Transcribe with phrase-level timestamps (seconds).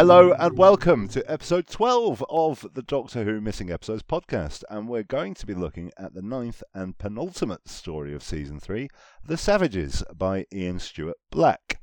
[0.00, 4.64] Hello and welcome to episode 12 of the Doctor Who Missing Episodes podcast.
[4.70, 8.88] And we're going to be looking at the ninth and penultimate story of season 3,
[9.22, 11.79] The Savages by Ian Stuart Black.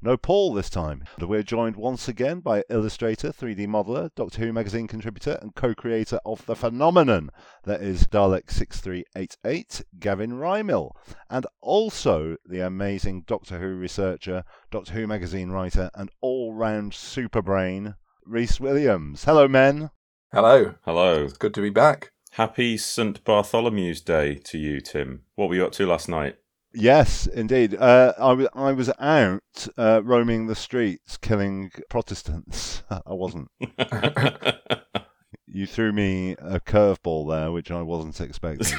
[0.00, 1.02] No Paul this time.
[1.18, 6.20] We're joined once again by illustrator, 3D modeler, Doctor Who magazine contributor, and co creator
[6.24, 7.30] of the phenomenon
[7.64, 10.92] that is Dalek6388, Gavin Rymill,
[11.28, 17.42] and also the amazing Doctor Who researcher, Doctor Who magazine writer, and all round super
[17.42, 19.24] brain, Rhys Williams.
[19.24, 19.90] Hello, men.
[20.32, 20.76] Hello.
[20.84, 21.24] Hello.
[21.24, 22.12] It's good to be back.
[22.32, 23.24] Happy St.
[23.24, 25.22] Bartholomew's Day to you, Tim.
[25.34, 26.36] What were you up to last night?
[26.80, 27.74] Yes, indeed.
[27.74, 32.84] Uh, I, w- I was out uh, roaming the streets killing Protestants.
[32.90, 33.50] I wasn't.
[35.48, 38.78] you threw me a curveball there, which I wasn't expecting.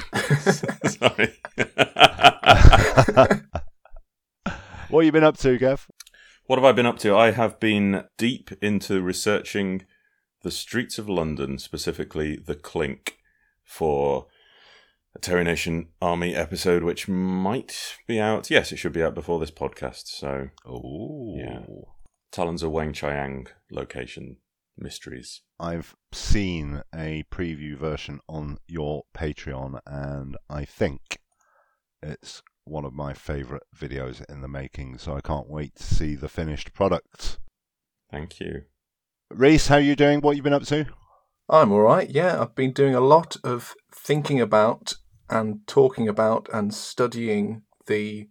[0.88, 1.34] Sorry.
[4.88, 5.86] what have you been up to, Gav?
[6.46, 7.14] what have I been up to?
[7.14, 9.84] I have been deep into researching
[10.42, 13.18] the streets of London, specifically the Clink,
[13.62, 14.26] for
[15.20, 18.50] Terry Nation Army episode, which might be out.
[18.50, 20.06] Yes, it should be out before this podcast.
[20.06, 21.64] So, Oh, Yeah.
[22.32, 24.36] Talons of Weng Chiang location
[24.76, 25.42] mysteries.
[25.58, 31.18] I've seen a preview version on your Patreon, and I think
[32.02, 34.98] it's one of my favourite videos in the making.
[34.98, 37.38] So I can't wait to see the finished product.
[38.10, 38.62] Thank you.
[39.30, 40.20] Rhys, how are you doing?
[40.20, 40.86] What you been up to?
[41.48, 42.08] I'm all right.
[42.08, 44.94] Yeah, I've been doing a lot of thinking about
[45.30, 48.28] and talking about and studying the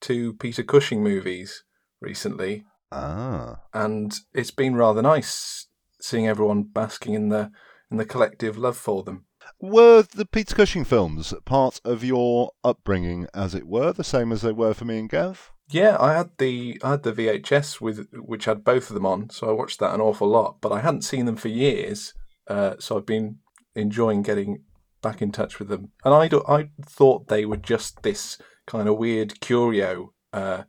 [0.00, 1.64] two Peter Cushing movies
[2.00, 5.66] recently, Ah, and it's been rather nice
[6.00, 7.50] seeing everyone basking in the
[7.90, 9.26] in the collective love for them.
[9.60, 14.42] were the Peter Cushing films part of your upbringing, as it were, the same as
[14.42, 15.52] they were for me and Gav?
[15.70, 19.28] Yeah, I had the I had the VHS with which had both of them on,
[19.30, 20.60] so I watched that an awful lot.
[20.62, 22.14] But I hadn't seen them for years,
[22.46, 23.38] uh, so I've been
[23.74, 24.64] enjoying getting
[25.02, 25.92] back in touch with them.
[26.04, 30.64] And I do- I thought they were just this kind of weird curio uh,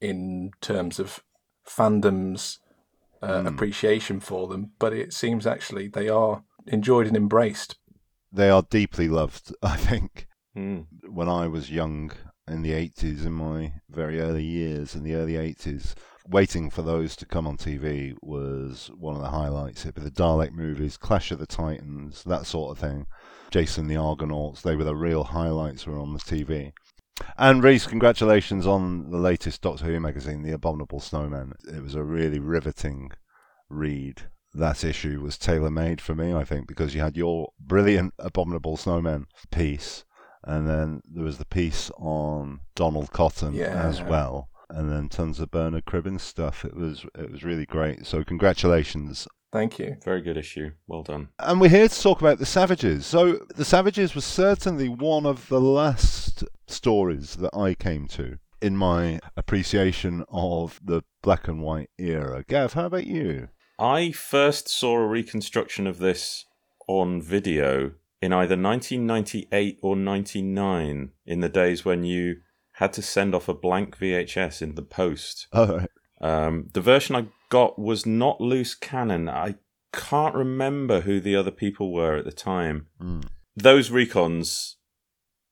[0.00, 1.22] in terms of
[1.66, 2.58] fandom's
[3.22, 3.46] uh, Hmm.
[3.48, 7.76] appreciation for them, but it seems actually they are enjoyed and embraced.
[8.30, 10.26] They are deeply loved, I think.
[10.54, 10.82] Hmm.
[11.08, 12.10] when I was young
[12.48, 15.94] in the 80s, in my very early years in the early 80s,
[16.28, 19.82] waiting for those to come on TV was one of the highlights.
[19.84, 23.06] It'd be the Dalek movies, Clash of the Titans, that sort of thing.
[23.50, 26.72] Jason the Argonauts, they were the real highlights were on the TV.
[27.36, 31.54] And Rhys, congratulations on the latest Doctor Who magazine, The Abominable Snowman.
[31.66, 33.10] It was a really riveting
[33.68, 34.22] read.
[34.54, 38.76] That issue was tailor made for me, I think, because you had your brilliant Abominable
[38.76, 40.04] Snowman piece,
[40.44, 43.82] and then there was the piece on Donald Cotton Yeah.
[43.82, 46.64] as well, and then tons of Bernard Cribbins stuff.
[46.64, 48.06] It was it was really great.
[48.06, 49.28] So congratulations.
[49.52, 49.96] Thank you.
[50.04, 50.72] Very good issue.
[50.86, 51.28] Well done.
[51.38, 53.06] And we're here to talk about the Savages.
[53.06, 58.76] So the Savages was certainly one of the last stories that I came to in
[58.76, 62.44] my appreciation of the black and white era.
[62.46, 63.48] Gav, how about you?
[63.78, 66.44] I first saw a reconstruction of this
[66.88, 72.36] on video in either 1998 or 99, in the days when you
[72.72, 75.46] had to send off a blank VHS in the post.
[75.52, 75.86] Oh,
[76.20, 79.28] Um, the version I got was not loose cannon.
[79.28, 79.56] I
[79.92, 82.86] can't remember who the other people were at the time.
[83.00, 83.24] mm.
[83.56, 84.74] Those recons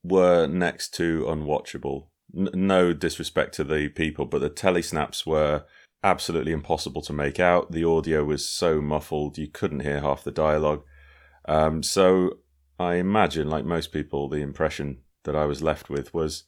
[0.05, 2.07] were next to unwatchable.
[2.37, 5.65] N- no disrespect to the people, but the telesnaps were
[6.05, 7.73] absolutely impossible to make out.
[7.73, 10.85] The audio was so muffled, you couldn't hear half the dialogue.
[11.49, 12.39] Um, so
[12.79, 16.45] I imagine, like most people, the impression that I was left with was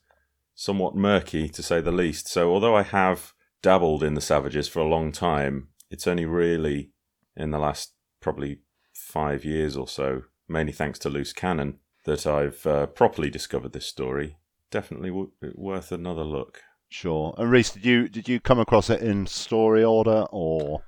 [0.55, 2.29] somewhat murky, to say the least.
[2.29, 3.33] So although I have
[3.63, 6.91] dabbled in the Savages for a long time, it's only really
[7.37, 8.61] in the last probably
[8.95, 13.87] five years or so, mainly thanks to Loose Cannon, that I've uh, properly discovered this
[13.87, 14.39] story.
[14.71, 16.63] Definitely w- worth another look.
[16.89, 17.35] Sure.
[17.39, 20.83] And Rhys, did you did you come across it in story order or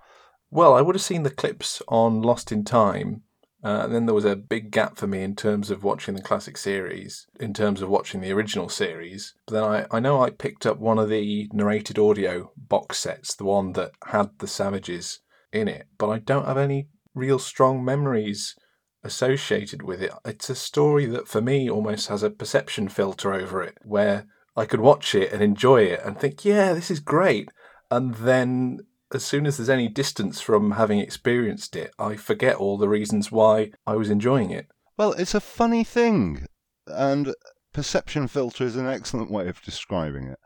[0.50, 3.22] Well, I would have seen the clips on Lost in Time.
[3.62, 6.22] Uh, and then there was a big gap for me in terms of watching the
[6.22, 9.34] classic series, in terms of watching the original series.
[9.46, 13.34] But then I, I know I picked up one of the narrated audio box sets,
[13.34, 15.20] the one that had the Savages
[15.52, 18.54] in it, but I don't have any real strong memories
[19.02, 20.12] associated with it.
[20.24, 24.26] It's a story that for me almost has a perception filter over it, where
[24.56, 27.50] I could watch it and enjoy it and think, yeah, this is great.
[27.90, 28.80] And then
[29.12, 33.32] as soon as there's any distance from having experienced it, I forget all the reasons
[33.32, 34.68] why I was enjoying it.
[34.96, 36.46] Well, it's a funny thing,
[36.86, 37.34] and
[37.72, 40.38] perception filter is an excellent way of describing it.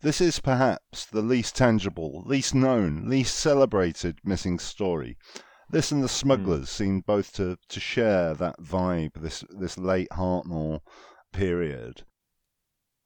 [0.00, 5.16] This is perhaps the least tangible, least known, least celebrated missing story.
[5.70, 6.68] This and the smugglers mm.
[6.68, 10.80] seem both to, to share that vibe, this this late Hartnell
[11.32, 12.04] period.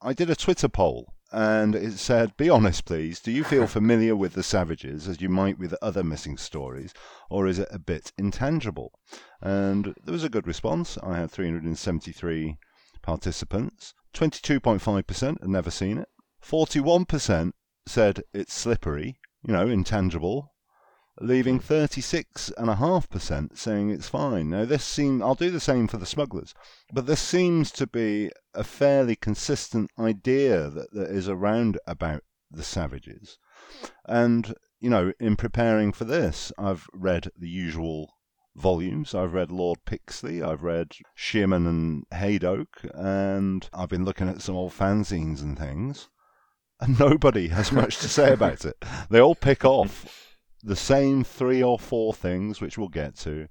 [0.02, 3.20] I did a Twitter poll and it said, Be honest, please.
[3.20, 6.94] Do you feel familiar with the Savages as you might with other missing stories,
[7.28, 8.98] or is it a bit intangible?
[9.42, 10.96] And there was a good response.
[11.02, 12.56] I had 373
[13.02, 13.92] participants.
[14.14, 16.08] 22.5% had never seen it.
[16.42, 17.52] 41%
[17.86, 20.54] said it's slippery, you know, intangible,
[21.20, 24.50] leaving 36.5% saying it's fine.
[24.50, 26.54] Now, this seems, I'll do the same for the smugglers,
[26.92, 32.62] but this seems to be a fairly consistent idea that, that is around about the
[32.62, 33.38] savages.
[34.06, 38.12] And, you know, in preparing for this, I've read the usual
[38.54, 39.14] volumes.
[39.14, 44.56] I've read Lord Pixley, I've read Shearman and Hadoke, and I've been looking at some
[44.56, 46.08] old fanzines and things.
[46.80, 48.76] And nobody has much to say about it.
[49.08, 50.25] They all pick off
[50.66, 53.46] the same three or four things, which we'll get to.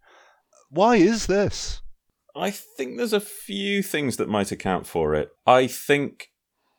[0.69, 1.81] Why is this?
[2.35, 5.29] I think there's a few things that might account for it.
[5.47, 6.31] I think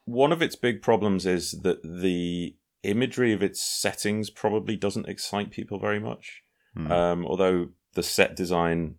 [0.05, 5.51] one of its big problems is that the imagery of its settings probably doesn't excite
[5.51, 6.43] people very much.
[6.75, 6.93] Hmm.
[6.93, 8.97] Um, although the set design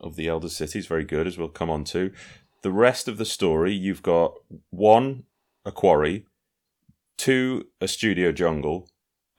[0.00, 2.10] of the Elder City is very good, as we'll come on to.
[2.62, 4.34] The rest of the story, you've got
[4.70, 5.24] one,
[5.64, 6.26] a quarry,
[7.16, 8.88] two, a studio jungle,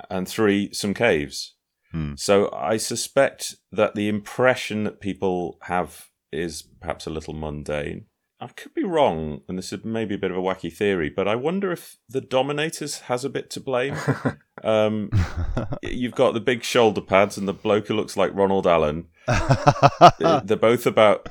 [0.09, 1.53] and three, some caves.
[1.91, 2.13] Hmm.
[2.15, 8.05] So I suspect that the impression that people have is perhaps a little mundane.
[8.39, 11.29] I could be wrong, and this is maybe a bit of a wacky theory, but
[11.29, 13.95] I wonder if the Dominators has a bit to blame.
[14.63, 15.11] um,
[15.81, 19.05] you've got the big shoulder pads and the bloke who looks like Ronald Allen.
[20.19, 21.29] They're both about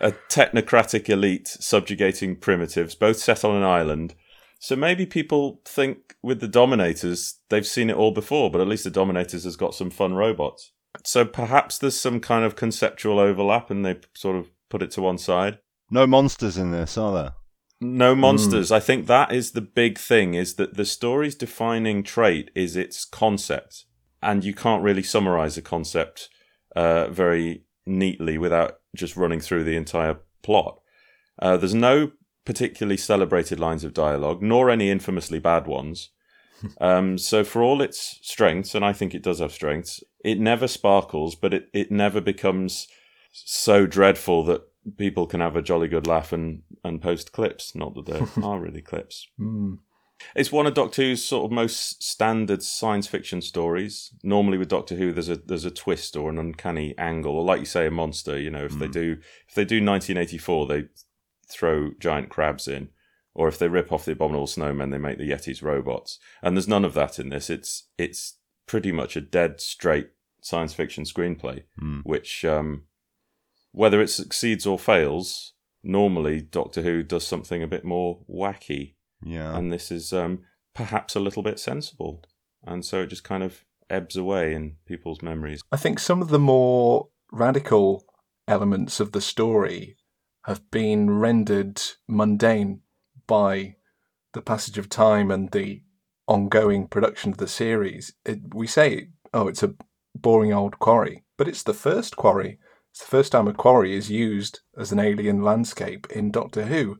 [0.00, 4.14] a technocratic elite subjugating primitives, both set on an island.
[4.60, 8.84] So maybe people think with the Dominators, they've seen it all before, but at least
[8.84, 10.72] the Dominators has got some fun robots.
[11.02, 15.02] So perhaps there's some kind of conceptual overlap and they sort of put it to
[15.02, 15.58] one side.
[15.90, 17.32] No monsters in this, are there?
[17.80, 18.70] No monsters.
[18.70, 18.76] Mm.
[18.76, 23.06] I think that is the big thing is that the story's defining trait is its
[23.06, 23.86] concept.
[24.22, 26.28] And you can't really summarize a concept
[26.76, 30.80] uh, very neatly without just running through the entire plot.
[31.40, 32.10] Uh, there's no
[32.50, 36.08] particularly celebrated lines of dialogue, nor any infamously bad ones.
[36.80, 40.66] um, so, for all its strengths, and I think it does have strengths, it never
[40.66, 42.88] sparkles, but it, it never becomes
[43.32, 44.62] so dreadful that
[44.96, 47.76] people can have a jolly good laugh and, and post clips.
[47.76, 49.28] Not that there are really clips.
[49.38, 49.78] Mm.
[50.34, 54.12] It's one of Doctor Who's sort of most standard science fiction stories.
[54.24, 57.60] Normally, with Doctor Who, there's a there's a twist or an uncanny angle, or like
[57.60, 58.36] you say, a monster.
[58.36, 58.80] You know, if mm.
[58.80, 58.92] they hmm.
[58.92, 59.16] do
[59.48, 60.84] if they do 1984, they
[61.50, 62.90] throw giant crabs in,
[63.34, 66.18] or if they rip off the abominable snowmen, they make the Yetis robots.
[66.42, 67.50] And there's none of that in this.
[67.50, 70.10] It's it's pretty much a dead straight
[70.42, 72.02] science fiction screenplay, mm.
[72.04, 72.84] which um,
[73.72, 75.52] whether it succeeds or fails,
[75.82, 78.94] normally Doctor Who does something a bit more wacky.
[79.22, 80.40] Yeah, and this is um,
[80.74, 82.24] perhaps a little bit sensible,
[82.64, 85.62] and so it just kind of ebbs away in people's memories.
[85.72, 88.04] I think some of the more radical
[88.48, 89.96] elements of the story
[90.44, 92.80] have been rendered mundane
[93.26, 93.76] by
[94.32, 95.82] the passage of time and the
[96.26, 98.14] ongoing production of the series.
[98.24, 99.74] It, we say, oh, it's a
[100.14, 102.58] boring old quarry, but it's the first quarry.
[102.90, 106.98] It's the first time a quarry is used as an alien landscape in Doctor Who.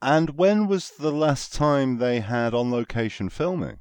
[0.00, 3.78] And when was the last time they had on location filming?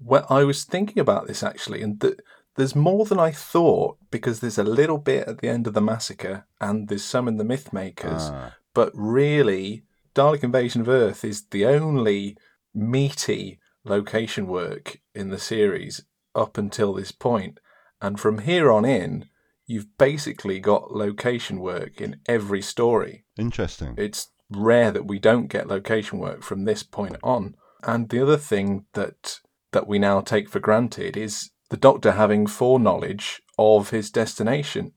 [0.00, 2.16] Well, I was thinking about this actually, and the,
[2.58, 5.80] there's more than I thought because there's a little bit at the end of the
[5.80, 8.32] massacre and there's some in the Mythmakers.
[8.32, 8.56] Ah.
[8.74, 12.36] But really, Dalek Invasion of Earth is the only
[12.74, 17.60] meaty location work in the series up until this point.
[18.02, 19.26] And from here on in,
[19.64, 23.24] you've basically got location work in every story.
[23.38, 23.94] Interesting.
[23.96, 27.54] It's rare that we don't get location work from this point on.
[27.84, 29.38] And the other thing that
[29.70, 34.92] that we now take for granted is the doctor having foreknowledge of his destination,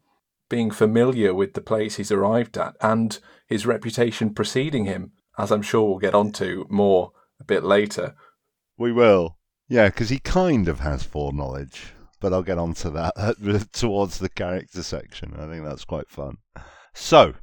[0.49, 5.61] being familiar with the place he's arrived at, and his reputation preceding him, as I'm
[5.61, 8.15] sure we'll get onto more a bit later.
[8.77, 9.37] We will.
[9.67, 13.15] Yeah, because he kind of has foreknowledge, but I'll get onto that
[13.73, 15.33] towards the character section.
[15.37, 16.37] I think that's quite fun.
[16.93, 17.35] So,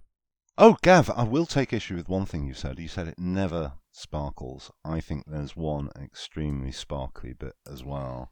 [0.56, 2.78] oh, Gav, I will take issue with one thing you said.
[2.78, 4.70] You said it never sparkles.
[4.84, 8.30] I think there's one extremely sparkly bit as well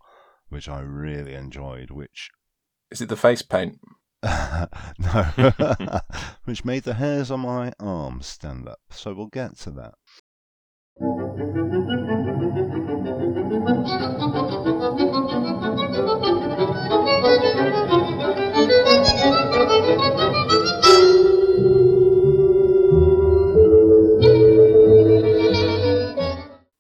[0.49, 1.91] which I really enjoyed.
[1.91, 2.31] Which
[2.91, 3.09] is it?
[3.09, 3.79] The face paint?
[4.23, 4.67] no,
[6.45, 8.81] which made the hairs on my arms stand up.
[8.91, 9.95] So we'll get to that.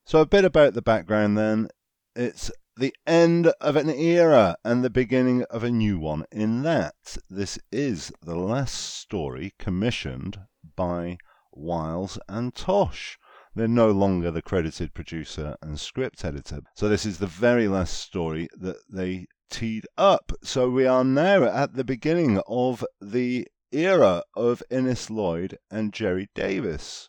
[0.05, 1.69] So, a bit about the background then.
[2.15, 7.17] It's the end of an era and the beginning of a new one, in that
[7.31, 10.39] this is the last story commissioned
[10.77, 11.17] by
[11.53, 13.19] Wiles and Tosh.
[13.55, 16.61] They're no longer the credited producer and script editor.
[16.75, 20.33] So, this is the very last story that they teed up.
[20.43, 26.29] So, we are now at the beginning of the era of Innes Lloyd and Gerry
[26.35, 27.09] Davis.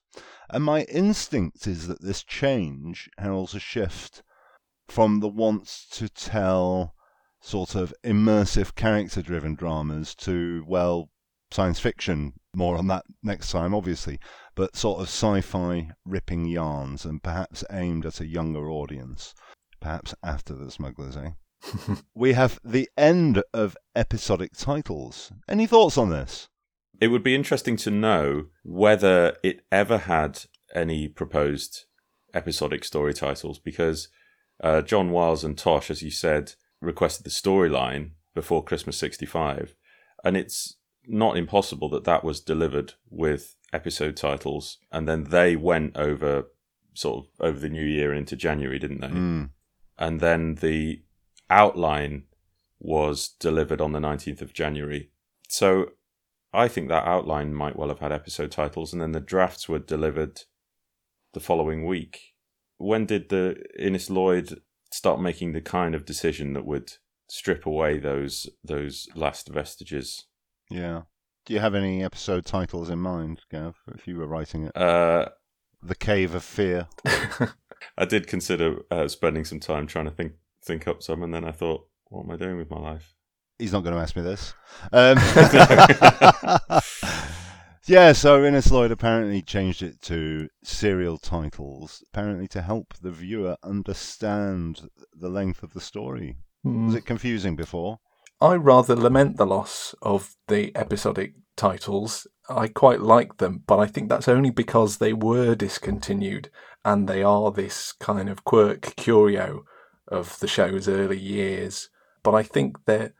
[0.50, 4.24] And my instinct is that this change heralds a shift
[4.88, 6.94] from the wants to tell
[7.41, 11.10] sort of immersive character driven dramas to, well,
[11.51, 12.34] science fiction.
[12.56, 14.20] More on that next time, obviously,
[14.56, 19.36] but sort of sci fi ripping yarns and perhaps aimed at a younger audience.
[19.79, 21.32] Perhaps after the smugglers, eh?
[22.15, 25.32] we have the end of episodic titles.
[25.48, 26.50] Any thoughts on this?
[27.00, 31.86] It would be interesting to know whether it ever had any proposed
[32.34, 34.10] episodic story titles because
[34.61, 39.75] uh, John Wiles and Tosh, as you said, requested the storyline before Christmas 65.
[40.23, 44.77] And it's not impossible that that was delivered with episode titles.
[44.91, 46.47] And then they went over
[46.93, 49.07] sort of over the new year into January, didn't they?
[49.07, 49.49] Mm.
[49.97, 51.03] And then the
[51.49, 52.23] outline
[52.79, 55.11] was delivered on the 19th of January.
[55.47, 55.91] So
[56.53, 59.79] I think that outline might well have had episode titles, and then the drafts were
[59.79, 60.41] delivered
[61.33, 62.33] the following week.
[62.77, 66.93] When did the Innes Lloyd start making the kind of decision that would
[67.29, 70.25] strip away those those last vestiges?
[70.69, 71.03] Yeah.
[71.46, 74.75] Do you have any episode titles in mind, Gav, if you were writing it?
[74.75, 75.29] Uh,
[75.81, 76.88] the Cave of Fear.
[77.98, 81.46] I did consider uh, spending some time trying to think think up some, and then
[81.46, 83.15] I thought, what am I doing with my life?
[83.57, 84.53] He's not going to ask me this.
[84.91, 85.17] Um,
[87.88, 93.58] yeah, so Innes Lloyd apparently changed it to serial titles, apparently to help the viewer
[93.63, 96.38] understand the length of the story.
[96.63, 96.88] Hmm.
[96.88, 98.00] Was it confusing before?
[98.39, 102.27] I rather lament the loss of the episodic titles.
[102.50, 106.50] I quite like them, but I think that's only because they were discontinued
[106.86, 109.63] and they are this kind of quirk curio
[110.08, 111.89] of the show's early years.
[112.22, 113.13] But I think that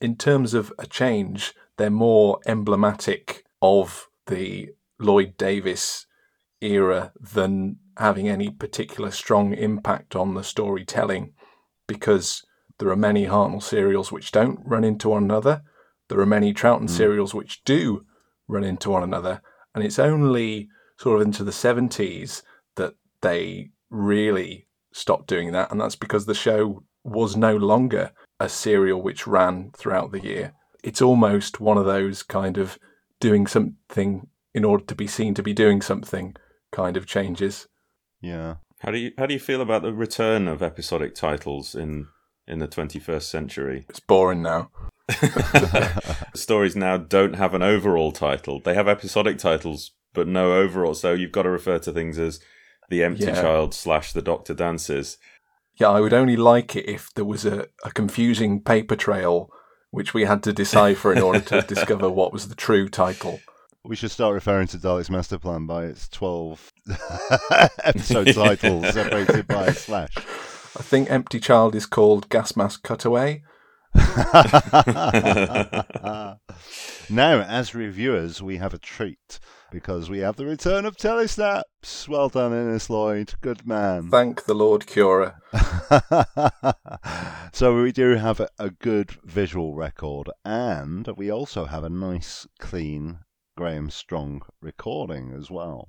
[0.00, 6.06] in terms of a change, they're more emblematic of the Lloyd Davis
[6.60, 11.32] era than having any particular strong impact on the storytelling
[11.86, 12.42] because
[12.78, 15.62] there are many Hartnell serials which don't run into one another.
[16.08, 16.90] There are many Troughton Mm.
[16.90, 18.04] serials which do
[18.46, 19.42] run into one another.
[19.74, 22.42] And it's only sort of into the 70s
[22.76, 25.70] that they really stopped doing that.
[25.70, 30.54] And that's because the show was no longer a serial which ran throughout the year.
[30.82, 32.78] It's almost one of those kind of
[33.20, 36.34] doing something in order to be seen to be doing something
[36.72, 37.66] kind of changes.
[38.20, 38.56] Yeah.
[38.80, 42.06] How do you how do you feel about the return of episodic titles in
[42.46, 43.86] in the 21st century?
[43.88, 44.70] It's boring now.
[46.34, 48.60] Stories now don't have an overall title.
[48.60, 50.94] They have episodic titles, but no overall.
[50.94, 52.40] So you've got to refer to things as
[52.88, 53.40] the Empty Yeah.
[53.40, 55.18] Child slash the Doctor Dances.
[55.80, 59.50] Yeah, I would only like it if there was a, a confusing paper trail
[59.90, 63.40] which we had to decipher in order to discover what was the true title.
[63.84, 66.72] We should start referring to Dalek's Master Plan by its 12
[67.84, 70.14] episode titles separated by a slash.
[70.16, 73.42] I think Empty Child is called Gas Mask Cutaway.
[77.10, 79.40] now, as reviewers, we have a treat
[79.70, 82.08] because we have the return of Telesnaps.
[82.08, 83.34] Well done, Innes Lloyd.
[83.40, 84.10] Good man.
[84.10, 85.40] Thank the Lord Cura.
[87.52, 92.46] so we do have a, a good visual record, and we also have a nice,
[92.58, 93.20] clean
[93.56, 95.88] Graham Strong recording as well.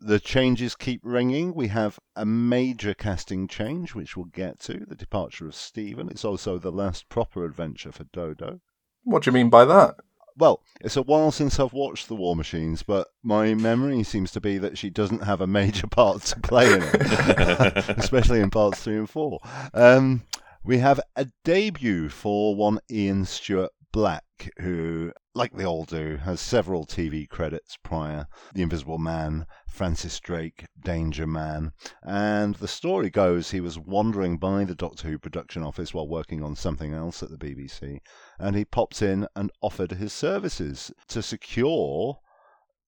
[0.00, 1.54] The changes keep ringing.
[1.54, 4.84] We have a major casting change, which we'll get to.
[4.86, 6.08] The departure of Steven.
[6.08, 8.60] It's also the last proper adventure for Dodo.
[9.04, 9.96] What do you mean by that?
[10.36, 14.40] Well, it's a while since I've watched The War Machines, but my memory seems to
[14.40, 18.82] be that she doesn't have a major part to play in it, especially in parts
[18.82, 19.38] three and four.
[19.72, 20.22] Um,
[20.64, 26.40] we have a debut for one Ian Stuart Black, who, like they all do, has
[26.40, 31.70] several TV credits prior The Invisible Man, Francis Drake, Danger Man.
[32.02, 36.42] And the story goes he was wandering by the Doctor Who production office while working
[36.42, 38.00] on something else at the BBC
[38.36, 42.18] and he popped in and offered his services to secure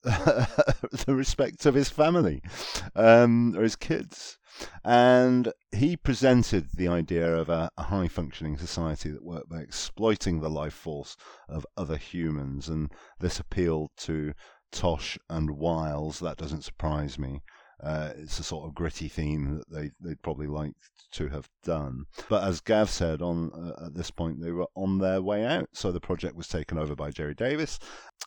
[1.07, 2.41] the respect of his family
[2.95, 4.39] um, or his kids.
[4.85, 10.41] And he presented the idea of a, a high functioning society that worked by exploiting
[10.41, 11.17] the life force
[11.49, 12.69] of other humans.
[12.69, 14.33] And this appealed to
[14.71, 16.21] Tosh and Wiles.
[16.21, 17.43] That doesn't surprise me.
[17.83, 20.73] Uh, it's a sort of gritty theme that they they'd probably like
[21.13, 22.05] to have done.
[22.29, 25.69] But as Gav said, on uh, at this point they were on their way out,
[25.73, 27.79] so the project was taken over by Gerry Davis,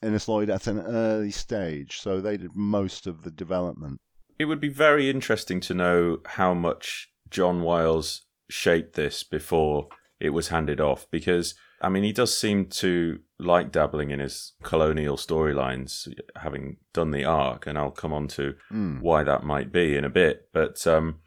[0.03, 3.99] Innes Lloyd at an early stage, so they did most of the development.
[4.37, 9.87] It would be very interesting to know how much John Wiles shaped this before
[10.19, 14.53] it was handed off because I mean he does seem to like dabbling in his
[14.63, 18.99] colonial storylines having done the arc and I'll come on to Mm.
[19.01, 21.19] why that might be in a bit but um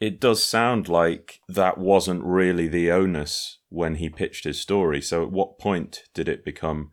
[0.00, 5.22] it does sound like that wasn't really the onus when he pitched his story so
[5.22, 6.90] at what point did it become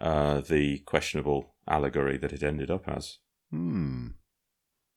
[0.00, 3.18] uh the questionable allegory that it ended up as
[3.52, 4.08] Hmm.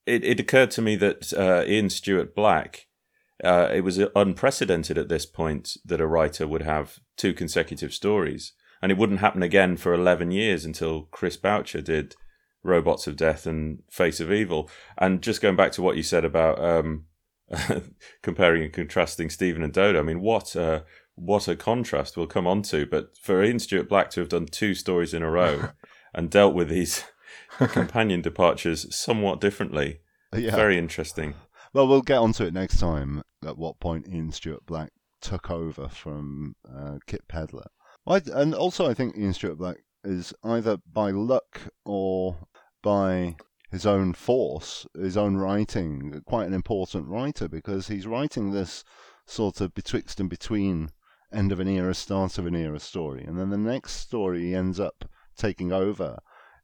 [0.08, 2.88] it, it occurred to me that uh, Ian Stuart Black,
[3.44, 8.54] uh, it was unprecedented at this point that a writer would have two consecutive stories.
[8.82, 12.16] And it wouldn't happen again for 11 years until Chris Boucher did
[12.64, 14.70] Robots of Death and Face of Evil.
[14.98, 17.06] And just going back to what you said about um,
[18.22, 20.84] comparing and contrasting Steven and Dodo, I mean, what a,
[21.16, 22.86] what a contrast we'll come on to.
[22.86, 25.70] But for Ian Stuart Black to have done two stories in a row
[26.14, 27.06] and dealt with these
[27.58, 30.00] companion departures somewhat differently.
[30.36, 30.56] Yeah.
[30.56, 31.36] Very interesting.
[31.76, 33.22] Well, we'll get onto it next time.
[33.46, 37.66] At what point Ian Stuart Black took over from uh, Kit Pedler,
[38.08, 42.38] I, and also I think Ian Stuart Black is either by luck or
[42.82, 43.36] by
[43.72, 48.86] his own force, his own writing, quite an important writer because he's writing this
[49.26, 50.92] sort of betwixt and between
[51.34, 54.56] end of an era, start of an era story, and then the next story he
[54.56, 55.04] ends up
[55.36, 56.20] taking over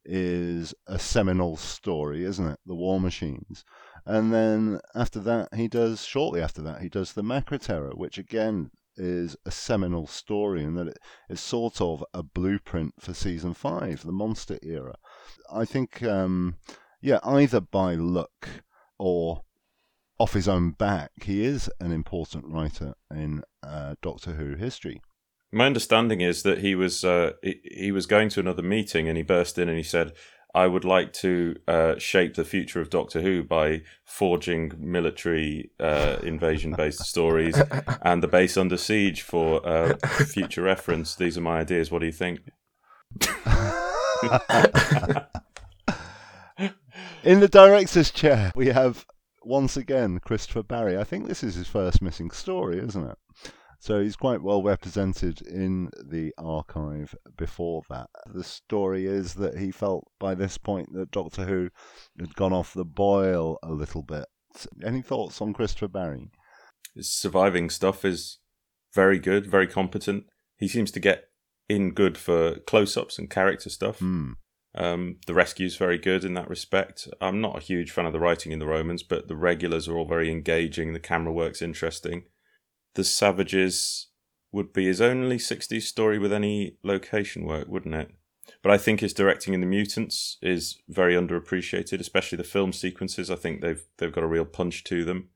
[0.05, 2.59] is a seminal story, isn't it?
[2.65, 3.63] The War Machines.
[4.05, 8.17] And then after that, he does, shortly after that, he does The Macra Terror, which
[8.17, 10.97] again is a seminal story in that it
[11.29, 14.95] is sort of a blueprint for season five, the monster era.
[15.51, 16.55] I think, um,
[17.01, 18.49] yeah, either by luck
[18.99, 19.43] or
[20.19, 25.01] off his own back, he is an important writer in uh, Doctor Who history.
[25.51, 29.17] My understanding is that he was uh, he, he was going to another meeting and
[29.17, 30.13] he burst in and he said,
[30.55, 36.17] "I would like to uh, shape the future of Doctor Who by forging military uh,
[36.23, 37.61] invasion-based stories
[38.01, 41.15] and the base under siege for uh, future reference.
[41.15, 41.91] These are my ideas.
[41.91, 42.39] What do you think?"
[47.23, 49.05] In the director's chair, we have
[49.43, 50.97] once again Christopher Barry.
[50.97, 53.17] I think this is his first missing story, isn't it?
[53.81, 58.11] So he's quite well represented in the archive before that.
[58.31, 61.69] The story is that he felt by this point that Doctor Who
[62.19, 64.25] had gone off the boil a little bit.
[64.85, 66.29] Any thoughts on Christopher Barry?
[66.93, 68.37] His surviving stuff is
[68.93, 70.25] very good, very competent.
[70.57, 71.29] He seems to get
[71.67, 73.97] in good for close-ups and character stuff.
[73.97, 74.33] Hmm.
[74.75, 77.07] Um, the rescue's very good in that respect.
[77.19, 79.97] I'm not a huge fan of the writing in the Romans, but the regulars are
[79.97, 80.93] all very engaging.
[80.93, 82.25] The camera work's interesting.
[82.95, 84.07] The Savages
[84.51, 88.11] would be his only 60s story with any location work, wouldn't it?
[88.61, 93.31] But I think his directing in the Mutants is very underappreciated, especially the film sequences.
[93.31, 95.29] I think they've they've got a real punch to them.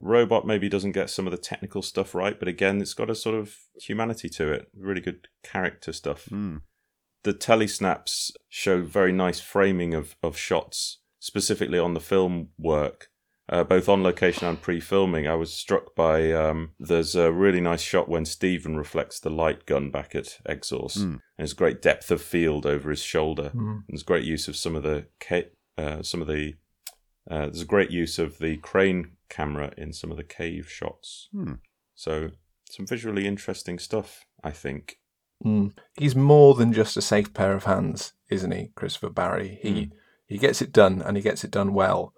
[0.00, 3.14] Robot maybe doesn't get some of the technical stuff right, but again, it's got a
[3.14, 4.68] sort of humanity to it.
[4.76, 6.58] Really good character stuff Hmm.
[7.24, 13.08] the telesnaps show very nice framing of, of shots, specifically on the film work,
[13.48, 15.26] uh, both on location and pre-filming.
[15.26, 19.64] I was struck by um, there's a really nice shot when Steven reflects the light
[19.66, 21.02] gun back at Exorse, Mm.
[21.12, 23.50] and there's great depth of field over his shoulder.
[23.54, 23.84] Mm.
[23.88, 26.54] There's great use of some of the ca- uh, some of the
[27.30, 31.28] uh, there's a great use of the crane camera in some of the cave shots.
[31.32, 31.54] Hmm.
[31.94, 32.30] So
[32.70, 34.98] some visually interesting stuff, I think.
[35.44, 35.72] Mm.
[35.98, 39.58] He's more than just a safe pair of hands, isn't he, Christopher Barry?
[39.62, 39.90] He Mm.
[40.26, 42.12] he gets it done and he gets it done well.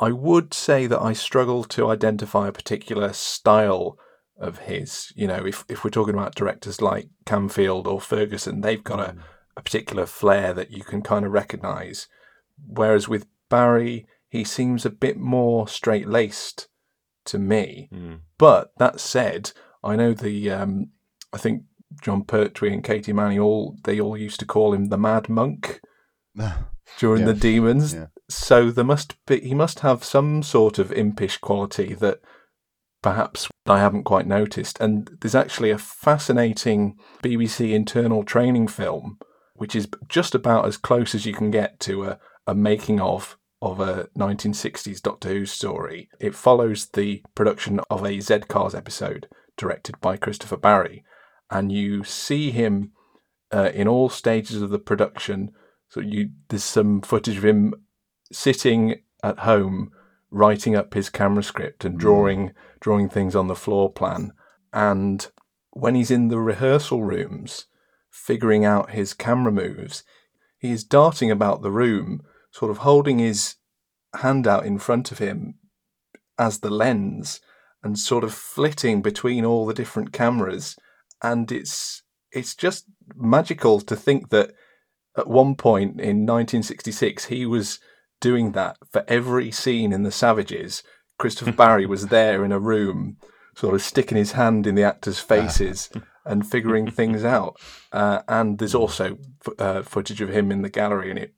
[0.00, 3.98] I would say that I struggle to identify a particular style
[4.38, 5.12] of his.
[5.16, 9.16] You know, if if we're talking about directors like Camfield or Ferguson, they've got a,
[9.56, 12.08] a particular flair that you can kind of recognise.
[12.66, 16.68] Whereas with Barry, he seems a bit more straight laced
[17.26, 17.88] to me.
[17.92, 18.20] Mm.
[18.38, 20.90] But that said, I know the um,
[21.32, 21.62] I think
[22.02, 25.80] Jon Pertwee and Katy Manning all they all used to call him the Mad Monk
[26.98, 27.94] during the Demons.
[27.94, 28.06] yeah.
[28.28, 32.20] So there must be he must have some sort of impish quality that
[33.02, 34.80] perhaps I haven't quite noticed.
[34.80, 39.18] And there's actually a fascinating BBC internal training film,
[39.54, 43.38] which is just about as close as you can get to a, a making of
[43.62, 46.08] of a 1960s Doctor Who story.
[46.20, 51.04] It follows the production of a Z Cars episode directed by Christopher Barry,
[51.50, 52.92] and you see him
[53.52, 55.52] uh, in all stages of the production.
[55.96, 57.72] So you there's some footage of him
[58.30, 59.92] sitting at home
[60.30, 62.00] writing up his camera script and hmm.
[62.00, 64.32] drawing drawing things on the floor plan.
[64.74, 65.26] And
[65.70, 67.64] when he's in the rehearsal rooms
[68.10, 70.04] figuring out his camera moves
[70.58, 73.54] he is darting about the room sort of holding his
[74.16, 75.54] hand out in front of him
[76.38, 77.40] as the lens
[77.82, 80.76] and sort of flitting between all the different cameras.
[81.22, 84.52] And it's it's just magical to think that
[85.16, 87.78] at one point in 1966 he was
[88.20, 90.82] doing that for every scene in the Savages.
[91.18, 93.16] Christopher Barry was there in a room,
[93.54, 95.90] sort of sticking his hand in the actors' faces
[96.24, 97.60] and figuring things out.
[97.92, 99.18] Uh, and there's also
[99.58, 101.34] uh, footage of him in the gallery, and it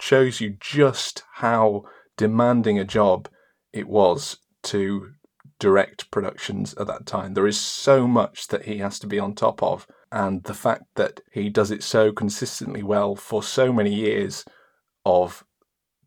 [0.00, 1.84] shows you just how
[2.16, 3.28] demanding a job
[3.72, 5.10] it was to
[5.58, 7.34] direct productions at that time.
[7.34, 10.84] There is so much that he has to be on top of, and the fact
[10.96, 14.44] that he does it so consistently well for so many years
[15.04, 15.44] of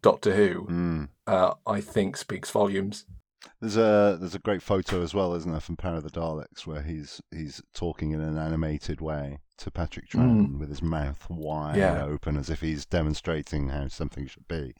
[0.02, 1.10] Doctor Who, Mm.
[1.28, 3.06] uh, I think speaks volumes.
[3.60, 6.66] There's a there's a great photo as well, isn't there, from Power of the Daleks,
[6.68, 11.78] where he's he's talking in an animated way to Patrick Troughton with his mouth wide
[11.78, 12.04] Yeah.
[12.04, 14.74] open, as if he's demonstrating how something should be.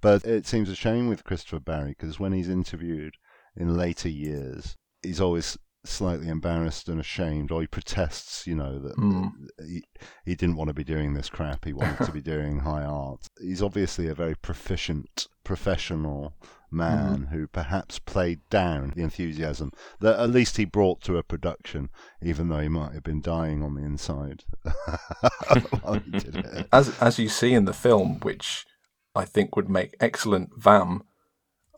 [0.00, 3.14] But it seems a shame with Christopher Barry because when he's interviewed
[3.56, 8.96] in later years, he's always slightly embarrassed and ashamed, or he protests, you know, that
[8.96, 9.30] Mm.
[9.66, 9.84] he,
[10.24, 11.64] he didn't want to be doing this crap.
[11.64, 13.28] He wanted to be doing high art.
[13.40, 16.34] He's obviously a very proficient, professional
[16.70, 19.70] man who perhaps played down the enthusiasm
[20.00, 21.88] that at least he brought to a production,
[22.20, 24.42] even though he might have been dying on the inside
[25.82, 26.66] while he did it.
[26.72, 28.66] As as you see in the film, which
[29.14, 31.02] I think would make excellent VAM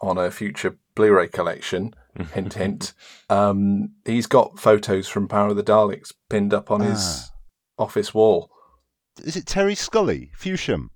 [0.01, 1.93] on a future Blu-ray collection.
[2.25, 2.95] Hint, hint.
[3.31, 7.31] Um, he's got photos from Power of the Daleks pinned up on his
[7.79, 8.51] office wall.
[9.25, 10.91] Is it Terry Scully, Fusham?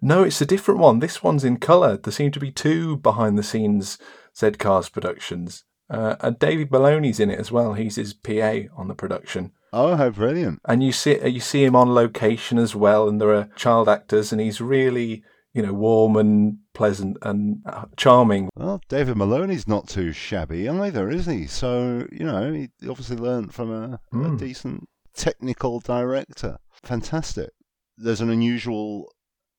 [0.00, 0.98] No, it's a different one.
[0.98, 1.96] This one's in colour.
[1.96, 3.98] There seem to be two behind the scenes
[4.34, 5.64] Zcars productions.
[5.88, 7.74] Uh, and David Maloney's in it as well.
[7.74, 9.52] He's his PA on the production.
[9.74, 10.60] Oh, how brilliant!
[10.66, 14.30] And you see you see him on location as well, and there are child actors,
[14.30, 15.22] and he's really
[15.54, 18.48] you know warm and pleasant and uh, charming.
[18.56, 21.46] Well, David Maloney's not too shabby either, is he?
[21.46, 24.38] So, you know, he obviously learnt from a, a Mm.
[24.38, 26.56] decent technical director.
[26.82, 27.50] Fantastic.
[27.98, 29.12] There's an unusual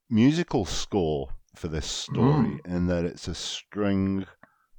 [0.10, 4.26] musical score for this story in that it's a string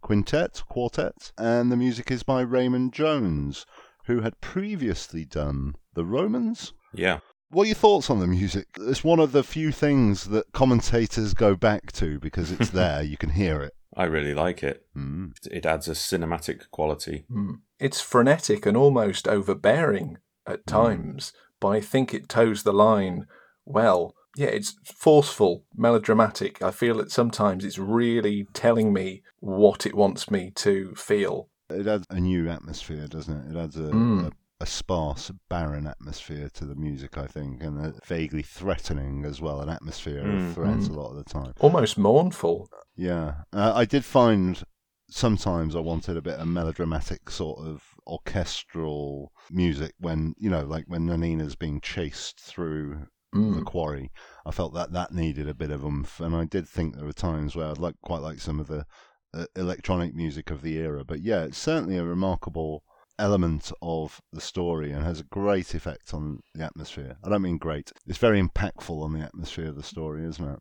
[0.02, 3.64] quintet, quartet, and the music is by Raymond Jones,
[4.06, 6.72] who had previously done The Romans.
[6.92, 7.20] Yeah.
[7.50, 8.66] What are your thoughts on the music?
[8.80, 13.16] It's one of the few things that commentators go back to because it's there, you
[13.16, 13.72] can hear it.
[13.96, 14.86] I really like it.
[14.96, 15.32] Mm.
[15.50, 17.26] It adds a cinematic quality.
[17.30, 17.60] Mm.
[17.78, 23.26] It's frenetic and almost overbearing at times, but I think it toes the line
[23.64, 24.14] well.
[24.36, 26.60] Yeah, it's forceful, melodramatic.
[26.60, 31.50] I feel that sometimes it's really telling me what it wants me to feel.
[31.70, 33.54] It adds a new atmosphere, doesn't it?
[33.54, 34.26] It adds a, Mm.
[34.26, 34.32] a,
[34.64, 39.60] a sparse, barren atmosphere to the music, I think, and a vaguely threatening as well,
[39.60, 40.88] an atmosphere Mm, of threat mm.
[40.88, 41.52] a lot of the time.
[41.60, 42.70] Almost mournful.
[42.96, 43.34] Yeah.
[43.52, 44.62] Uh, I did find
[45.10, 50.84] sometimes I wanted a bit of melodramatic sort of orchestral music when, you know, like
[50.86, 53.64] when Nanina's being chased through the Mm.
[53.66, 54.12] quarry.
[54.46, 57.12] I felt that that needed a bit of oomph, and I did think there were
[57.12, 58.86] times where I'd like quite like some of the
[59.34, 61.04] uh, electronic music of the era.
[61.04, 62.84] But yeah, it's certainly a remarkable
[63.18, 67.16] element of the story and has a great effect on the atmosphere.
[67.24, 70.58] I don't mean great; it's very impactful on the atmosphere of the story, isn't it?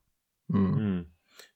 [0.52, 1.06] Mm.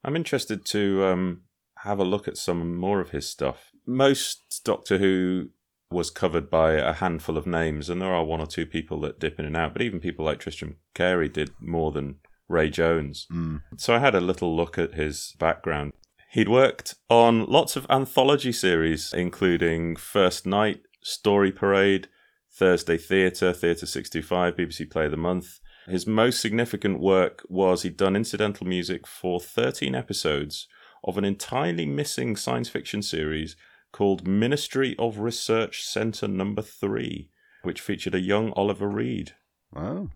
[0.04, 1.42] I'm interested to um,
[1.80, 3.72] have a look at some more of his stuff.
[3.86, 5.50] Most Doctor Who
[5.90, 9.20] was covered by a handful of names, and there are one or two people that
[9.20, 12.16] dip in and out, but even people like Tristram Carey did more than
[12.50, 13.28] Ray Jones.
[13.32, 13.62] Mm.
[13.78, 15.94] So I had a little look at his background.
[16.32, 22.08] He'd worked on lots of anthology series, including First Night, Story Parade,
[22.52, 25.60] Thursday Theatre, Theatre 65, BBC Play of the Month.
[25.88, 30.68] His most significant work was he'd done incidental music for 13 episodes
[31.04, 33.56] of an entirely missing science fiction series
[33.92, 37.30] called Ministry of Research Centre Number 3,
[37.64, 39.34] which featured a young Oliver Reed.
[39.72, 40.10] Wow.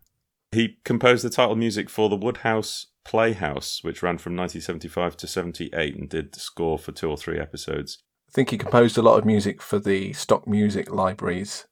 [0.52, 5.96] He composed the title music for the Wodehouse Playhouse, which ran from 1975 to 78
[5.96, 8.00] and did the score for two or three episodes.
[8.32, 11.68] I think he composed a lot of music for the stock music libraries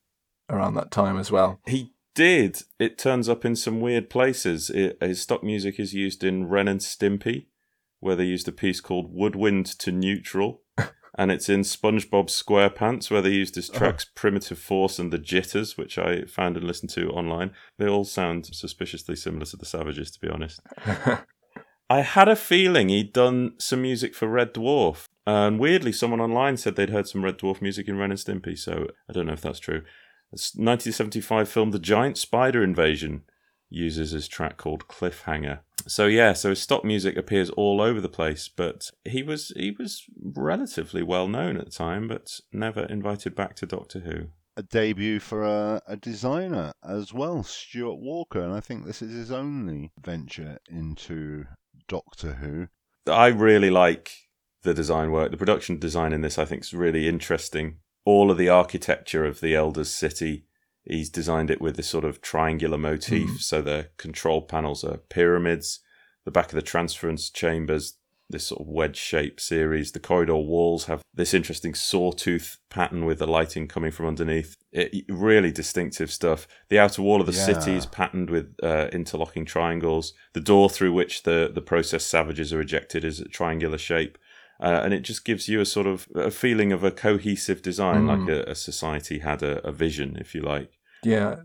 [0.49, 1.61] around that time as well.
[1.65, 2.63] He did.
[2.77, 4.69] It turns up in some weird places.
[4.69, 7.45] It, his stock music is used in Ren and Stimpy,
[8.01, 10.63] where they used a piece called Woodwind to Neutral.
[11.17, 13.79] and it's in SpongeBob SquarePants, where they used his uh-huh.
[13.79, 17.51] tracks Primitive Force and The Jitters, which I found and listened to online.
[17.77, 20.59] They all sound suspiciously similar to the Savages, to be honest.
[21.89, 25.05] I had a feeling he'd done some music for Red Dwarf.
[25.29, 28.57] And weirdly, someone online said they'd heard some Red Dwarf music in Ren and Stimpy,
[28.57, 29.83] so I don't know if that's true.
[30.31, 33.21] It's 1975 film The Giant Spider Invasion
[33.69, 35.59] uses his track called Cliffhanger.
[35.85, 39.69] So yeah, so his stock music appears all over the place, but he was he
[39.69, 44.29] was relatively well known at the time, but never invited back to Doctor Who.
[44.57, 49.13] A debut for a, a designer as well, Stuart Walker, and I think this is
[49.13, 51.45] his only venture into
[51.87, 52.67] Doctor Who.
[53.05, 54.11] I really like
[54.63, 55.31] the design work.
[55.31, 57.77] The production design in this, I think, is really interesting.
[58.05, 60.45] All of the architecture of the Elders City,
[60.83, 63.29] he's designed it with this sort of triangular motif.
[63.29, 63.39] Mm.
[63.39, 65.79] So the control panels are pyramids.
[66.25, 67.97] The back of the transference chambers,
[68.29, 69.91] this sort of wedge shape series.
[69.91, 74.55] The corridor walls have this interesting sawtooth pattern with the lighting coming from underneath.
[74.71, 76.47] It, really distinctive stuff.
[76.69, 77.45] The outer wall of the Yeah.
[77.45, 80.13] city is patterned with uh, interlocking triangles.
[80.33, 84.17] The door through which the, the processed savages are ejected is a triangular shape.
[84.61, 88.05] Uh, and it just gives you a sort of a feeling of a cohesive design,
[88.05, 88.09] Mm.
[88.19, 90.71] like a, a society had a, a vision, if you like.
[91.03, 91.35] Yeah,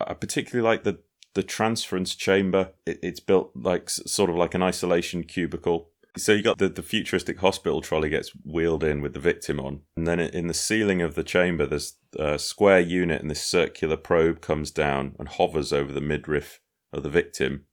[0.00, 0.98] I particularly like the
[1.34, 2.72] the transference chamber.
[2.84, 5.90] It, it's built like sort of like an isolation cubicle.
[6.16, 9.82] So you got the, the futuristic hospital trolley gets wheeled in with the victim on,
[9.96, 13.96] and then in the ceiling of the chamber, there's a square unit, and this circular
[13.96, 16.60] probe comes down and hovers over the midriff
[16.92, 17.66] of the victim,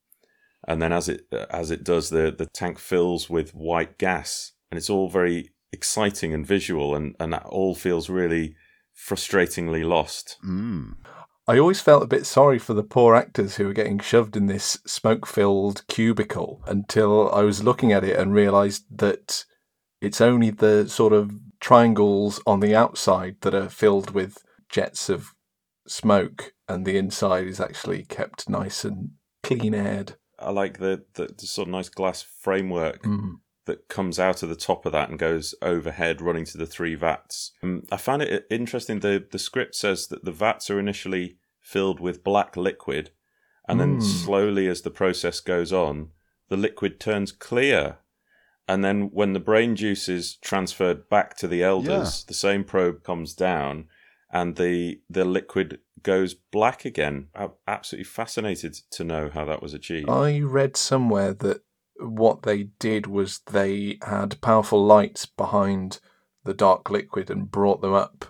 [0.67, 4.79] and then as it as it does, the the tank fills with white gas, and
[4.79, 8.55] it's all very exciting and visual, and and that all feels really
[8.93, 10.37] frustratingly lost.
[10.45, 10.95] Mm.
[11.47, 14.47] I always felt a bit sorry for the poor actors who were getting shoved in
[14.47, 19.45] this smoke filled cubicle until I was looking at it and realised that
[20.01, 25.33] it's only the sort of triangles on the outside that are filled with jets of
[25.87, 29.11] smoke, and the inside is actually kept nice and
[29.41, 30.17] clean aired.
[30.37, 33.35] I like the, the, the sort of nice glass framework Mm.
[33.65, 36.95] That comes out of the top of that and goes overhead, running to the three
[36.95, 37.51] vats.
[37.63, 38.99] Um, I found it interesting.
[38.99, 43.11] The the script says that the vats are initially filled with black liquid,
[43.67, 44.03] and then Mm.
[44.03, 46.09] slowly, as the process goes on,
[46.49, 47.97] the liquid turns clear.
[48.67, 53.03] And then, when the brain juice is transferred back to the elders, the same probe
[53.03, 53.87] comes down,
[54.31, 57.27] and the the liquid goes black again.
[57.35, 60.09] I'm absolutely fascinated to know how that was achieved.
[60.09, 61.61] I read somewhere that
[61.99, 65.99] what they did was they had powerful lights behind
[66.43, 68.25] the dark liquid and brought them up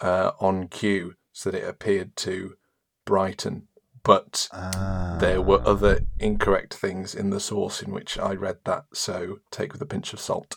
[0.00, 2.56] uh, on cue so that it appeared to
[3.04, 3.68] brighten.
[4.02, 5.16] But Ah.
[5.18, 9.72] there were other incorrect things in the source in which I read that, so take
[9.72, 10.56] with a pinch of salt.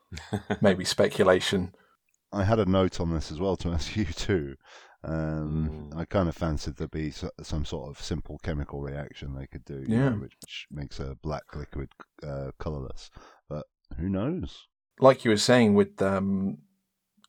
[0.62, 1.74] Maybe speculation.
[2.32, 4.56] I had a note on this as well to ask you too.
[5.06, 5.96] Um, Mm.
[5.96, 9.80] I kind of fancied there'd be some sort of simple chemical reaction they could do,
[9.86, 10.14] you know, Yeah.
[10.16, 11.88] which, which makes a black liquid
[12.22, 13.10] uh, colorless.
[13.48, 13.66] But
[13.98, 14.66] who knows?
[14.98, 16.58] like you were saying with um,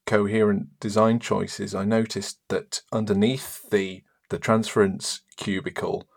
[0.06, 6.08] coherent design choices, I noticed that underneath the the transference cubicle,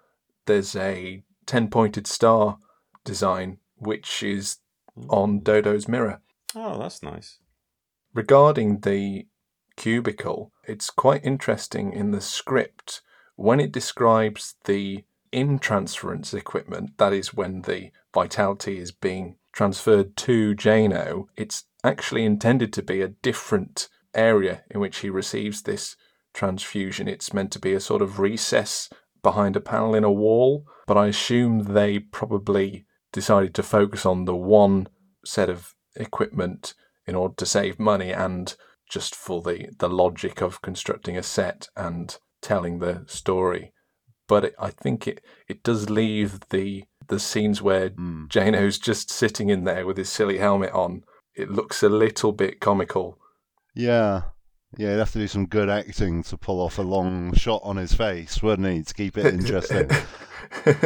[0.46, 2.59] there's a ten pointed star
[3.05, 4.59] design which is
[5.09, 6.20] on Dodo's mirror.
[6.55, 7.38] Oh, that's nice.
[8.14, 9.27] Regarding the
[9.76, 13.02] cubicle, it's quite interesting in the script
[13.40, 15.02] when it describes the
[15.33, 22.26] in transference equipment, that is when the vitality is being transferred to Jano, it's actually
[22.26, 25.96] intended to be a different area in which he receives this
[26.35, 27.09] transfusion.
[27.09, 28.90] It's meant to be a sort of recess
[29.22, 34.26] behind a panel in a wall, but I assume they probably decided to focus on
[34.26, 34.87] the one
[35.24, 36.74] set of equipment
[37.06, 38.54] in order to save money and
[38.90, 43.72] just for the, the logic of constructing a set and telling the story.
[44.29, 48.29] But it, I think it, it does leave the the scenes where Mm.
[48.29, 51.03] Jano's just sitting in there with his silly helmet on.
[51.35, 53.18] It looks a little bit comical.
[53.74, 54.22] Yeah.
[54.76, 57.76] Yeah, he'd have to do some good acting to pull off a long shot on
[57.76, 59.88] his face, wouldn't he, to keep it interesting?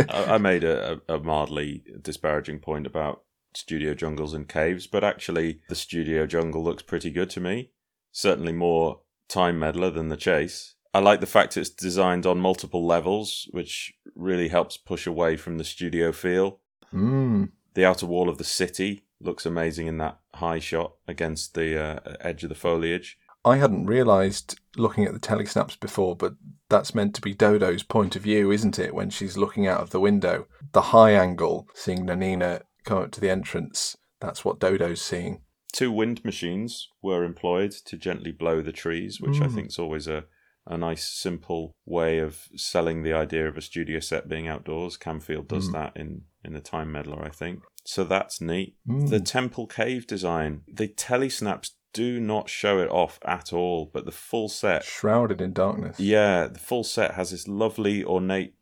[0.09, 5.61] I, I made a, a mildly disparaging point about studio jungles and caves, but actually,
[5.69, 7.73] the studio jungle looks pretty good to me.
[8.15, 10.77] Certainly more time meddler than the chase.
[10.95, 15.59] I like the fact it's designed on multiple levels, which really helps push away from
[15.59, 16.61] the studio feel.
[16.93, 17.51] mm.
[17.75, 22.17] The outer wall of the city looks amazing in that high shot against the uh,
[22.21, 23.19] edge of the foliage.
[23.45, 26.35] I hadn't realised looking at the telesnaps before, but
[26.69, 28.95] that's meant to be Dodo's point of view, isn't it?
[28.95, 33.21] When she's looking out of the window, the high angle, seeing Nanina come up to
[33.21, 35.41] the entrance, that's what Dodo's seeing.
[35.75, 39.55] Two wind machines were employed to gently blow the trees, which I Mm.
[39.55, 40.25] think is always a,
[40.67, 44.97] a nice, simple way of selling the idea of a studio set being outdoors.
[44.97, 45.73] Camfield does Mm.
[45.73, 47.63] that in, in the Time Meddler, I think.
[47.85, 48.77] So that's neat.
[48.89, 49.11] Mm.
[49.11, 54.13] The temple cave design, the telesnaps do not show it off at all, but the
[54.13, 55.99] full set, Shrouded in darkness.
[56.01, 58.55] yeah, the full set has this lovely ornate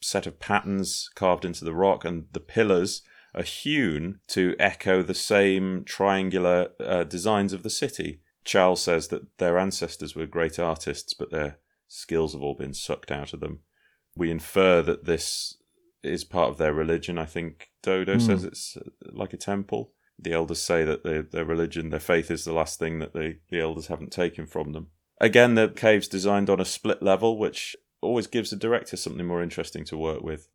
[0.00, 3.02] set of patterns carved into the rock, and the pillars
[3.34, 8.20] are hewn to echo the same triangular uh, designs of the city.
[8.44, 13.10] Charles says that their ancestors were great artists, but their skills have all been sucked
[13.10, 13.60] out of them.
[14.16, 15.56] We infer that this
[16.02, 17.18] is part of their religion.
[17.18, 18.20] I think Dodo Hmm.
[18.20, 18.80] says it's uh,
[19.12, 19.92] like a temple.
[20.18, 23.38] The elders say that their, their religion, their faith is the last thing that the,
[23.48, 24.88] the elders haven't taken from them.
[25.20, 29.42] Again, the cave's designed on a split level, which always gives the director something more
[29.42, 30.48] interesting to work with.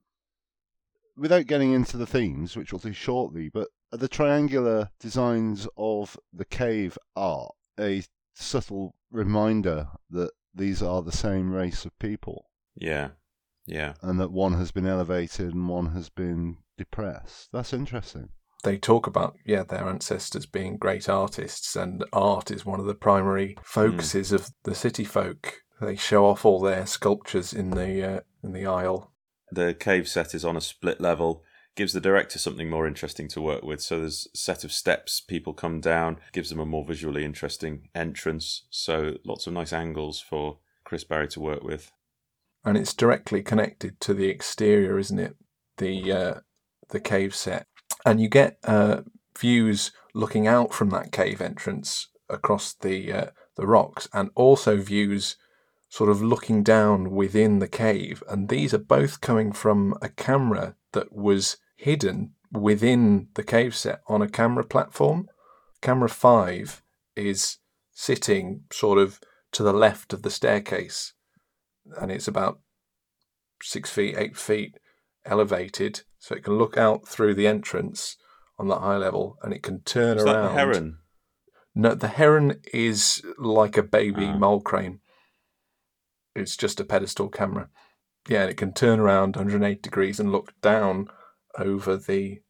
[1.17, 6.45] Without getting into the themes, which we'll do shortly, but the triangular designs of the
[6.45, 8.03] cave art a
[8.33, 13.09] subtle reminder that these are the same race of people Yeah,
[13.65, 13.93] yeah.
[14.01, 17.49] and that one has been elevated and one has been depressed?
[17.51, 18.29] That's interesting.
[18.63, 22.95] They talk about, yeah, their ancestors being great artists, and art is one of the
[22.95, 25.61] primary focuses of the city folk.
[25.79, 29.13] They show off all their sculptures in the uh, in the aisle.
[29.51, 31.43] The cave set is on a split level,
[31.75, 33.81] gives the director something more interesting to work with.
[33.81, 37.89] So there's a set of steps people come down, gives them a more visually interesting
[37.93, 38.63] entrance.
[38.69, 41.91] So lots of nice angles for Chris Barry to work with.
[42.67, 45.35] and it's directly connected to the exterior, isn't it?
[45.77, 46.33] The uh,
[46.89, 47.65] the cave set,
[48.05, 49.01] and you get uh,
[49.39, 55.37] views looking out from that cave entrance across the uh, the rocks, and also views
[55.89, 58.21] sort of looking down within the cave.
[58.29, 64.01] And these are both coming from a camera that was hidden within the cave set
[64.07, 65.27] on a camera platform.
[65.81, 66.81] Camera five
[67.15, 67.57] is
[67.91, 69.19] sitting sort of
[69.53, 71.13] to the left of the staircase
[71.99, 72.59] and it's about
[73.63, 74.77] six feet, eight feet
[75.25, 78.17] elevated, so it can look out through the entrance
[78.59, 80.45] on that high level, and it can turn Is that around.
[80.47, 80.97] the heron?
[81.75, 84.37] No, the heron is like a baby Ah.
[84.37, 84.99] mole crane.
[86.37, 87.69] It's just a pedestal camera.
[88.29, 91.07] Yeah, and it can turn around 108 degrees and look down
[91.57, 92.41] over the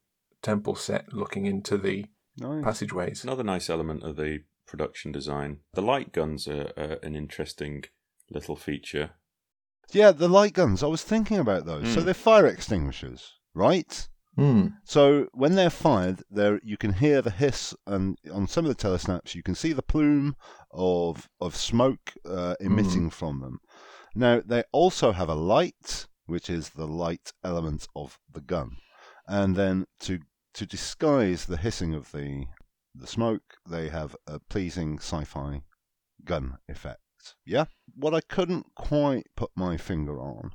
[0.41, 2.06] temple set, looking into the
[2.38, 2.63] Nice.
[2.63, 3.23] passageways.
[3.23, 5.60] Another nice element of the production design.
[5.73, 7.86] The light guns are, are an interesting
[8.30, 9.12] little feature.
[9.91, 10.84] Yeah, the light guns.
[10.84, 11.88] I was thinking about those.
[11.93, 12.06] So Hmm.
[12.06, 14.08] they're fire extinguishers, right?
[14.38, 14.67] Hmm.
[14.84, 18.82] So when they're fired, there you can hear the hiss, and on some of the
[18.88, 20.36] telesnaps, you can see the plume
[20.69, 23.60] of of smoke uh, emitting from them.
[24.13, 28.78] Now they also have a light, which is the light element of the gun,
[29.28, 30.19] and then to
[30.54, 32.45] to disguise the hissing of the
[32.93, 35.63] the smoke, they have a pleasing sci-fi
[36.23, 37.02] gun effect.
[37.43, 40.52] Yeah, what I couldn't quite put my finger on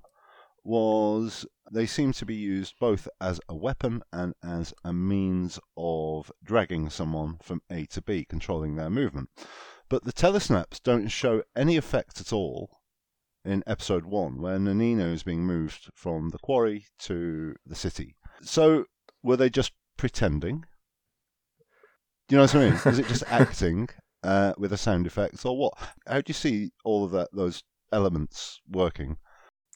[0.65, 6.31] was they seem to be used both as a weapon and as a means of
[6.45, 9.31] dragging someone from A to B, controlling their movement.
[9.89, 12.71] But the telesnaps don't show any effect at all
[13.45, 18.17] in episode one, where Nanina is being moved from the quarry to the city.
[18.43, 18.85] So
[19.23, 20.65] were they just pretending?
[22.29, 22.81] Do you know what I mean?
[22.87, 23.89] Is it just acting
[24.23, 25.75] uh, with the sound effects, or what?
[26.07, 29.17] How do you see all of that, those elements working?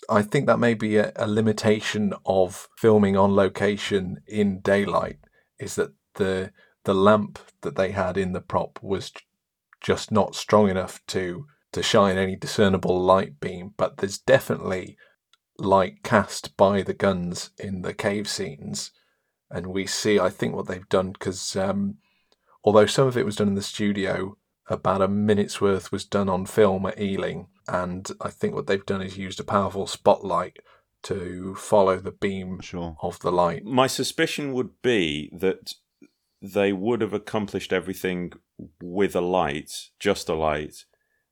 [0.09, 5.19] I think that may be a, a limitation of filming on location in daylight
[5.59, 6.53] is that the
[6.85, 9.13] the lamp that they had in the prop was
[9.81, 14.97] just not strong enough to to shine any discernible light beam but there's definitely
[15.59, 18.93] light cast by the guns in the cave scenes.
[19.51, 21.97] And we see I think what they've done because um,
[22.65, 24.37] although some of it was done in the studio
[24.69, 28.85] about a minute's worth was done on film at Ealing, and I think what they've
[28.85, 30.59] done is used a powerful spotlight
[31.05, 32.97] to follow the beam Sure.
[33.01, 33.65] of the light.
[33.65, 35.75] My suspicion would be that
[36.43, 38.33] they would have accomplished everything
[38.83, 40.85] with a light, just a light,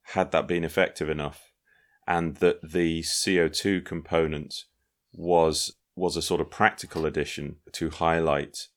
[0.09, 1.53] had that been effective enough,
[2.07, 4.65] and that the CO2 component
[5.13, 8.69] was was a sort of practical addition to highlight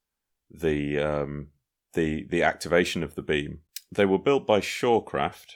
[0.50, 1.48] the um,
[1.94, 3.60] the the activation of the beam.
[3.92, 5.56] They were built by Shawcraft,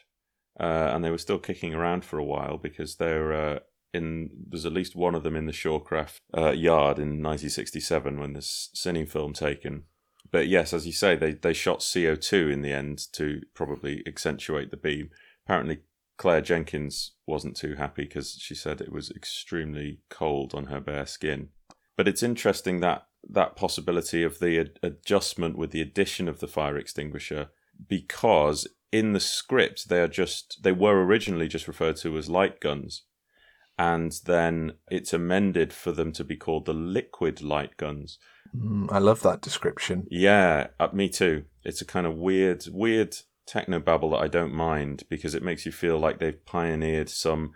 [0.59, 3.59] uh, and they were still kicking around for a while because they're uh,
[3.93, 4.29] in.
[4.47, 8.69] There's at least one of them in the Shawcraft uh, yard in 1967 when this
[8.75, 9.84] cine film taken.
[10.32, 14.71] But yes, as you say, they they shot CO2 in the end to probably accentuate
[14.71, 15.09] the beam.
[15.45, 15.79] Apparently,
[16.17, 21.05] Clare Jenkins wasn't too happy because she said it was extremely cold on her bare
[21.05, 21.49] skin.
[21.97, 26.47] But it's interesting that that possibility of the ad- adjustment with the addition of the
[26.47, 27.49] fire extinguisher
[27.88, 32.59] because in the script they are just they were originally just referred to as light
[32.59, 33.03] guns
[33.82, 38.19] and then it's amended for them to be called the liquid light guns.
[38.55, 40.05] Mm, I love that description.
[40.11, 41.45] Yeah, uh, me too.
[41.63, 43.17] It's a kind of weird, weird
[43.47, 47.53] techno babble that I don't mind because it makes you feel like they've pioneered some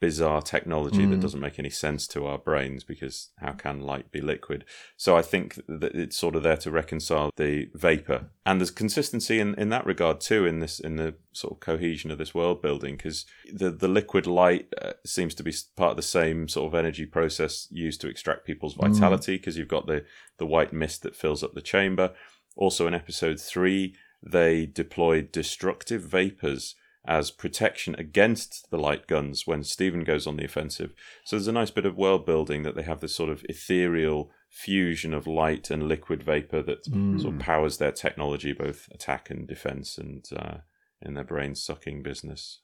[0.00, 1.22] bizarre technology that Mm.
[1.22, 4.64] doesn't make any sense to our brains because how can light be liquid?
[4.96, 9.38] So I think that it's sort of there to reconcile the vapor and there's consistency
[9.40, 12.60] in, in that regard too in this in the sort of cohesion of this world
[12.60, 16.66] building because the the liquid light uh, seems to be part of the same sort
[16.66, 18.92] of energy process used to extract people's Mm.
[18.92, 20.04] vitality because you've got the
[20.38, 22.12] the white mist that fills up the chamber.
[22.56, 26.74] Also in episode 3 they deployed destructive vapors
[27.06, 30.92] as protection against the light guns when Steven goes on the offensive.
[31.24, 34.30] So there's a nice bit of world building that they have this sort of ethereal
[34.50, 37.20] fusion of light and liquid vapor that Mm.
[37.20, 40.58] sort of powers their technology, both attack and defense, and uh,
[41.02, 42.60] in their brain sucking business.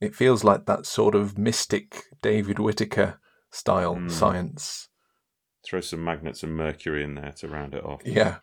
[0.00, 3.20] It feels like that sort of mystic David Whitaker
[3.52, 4.10] style Mm.
[4.10, 4.88] science.
[5.64, 8.02] Throw some magnets and mercury in there to round it off.
[8.04, 8.38] Yeah.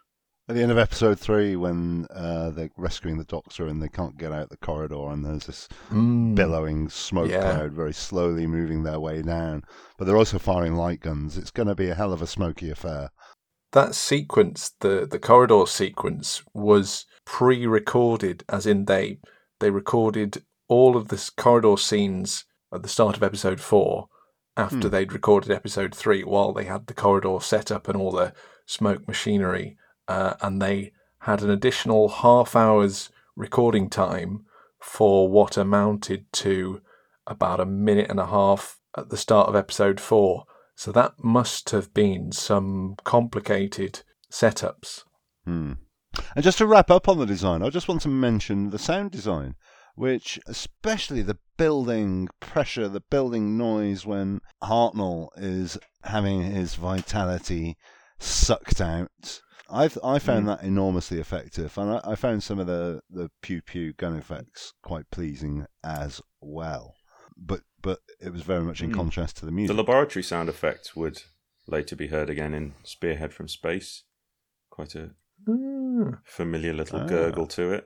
[0.50, 4.18] At the end of episode three, when uh, they're rescuing the doctor and they can't
[4.18, 6.36] get out the corridor, and there's this Mm.
[6.36, 7.40] billowing smoke Yeah.
[7.54, 9.64] cloud very slowly moving their way down,
[9.98, 11.38] but they're also firing light guns.
[11.38, 13.10] It's going to be a hell of a smoky affair.
[13.72, 19.20] That sequence, the the corridor sequence, was pre-recorded, as in they
[19.62, 24.10] they recorded all of the corridor scenes at the start of episode four,
[24.58, 24.90] after Hmm.
[24.90, 28.34] they'd recorded episode three, while they had the corridor set up and all the
[28.66, 29.78] smoke machinery,
[30.08, 34.46] uh, and they had an additional half hour's recording time
[34.80, 36.82] for what amounted to
[37.26, 40.44] about a minute and a half at the start of episode four.
[40.76, 44.02] So that must have been some complicated
[44.32, 45.04] setups.
[45.46, 45.74] Hmm.
[46.36, 49.12] And just to wrap up on the design, I just want to mention the sound
[49.12, 49.56] design,
[49.96, 57.78] which, especially the building pressure, the building noise when Hartnell is having his vitality
[58.20, 59.42] sucked out.
[59.70, 63.62] I've I found that enormously effective, and I, I found some of the the pew
[63.62, 66.96] pew gun effects quite pleasing as well.
[67.38, 68.96] But but it was very much in Hmm.
[68.98, 69.76] contrast to the music.
[69.76, 71.24] The laboratory sound effect would
[71.68, 74.04] later be heard again in Spearhead from Space.
[74.70, 75.12] Quite a
[75.48, 76.20] Ah.
[76.26, 77.08] familiar little Ah.
[77.08, 77.86] gurgle to it.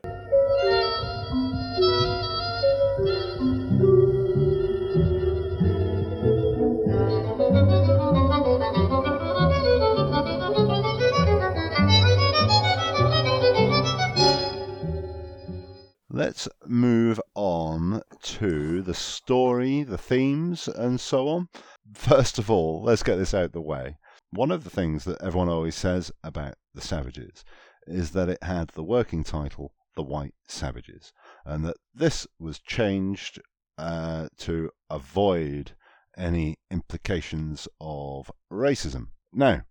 [16.18, 21.48] Let's move on to the story, the themes, and so on.
[21.94, 24.00] First of all, let's get this out of the way.
[24.32, 27.46] One of the things that everyone always says about The Savages
[27.86, 31.14] is that it had the working title, The White Savages,
[31.46, 33.40] and that this was changed
[33.78, 35.74] uh, to avoid
[36.18, 39.10] any implications of racism.
[39.32, 39.62] Now,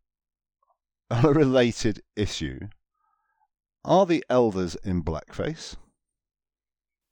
[1.10, 2.60] on a related issue,
[3.84, 5.74] are the elders in blackface?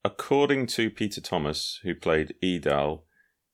[0.05, 3.05] According to Peter Thomas, who played Edal,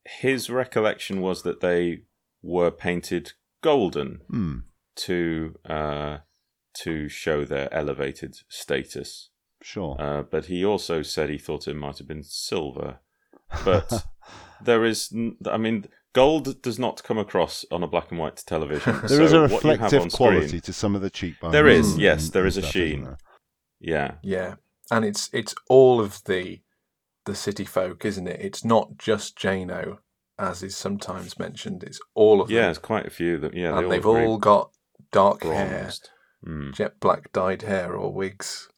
[0.05, 2.03] his recollection was that they
[2.43, 3.33] were painted
[3.63, 4.57] golden Hmm.
[4.97, 6.19] to uh,
[6.83, 9.31] to show their elevated status.
[9.63, 9.97] Sure.
[10.01, 13.01] Uh, but he also said he thought it might have been silver.
[13.65, 14.07] But
[14.63, 15.13] there is,
[15.45, 19.01] I mean, gold does not come across on a black and white television.
[19.09, 21.53] There is so a what you have reflective on quality to some of the cheekbones.
[21.53, 23.17] There is, yes, and- there a sheen.
[23.81, 24.55] yeah, Yeah,
[24.91, 26.61] and it's it's all of the
[27.27, 28.41] the city folk, isn't it?
[28.41, 29.99] It's not just Jano,
[30.39, 31.83] as is sometimes mentioned.
[31.83, 33.91] It's all of yeah, them, Yeah, it's quite a few that yeah, they and all
[33.91, 34.71] they've look all got
[35.13, 35.91] dark hair.
[36.47, 36.73] Mm.
[36.75, 38.69] jet black dyed hair or wigs.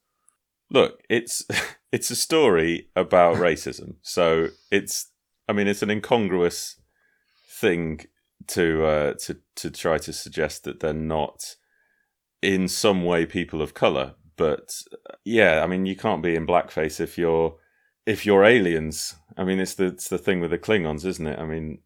[0.70, 1.46] Look, it's
[1.92, 5.10] it's a story about racism, so it's
[5.48, 6.76] I mean it's an incongruous
[7.48, 8.06] thing
[8.48, 11.56] to uh, to to try to suggest that they're not
[12.40, 14.14] in some way people of color.
[14.36, 14.82] But
[15.24, 17.56] yeah, I mean you can't be in blackface if you're
[18.06, 19.16] if you're aliens.
[19.36, 21.38] I mean it's the it's the thing with the Klingons, isn't it?
[21.38, 21.78] I mean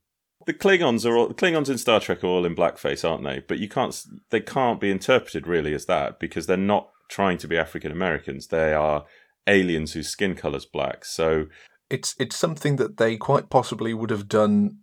[0.47, 3.41] the Klingons are all Klingons in Star Trek are all in blackface, aren't they?
[3.41, 3.97] But you can't
[4.31, 8.49] they can't be interpreted really as that because they're not trying to be African Americans.
[8.49, 9.05] They are
[9.47, 11.05] aliens whose skin color's black.
[11.05, 11.47] So
[11.91, 14.79] It's it's something that they quite possibly would have done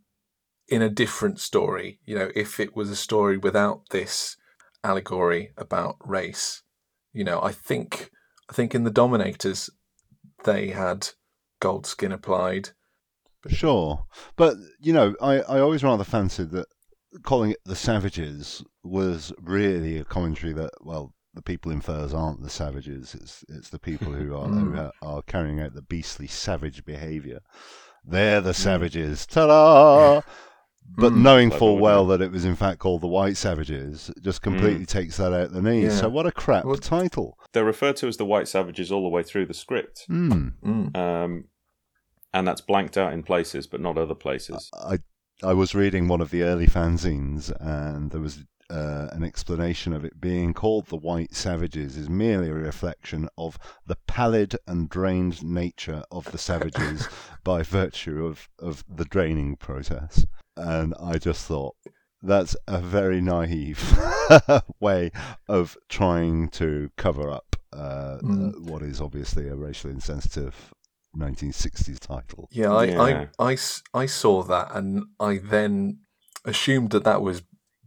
[0.68, 2.00] in a different story.
[2.06, 4.38] You know, if it was a story without this
[4.84, 6.62] allegory about race.
[7.14, 8.10] You know, I think
[8.50, 9.70] I think in the Dominators
[10.44, 11.10] they had
[11.62, 12.70] gold skin applied.
[13.50, 14.06] Sure.
[14.36, 16.68] But, you know, I, I always rather fancied that
[17.24, 22.42] calling it the Savages was really a commentary that, well, the people in furs aren't
[22.42, 23.16] the savages.
[23.16, 24.80] It's it's the people who are who Mm.
[24.80, 27.40] are, are carrying out the beastly savage behaviour.
[28.06, 29.26] they're the savages.
[29.26, 30.22] Ta-da!
[30.96, 34.42] But Mm, knowing full well that it was in fact called the White Savages, just
[34.42, 35.94] completely takes that out the knees.
[35.94, 36.00] Yeah.
[36.02, 37.38] So what a crap Well- title.
[37.52, 40.50] They're referred to as the White Savages all the way through the script, Hmm.
[40.64, 40.96] Mm.
[40.98, 41.46] um,
[42.34, 44.70] and that's blanked out in places, but not other places.
[44.74, 45.00] I
[45.42, 50.06] I was reading one of the early fanzines, and there was uh, an explanation of
[50.06, 55.44] it being called the White Savages is merely a reflection of the pallid and drained
[55.44, 57.08] nature of the savages
[57.44, 60.26] by virtue of, of the draining process.
[60.56, 61.76] And I just thought
[62.22, 63.82] that's a very naive
[64.80, 65.12] way
[65.50, 68.50] of trying to cover up uh, Mm.
[68.50, 70.56] uh, what is obviously a racially insensitive
[71.18, 72.48] 1960s title.
[72.52, 73.02] Yeah, I, Yeah.
[73.02, 76.00] I, I s- I saw that and I then
[76.46, 77.42] assumed that that was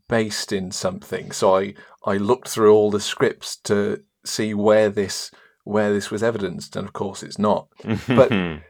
[0.09, 1.31] based in something.
[1.33, 5.31] So I, I looked through all the scripts to see where this
[5.65, 7.69] where this was evidenced, and of course it's not.
[8.09, 8.31] But-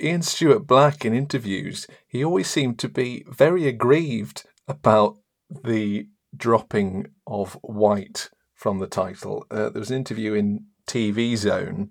[0.00, 5.18] Ian Stuart Black in interviews, he always seemed to be very aggrieved about
[5.50, 9.46] the dropping of white from the title.
[9.50, 11.90] Uh, there was an interview in TV Zone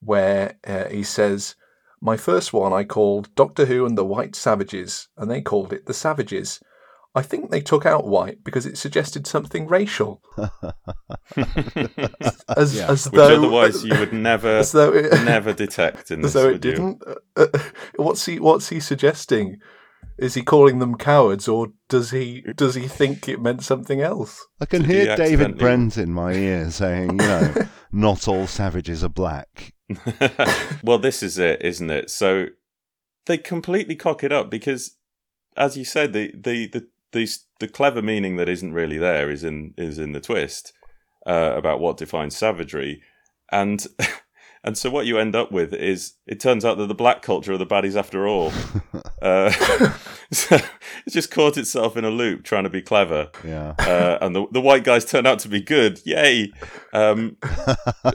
[0.00, 1.54] where uh, he says,
[2.00, 5.86] My first one I called Doctor Who and the White Savages, and they called it
[5.86, 6.60] The Savages.
[7.18, 10.22] I think they took out white because it suggested something racial.
[12.56, 12.90] As, Yeah.
[12.90, 16.34] as Which though, otherwise you would never, as though it, never detect in this.
[16.34, 17.02] as though it would didn't.
[17.06, 17.58] Uh, uh,
[17.96, 19.58] what's he What's he suggesting?
[20.16, 24.44] Is he calling them cowards, or does he does he think it meant something else?
[24.60, 27.54] I can Did he hear David Brent in my ear saying, you know,
[27.92, 29.74] not all savages are black.
[30.82, 32.10] well, this is it, isn't it?
[32.10, 32.46] So
[33.26, 34.96] they completely cock it up because,
[35.56, 37.28] as you said, the the the the,
[37.60, 40.72] the clever meaning that isn't really there is in is in the twist
[41.26, 43.02] uh, about what defines savagery,
[43.50, 43.86] and
[44.64, 47.52] and so what you end up with is it turns out that the black culture
[47.52, 48.52] are the baddies after all.
[49.22, 49.50] uh,
[50.32, 50.58] so
[51.06, 53.74] it's just caught itself in a loop trying to be clever Yeah.
[53.78, 56.00] uh, and the the white guys turn out to be good.
[56.04, 56.52] Yay!
[56.92, 57.36] Um,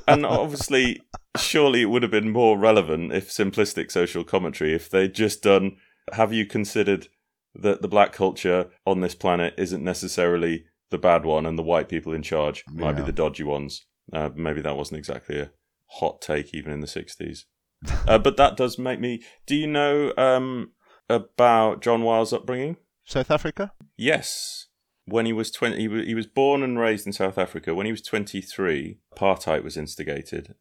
[0.07, 1.01] and obviously,
[1.37, 5.77] surely it would have been more relevant if simplistic social commentary if they'd just done.
[6.11, 7.07] Have you considered
[7.55, 11.89] that the black culture on this planet isn't necessarily the bad one, and the white
[11.89, 13.85] people in charge might be the dodgy ones?
[14.11, 15.51] Uh, maybe that wasn't exactly a
[15.87, 17.45] hot take even in the sixties.
[18.07, 19.21] uh, but that does make me.
[19.45, 20.71] Do you know um,
[21.09, 22.77] about John Wiles' upbringing?
[23.05, 23.71] South Africa?
[23.97, 24.67] Yes.
[25.05, 27.75] When he was 20, he was, he was born and raised in South Africa.
[27.75, 30.55] When he was 23, apartheid was instigated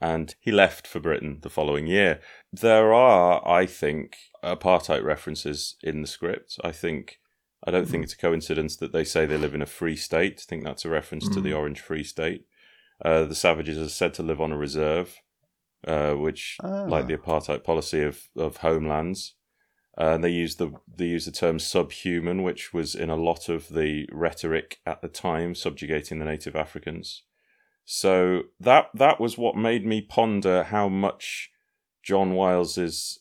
[0.00, 2.20] and he left for Britain the following year.
[2.52, 6.58] There are, I think, apartheid references in the script.
[6.64, 7.18] I think,
[7.66, 10.40] I don't think it's a coincidence that they say they live in a free state.
[10.42, 11.56] I think that's a reference to the Mm.
[11.58, 12.46] Orange Free State.
[13.04, 15.20] Uh, the savages are said to live on a reserve,
[15.86, 16.84] uh, which, Ah.
[16.84, 19.34] like the apartheid policy of, of homelands,
[19.98, 23.68] uh, they use the they use the term subhuman, which was in a lot of
[23.70, 27.24] the rhetoric at the time, subjugating the native Africans.
[27.84, 31.50] So that that was what made me ponder how much
[32.02, 33.19] John Wiles's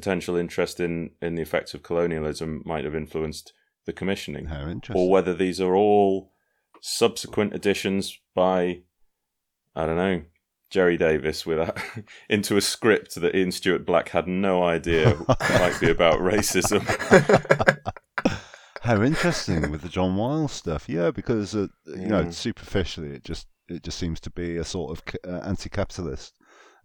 [0.00, 3.52] potential interest in in the effects of colonialism might have influenced
[3.86, 6.32] the commissioning, How or whether these are all
[6.82, 8.82] subsequent additions by
[9.74, 10.22] I don't know
[10.68, 11.72] Gerry Davis with a,
[12.28, 15.16] into a script that Ian Stuart Black had no idea
[15.62, 16.82] might be about racism.
[18.82, 20.88] How interesting with the John Wiles stuff.
[20.88, 22.32] Yeah, because uh, you know, Mm.
[22.34, 26.34] superficially, it just it just seems to be a sort of uh, anti-capitalist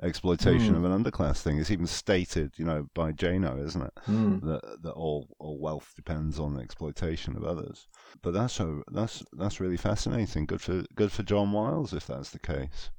[0.02, 0.78] exploitation Mm.
[0.78, 1.58] of an underclass thing.
[1.60, 3.94] It's even stated, you know, by Jano, isn't it?
[4.06, 4.40] Hmm.
[4.48, 7.88] that that all, all wealth depends on the exploitation of others.
[8.22, 10.46] But that's so that's that's really fascinating.
[10.46, 12.90] Good for good for John Wiles if that's the case.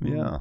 [0.00, 0.16] Mm.
[0.16, 0.38] Yeah.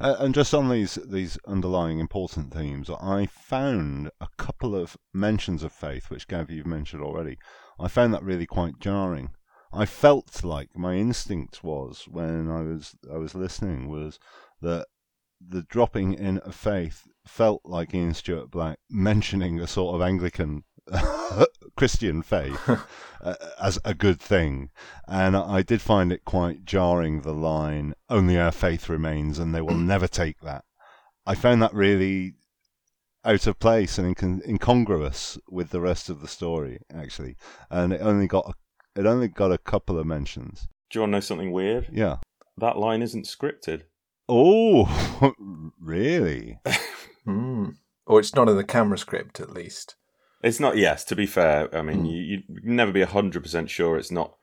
[0.00, 5.62] Uh, and just on these these underlying important themes, I found a couple of mentions
[5.62, 7.38] of faith, which Gav you've mentioned already.
[7.80, 9.30] I found that really quite jarring.
[9.72, 14.18] I felt like my instinct was when I was I was listening was
[14.60, 14.86] that
[15.40, 20.64] the dropping in of faith felt like Ian Stuart Black mentioning a sort of Anglican
[21.76, 22.58] Christian faith
[23.20, 24.70] uh, as a good thing.
[25.06, 29.60] And I did find it quite jarring the line, only our faith remains and they
[29.60, 30.64] will never take that.
[31.26, 32.34] I found that really
[33.24, 37.36] out of place and incon- incongruous with the rest of the story, actually.
[37.70, 40.68] And it only got a, it only got a couple of mentions.
[40.90, 41.88] Do you want to know something weird?
[41.92, 42.16] Yeah.
[42.56, 43.82] That line isn't scripted.
[44.28, 45.32] Oh,
[45.80, 46.58] really?
[47.24, 47.70] Hmm.
[48.06, 49.96] Or it's not in the camera script, at least.
[50.42, 50.76] It's not.
[50.76, 52.10] Yes, to be fair, I mean, Mm.
[52.10, 54.34] you, you'd never be hundred percent sure it's not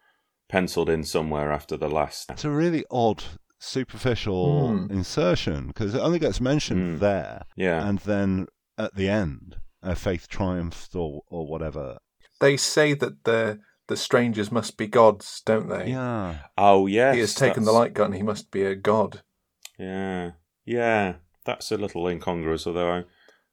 [0.49, 2.29] penciled in somewhere after the last.
[2.31, 3.23] It's a really odd,
[3.59, 4.91] superficial Hmm.
[4.91, 6.99] insertion because it only gets mentioned Hmm.
[6.99, 7.43] there.
[7.55, 11.97] Yeah, and then at the end, uh, faith triumphed or or whatever.
[12.41, 15.91] They say that the the strangers must be gods, don't they?
[15.91, 18.13] Yeah, Oh yes, He has taken the light gun.
[18.13, 19.21] He must be a god.
[19.77, 20.31] Yeah,
[20.65, 21.15] yeah,
[21.45, 22.65] that's a little incongruous.
[22.67, 23.03] Although I,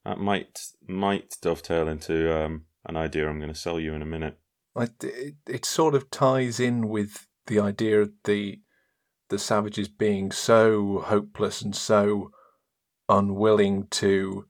[0.04, 4.06] that might might dovetail into um, an idea I'm going to sell you in a
[4.06, 4.38] minute.
[4.74, 8.60] I, it, it sort of ties in with the idea of the
[9.28, 12.30] the savages being so hopeless and so
[13.08, 14.46] unwilling to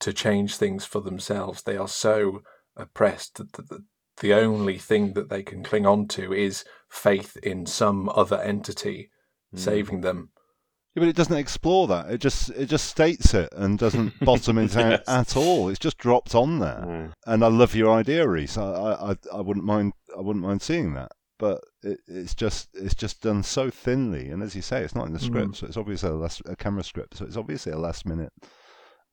[0.00, 1.62] to change things for themselves.
[1.62, 2.42] They are so
[2.76, 3.84] oppressed that the, the,
[4.20, 9.10] the only thing that they can cling on to is faith in some other entity
[9.54, 9.58] Mm.
[9.60, 10.30] saving them.
[10.96, 12.10] Yeah, but it doesn't explore that.
[12.10, 15.08] It just it just states it and doesn't bottom it out Yes.
[15.08, 15.68] at all.
[15.68, 16.84] It's just dropped on there.
[16.88, 17.08] Yeah.
[17.32, 18.56] And I love your idea, Rhys.
[18.56, 19.92] I, I, I- I wouldn't mind.
[20.16, 21.12] I wouldn't mind seeing that.
[21.38, 25.06] But it, it's just it's just done so thinly, and as you say, it's not
[25.06, 25.56] in the script, Mm.
[25.56, 28.32] so it's obviously a, last, a camera script, so it's obviously a last minute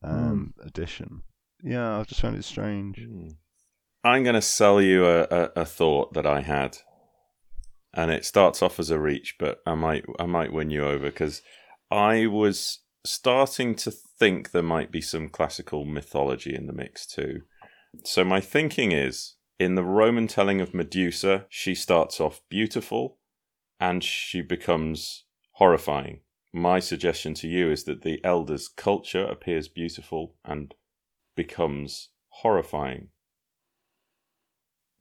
[0.04, 1.24] um, addition.
[1.62, 2.98] Yeah, I just found it strange.
[2.98, 3.28] Hmm.
[4.06, 6.78] I'm going to sell you a, a, a thought that I had,
[7.94, 11.08] and it starts off as a reach, but I might I might win you over
[11.08, 11.42] because
[11.94, 17.42] I was starting to think there might be some classical mythology in the mix too.
[18.04, 23.20] So my thinking is in the Roman telling of Medusa, she starts off beautiful
[23.80, 26.22] and she becomes horrifying.
[26.52, 30.74] My suggestion to you is that the elders' culture appears beautiful and
[31.36, 33.10] becomes horrifying.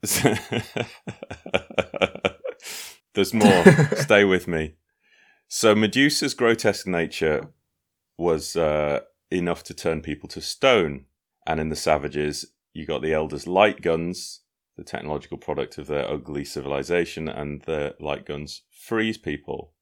[3.14, 3.64] There's more.
[3.96, 4.74] Stay with me.
[5.54, 7.50] So Medusa's grotesque nature
[8.16, 9.00] was uh,
[9.30, 11.04] enough to turn people to stone,
[11.46, 14.40] and in the savages, you got the elders' light guns,
[14.78, 19.74] the technological product of their ugly civilization, and the light guns freeze people.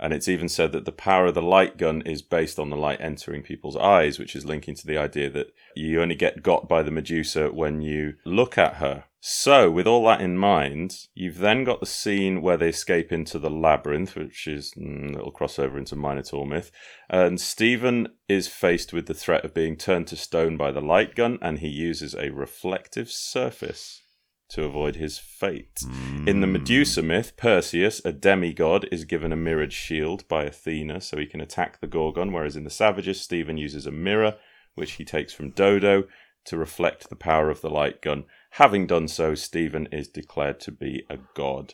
[0.00, 2.76] And it's even said that the power of the light gun is based on the
[2.76, 6.70] light entering people's eyes, which is linking to the idea that you only get got
[6.70, 9.04] by the Medusa when you look at her.
[9.24, 13.38] So, with all that in mind, you've then got the scene where they escape into
[13.38, 16.72] the labyrinth, which is mm, a little crossover into Minotaur myth.
[17.08, 21.14] And Steven is faced with the threat of being turned to stone by the light
[21.14, 24.02] gun, and he uses a reflective surface
[24.48, 25.78] to avoid his fate.
[26.26, 31.16] In the Medusa myth, Perseus, a demigod, is given a mirrored shield by Athena so
[31.16, 34.34] he can attack the Gorgon, whereas in the Savages, Steven uses a mirror,
[34.74, 36.08] which he takes from Dodo,
[36.44, 38.24] to reflect the power of the light gun.
[38.56, 41.72] Having done so, Steven is declared to be a god.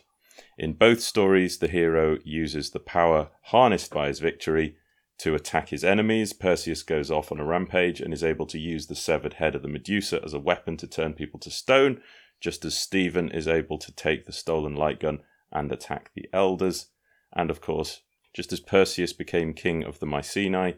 [0.57, 4.77] In both stories, the hero uses the power harnessed by his victory
[5.17, 6.31] to attack his enemies.
[6.31, 9.61] Perseus goes off on a rampage and is able to use the severed head of
[9.61, 12.01] the Medusa as a weapon to turn people to stone,
[12.39, 15.19] just as Steven is able to take the stolen light gun
[15.51, 16.91] and attack the elders.
[17.33, 18.03] And of course,
[18.33, 20.77] just as Perseus became king of the Mycenae,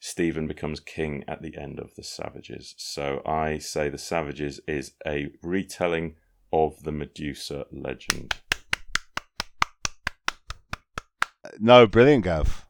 [0.00, 2.74] Steven becomes king at the end of the Savages.
[2.78, 6.14] So I say the Savages is a retelling
[6.52, 8.34] of the Medusa legend.
[11.58, 12.66] No, brilliant, Gav.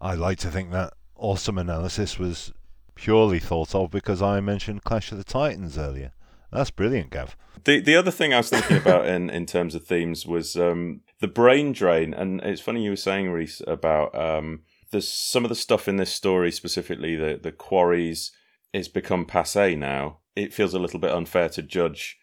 [0.00, 2.52] I like to think that awesome analysis was
[2.94, 6.12] purely thought of because I mentioned Clash of the Titans earlier.
[6.52, 7.36] That's brilliant, Gav.
[7.64, 11.00] The the other thing I was thinking about in, in terms of themes was um,
[11.20, 14.60] the brain drain, and it's funny you were saying, Rhys, about um,
[14.96, 18.32] there's some of the stuff in this story, specifically the the quarries,
[18.72, 20.20] is become passe now.
[20.34, 22.16] It feels a little bit unfair to judge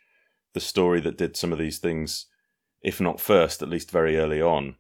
[0.54, 2.26] the story that did some of these things,
[2.82, 4.76] if not first, at least very early on,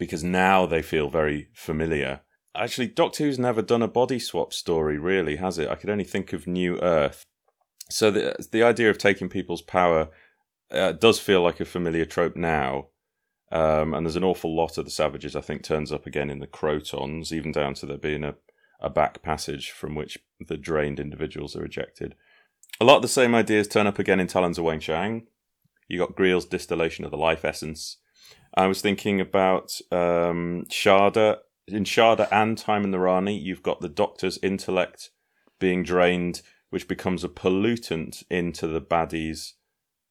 [0.00, 2.22] because now they feel very familiar.
[2.56, 5.68] Actually, Doctor Who's never done a body swap story, really, has it?
[5.68, 7.22] I could only think of New Earth.
[7.88, 10.08] So the the idea of taking people's power
[10.72, 12.88] uh, does feel like a familiar trope now,
[13.52, 16.40] um, and there's an awful lot of the savages I think turns up again in
[16.40, 18.34] the Krotons, even down to there being a
[18.82, 22.16] a back passage from which the drained individuals are ejected.
[22.80, 25.28] A lot of the same ideas turn up again in Talons of Weng-Chiang.
[25.86, 27.98] You got Greel's distillation of the life essence.
[28.54, 31.38] I was thinking about um, Shada.
[31.68, 35.10] In Shada and Time and the Rani, you've got the Doctor's intellect
[35.60, 39.56] being drained which becomes a pollutant into the baddie's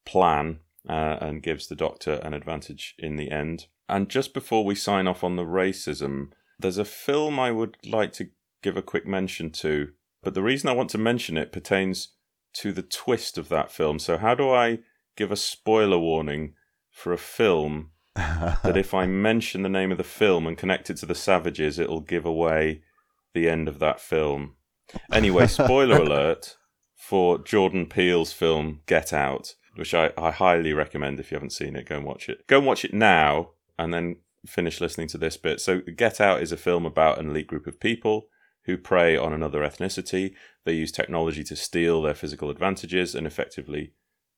[0.05, 3.67] plan uh, and gives the doctor an advantage in the end.
[3.87, 8.13] And just before we sign off on the racism, there's a film I would like
[8.13, 8.29] to
[8.61, 9.89] give a quick mention to,
[10.23, 12.09] but the reason I want to mention it pertains
[12.53, 13.99] to the twist of that film.
[13.99, 14.79] So, how do I
[15.15, 16.53] give a spoiler warning
[16.89, 20.97] for a film that if I mention the name of the film and connect it
[20.97, 22.81] to the Savages, it'll give away
[23.33, 24.55] the end of that film?
[25.11, 26.57] Anyway, spoiler alert
[26.95, 31.75] for Jordan Peele's film Get Out, which I, I highly recommend if you haven't seen
[31.75, 32.45] it, go and watch it.
[32.47, 35.61] Go and watch it now and then finish listening to this bit.
[35.61, 38.27] So, Get Out is a film about an elite group of people
[38.65, 40.33] who prey on another ethnicity.
[40.65, 43.93] They use technology to steal their physical advantages and effectively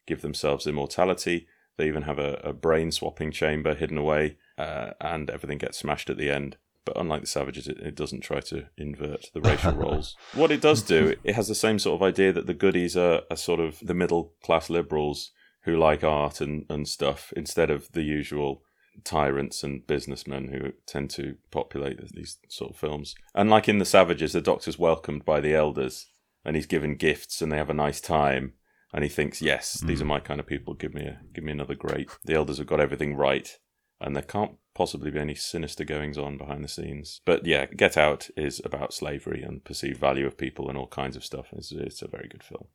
[0.07, 1.47] give themselves immortality.
[1.77, 6.09] They even have a, a brain swapping chamber hidden away, uh, and everything gets smashed
[6.09, 6.57] at the end.
[6.86, 10.15] But unlike the Savages, it, it doesn't try to invert the racial roles.
[10.34, 13.21] What it does do, it has the same sort of idea that the goodies are,
[13.31, 15.31] are sort of the middle class liberals
[15.63, 18.63] who like art and, and stuff instead of the usual
[19.03, 23.15] tyrants and businessmen who tend to populate these sort of films.
[23.34, 26.07] And like in The Savages, the Doctor's welcomed by the elders
[26.45, 28.53] and he's given gifts and they have a nice time.
[28.93, 30.03] And he thinks, yes, these hmm.
[30.03, 30.75] are my kind of people.
[30.75, 32.09] Give me a, give me another great.
[32.25, 33.57] The elders have got everything right,
[34.02, 37.22] and there can't possibly be any sinister goings on behind the scenes.
[37.26, 41.16] But yeah, Get Out is about slavery and perceived value of people and all kinds
[41.16, 41.48] of stuff.
[41.54, 42.66] It's, it's a very good film.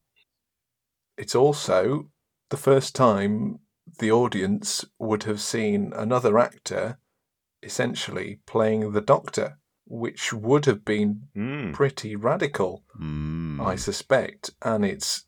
[1.17, 2.11] It's also
[2.51, 3.59] the first time
[3.99, 6.99] the audience would have seen another actor
[7.63, 11.73] essentially playing the Doctor, which would have been Mm.
[11.75, 13.61] pretty radical, Mm.
[13.67, 14.51] I suspect.
[14.63, 15.25] And it's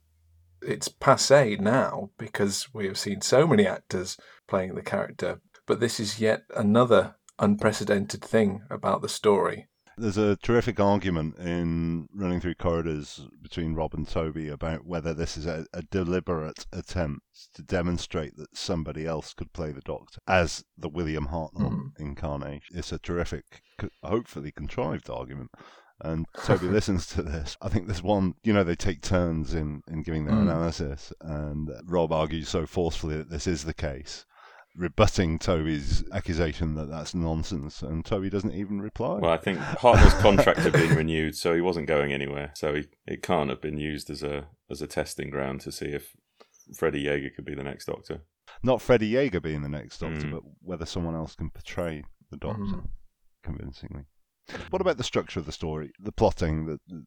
[0.62, 5.40] it's passe now because we have seen so many actors playing the character.
[5.70, 9.68] But this is yet another unprecedented thing about the story.
[9.96, 15.36] There's a terrific argument in Running Through Corridors between Rob and Toby about whether this
[15.36, 20.64] is a, a deliberate attempt to demonstrate that somebody else could play the Doctor as
[20.76, 21.90] the William Hartnell Mm.
[22.00, 22.76] incarnation.
[22.76, 23.62] It's a terrific,
[24.02, 25.52] hopefully contrived argument.
[26.00, 27.56] And Toby listens to this.
[27.62, 30.50] I think there's one, you know, they take turns in, in giving their Mm.
[30.50, 34.26] analysis, and Rob argues so forcefully that this is the case,
[34.76, 39.18] rebutting Toby's accusation that that's nonsense, and Toby doesn't even reply.
[39.20, 42.52] Well, I think Hartnell's contract had been renewed, so he wasn't going anywhere.
[42.54, 45.86] So he, it can't have been used as a as a testing ground to see
[45.86, 46.14] if
[46.76, 48.22] Freddie Jaeger could be the next Doctor.
[48.62, 50.30] Not Freddie Jaeger being the next Doctor, Mm.
[50.32, 52.88] but whether someone else can portray the Doctor Mm.
[53.42, 54.04] convincingly.
[54.70, 57.04] What about the structure of the story, the plotting, the the,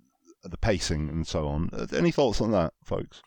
[0.50, 1.70] the pacing, and so on?
[1.96, 3.22] Any thoughts on that, folks?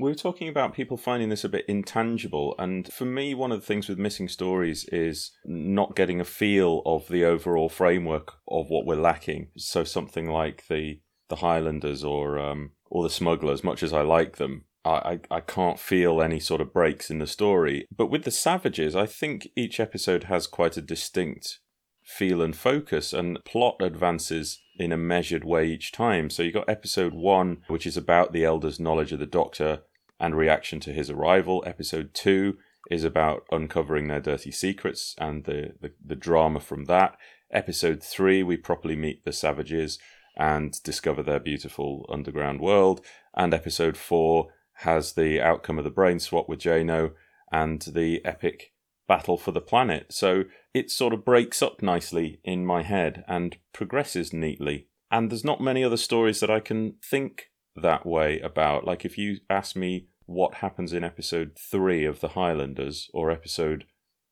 [0.00, 3.60] We were talking about people finding this a bit intangible, and for me, one of
[3.60, 8.70] the things with missing stories is not getting a feel of the overall framework of
[8.70, 9.48] what we're lacking.
[9.58, 14.38] So something like the the Highlanders or um, or the Smugglers, much as I like
[14.38, 17.86] them, I, I I can't feel any sort of breaks in the story.
[17.94, 21.58] But with the Savages, I think each episode has quite a distinct
[22.02, 26.30] feel and focus, and plot advances in a measured way each time.
[26.30, 29.82] So you've got episode one, which is about the Elder's knowledge of the Doctor
[30.20, 31.64] and reaction to his arrival.
[31.66, 32.58] Episode two
[32.90, 37.16] is about uncovering their dirty secrets and the, the, the drama from that.
[37.50, 39.98] Episode three, we properly meet the savages
[40.36, 43.00] and discover their beautiful underground world.
[43.34, 47.12] And episode four has the outcome of the brain swap with Jano
[47.50, 48.72] and the epic
[49.08, 50.12] battle for the planet.
[50.12, 54.86] So it sort of breaks up nicely in my head and progresses neatly.
[55.10, 57.49] And there's not many other stories that I can think
[57.82, 58.84] that way about.
[58.84, 63.84] Like if you ask me what happens in episode three of The Highlanders or episode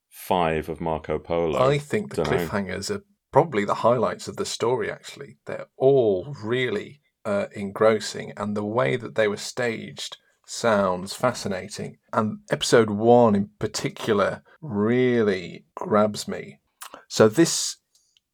[0.08, 4.90] five of Marco Polo, I think the cliffhangers are probably the highlights of the story,
[4.90, 5.38] actually.
[5.46, 11.98] They're all really uh, engrossing, and the way that they were staged sounds fascinating.
[12.12, 16.60] And episode one in particular really grabs me.
[17.08, 17.76] So, this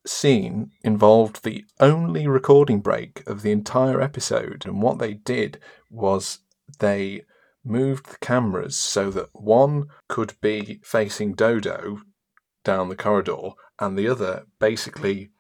[0.07, 5.59] scene involved the only recording break of the entire episode, and what they did
[5.91, 6.41] was
[6.79, 7.23] they
[7.65, 12.03] moved the cameras so that one could be facing Dodo
[12.65, 15.31] down the corridor, and the other basically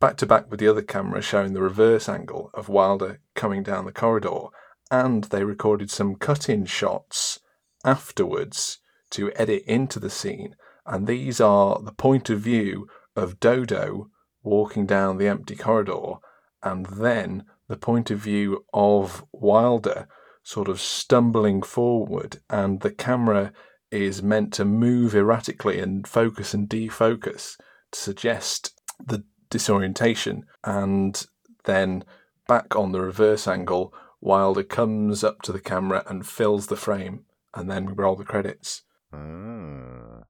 [0.00, 3.84] back to back with the other camera showing the reverse angle of Wylda coming down
[3.84, 4.46] the corridor.
[4.90, 7.38] And they recorded some cut in shots
[7.84, 8.78] afterwards
[9.10, 10.56] to edit into the scene.
[10.84, 14.10] And these are the point of view of Dodo
[14.42, 16.14] walking down the empty corridor,
[16.62, 20.06] and then the point of view of Wylda
[20.42, 23.52] sort of stumbling forward, and the camera
[23.90, 27.56] is meant to move erratically and focus and defocus
[27.92, 30.46] to suggest the disorientation.
[30.64, 31.24] And
[31.64, 32.04] then
[32.46, 33.92] back on the reverse angle,
[34.22, 38.24] Wylda comes up to the camera and fills the frame, and then we roll the
[38.24, 38.82] credits.
[39.12, 40.24] Ah.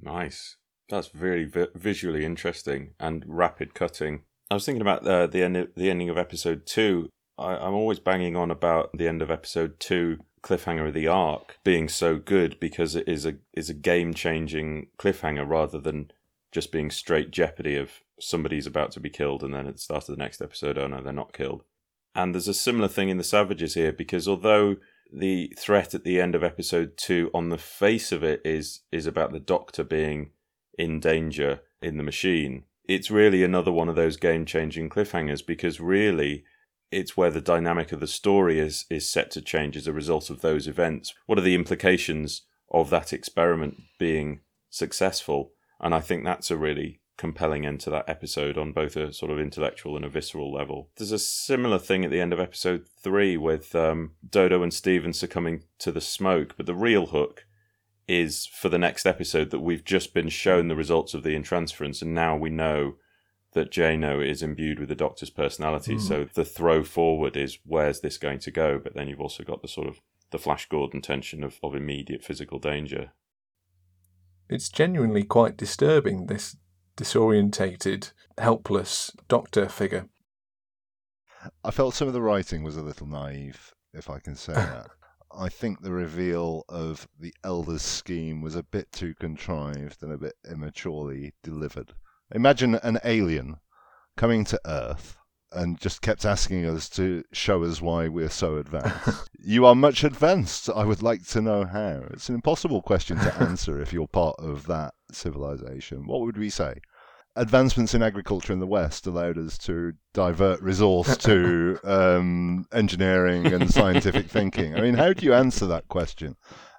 [0.00, 0.56] Nice.
[0.92, 4.24] That's very vi- visually interesting and rapid cutting.
[4.50, 7.08] I was thinking about uh, the end, the ending of episode two.
[7.38, 11.56] I, I'm always banging on about the end of episode two, cliffhanger of the Ark,
[11.64, 16.10] being so good because it is a is a game changing cliffhanger rather than
[16.52, 20.10] just being straight jeopardy of somebody's about to be killed and then at the start
[20.10, 21.62] of the next episode, oh no, they're not killed.
[22.14, 24.76] And there's a similar thing in the Savages here because although
[25.10, 29.06] the threat at the end of episode two, on the face of it, is is
[29.06, 30.32] about the Doctor being
[30.78, 32.64] in danger in the machine.
[32.88, 36.44] it's really another one of those game changing cliffhangers because really
[36.90, 40.30] it's where the dynamic of the story is is set to change as a result
[40.30, 41.14] of those events.
[41.26, 45.52] What are the implications of that experiment being successful?
[45.80, 49.30] And I think that's a really compelling end to that episode on both a sort
[49.30, 50.90] of intellectual and a visceral level.
[50.96, 55.12] There's a similar thing at the end of episode three with um, Dodo and Steven
[55.12, 57.44] succumbing to the smoke, but the real hook
[58.12, 62.02] is for the next episode that we've just been shown the results of the intransference,
[62.02, 62.96] and now we know
[63.52, 65.94] that Jano is imbued with the Doctor's personality.
[65.96, 66.00] Mm.
[66.00, 68.78] So the throw forward is where's this going to go?
[68.78, 70.00] But then you've also got the sort of
[70.30, 73.12] the Flash Gordon tension of, of immediate physical danger.
[74.48, 76.56] It's genuinely quite disturbing, this
[76.96, 80.08] disorientated, helpless Doctor figure.
[81.64, 84.90] I felt some of the writing was a little naive, if I can say that.
[85.36, 90.18] I think the reveal of the Elder's scheme was a bit too contrived and a
[90.18, 91.94] bit immaturely delivered.
[92.34, 93.56] Imagine an alien
[94.16, 95.16] coming to Earth
[95.50, 99.28] and just kept asking us to show us why we're so advanced.
[99.38, 100.68] you are much advanced.
[100.70, 102.04] I would like to know how.
[102.10, 106.06] It's an impossible question to answer if you're part of that civilization.
[106.06, 106.80] What would we say?
[107.34, 113.70] Advancements in agriculture in the West allowed us to divert resource to um, engineering and
[113.70, 114.76] scientific thinking.
[114.76, 116.36] I mean, how do you answer that question?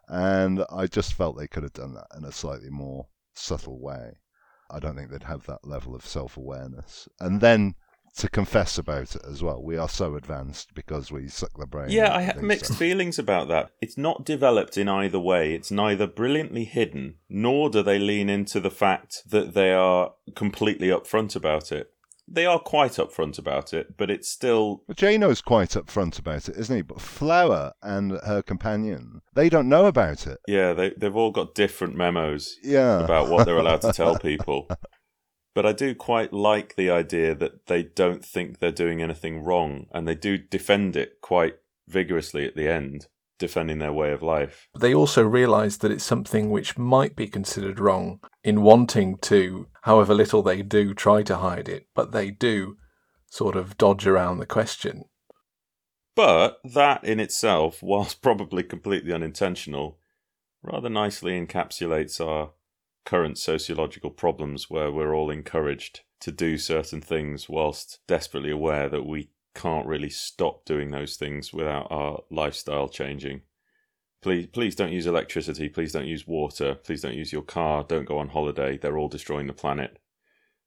[0.08, 4.18] And I just felt they could have done that in a slightly more subtle way.
[4.70, 7.08] I don't think they'd have that level of self awareness.
[7.20, 7.76] And then
[8.18, 9.62] to confess about it as well.
[9.62, 11.90] We are so advanced because we suck the brain.
[11.90, 13.72] Yeah, I have mixed feelings about that.
[13.82, 15.54] It's not developed in either way.
[15.54, 20.88] It's neither brilliantly hidden, nor do they lean into the fact that they are completely
[20.88, 21.94] upfront about it
[22.28, 24.84] they are quite upfront about it, but it's still.
[24.88, 26.82] Well, Jano's quite upfront about it, isn't he?
[26.82, 30.40] But Flower and her companion, they don't know about it.
[30.48, 32.58] Yeah, they they've all got different memos.
[32.64, 33.04] Yeah.
[33.04, 34.68] about what they're allowed to tell people.
[35.56, 39.88] But I do quite like the idea that they don't think they're doing anything wrong,
[39.92, 41.56] and they do defend it quite
[41.88, 43.08] vigorously at the end
[43.40, 44.70] defending their way of life.
[44.80, 50.14] They also realise that it's something which might be considered wrong in wanting to, however
[50.14, 52.78] little they do, try to hide it, but they do
[53.30, 55.04] sort of dodge around the question.
[56.16, 59.98] But that in itself, whilst probably completely unintentional,
[60.62, 62.52] rather nicely encapsulates our
[63.06, 69.06] current sociological problems where we're all encouraged to do certain things whilst desperately aware that
[69.06, 73.42] we can't really stop doing those things without our lifestyle changing.
[74.22, 75.68] Please, please don't use electricity.
[75.68, 76.76] Please don't use water.
[76.76, 77.84] Please don't use your car.
[77.84, 78.78] Don't go on holiday.
[78.78, 80.00] They're all destroying the planet.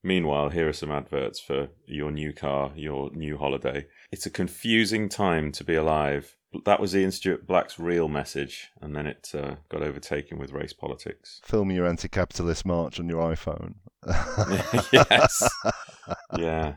[0.02, 3.86] Meanwhile, here are some adverts for your new car, your new holiday.
[4.12, 6.35] It's a confusing time to be alive.
[6.64, 10.72] That was Ian Stuart Black's real message, and then it uh, got overtaken with race
[10.72, 11.40] politics.
[11.44, 13.74] Film your anti capitalist march on your iPhone.
[14.92, 15.48] yes.
[16.38, 16.76] Yeah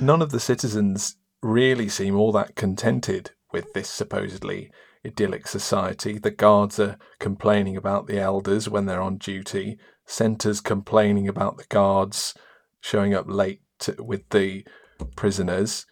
[0.00, 4.70] none of the citizens really seem all that contented with this supposedly
[5.06, 6.18] idyllic society.
[6.18, 11.64] The guards are complaining about the elders when they're on duty, Senta's complaining about the
[11.68, 12.34] guards
[12.80, 14.64] showing up late to, with the
[15.16, 15.86] prisoners.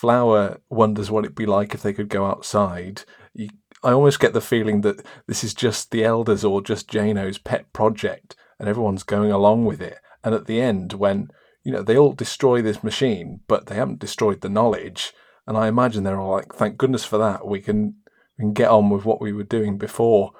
[0.00, 3.02] Flower wonders what it'd be like if they could go outside.
[3.34, 3.50] You,
[3.84, 7.70] I almost get the feeling that this is just the elders or just Jano's pet
[7.74, 9.98] project, and everyone's going along with it.
[10.24, 11.28] And at the end, when
[11.62, 15.12] you know, they all destroy this machine, but they haven't destroyed the knowledge.
[15.46, 17.46] And I imagine they're all like, thank goodness for that.
[17.46, 17.96] We can,
[18.38, 20.32] we can get on with what we were doing before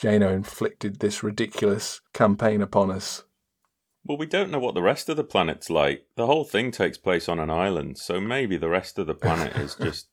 [0.00, 3.24] Jano inflicted this ridiculous campaign upon us.
[4.04, 6.06] Well, we don't know what the rest of the planet's like.
[6.16, 9.56] The whole thing takes place on an island, so maybe the rest of the planet
[9.56, 10.08] is just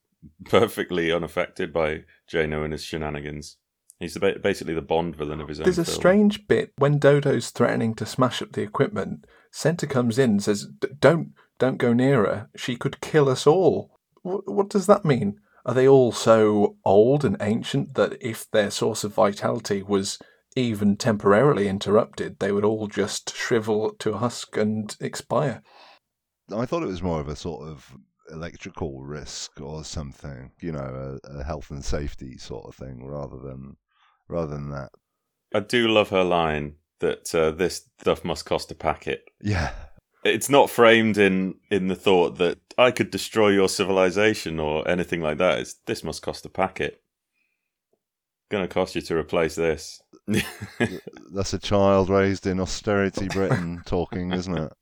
[0.45, 3.57] perfectly unaffected by Jano and his shenanigans.
[3.99, 5.65] He's basically the Bond villain of his own.
[5.65, 5.95] There's a film.
[5.95, 9.25] strange bit when Dodo's threatening to smash up the equipment.
[9.51, 10.65] Senta comes in and says,
[10.99, 12.49] "Don't, don't go near her.
[12.55, 15.39] She could kill us all." What, what does that mean?
[15.65, 20.17] Are they all so old and ancient that if their source of vitality was
[20.56, 25.62] even temporarily interrupted, they would all just shrivel to a husk and expire?
[26.54, 27.95] I thought it was more of a sort of
[28.30, 33.38] electrical risk or something, you know, a, a health and safety sort of thing, rather
[33.38, 33.78] than
[34.28, 34.89] rather than that.
[35.54, 39.24] I do love her line that uh, this stuff must cost a packet.
[39.41, 39.72] Yeah.
[40.24, 45.20] It's not framed in, in the thought that I could destroy your civilization or anything
[45.20, 45.60] like that.
[45.60, 47.01] It's this must cost a packet.
[48.52, 50.02] Going to cost you to replace this.
[51.34, 54.74] That's a child raised in austerity Britain talking, isn't it?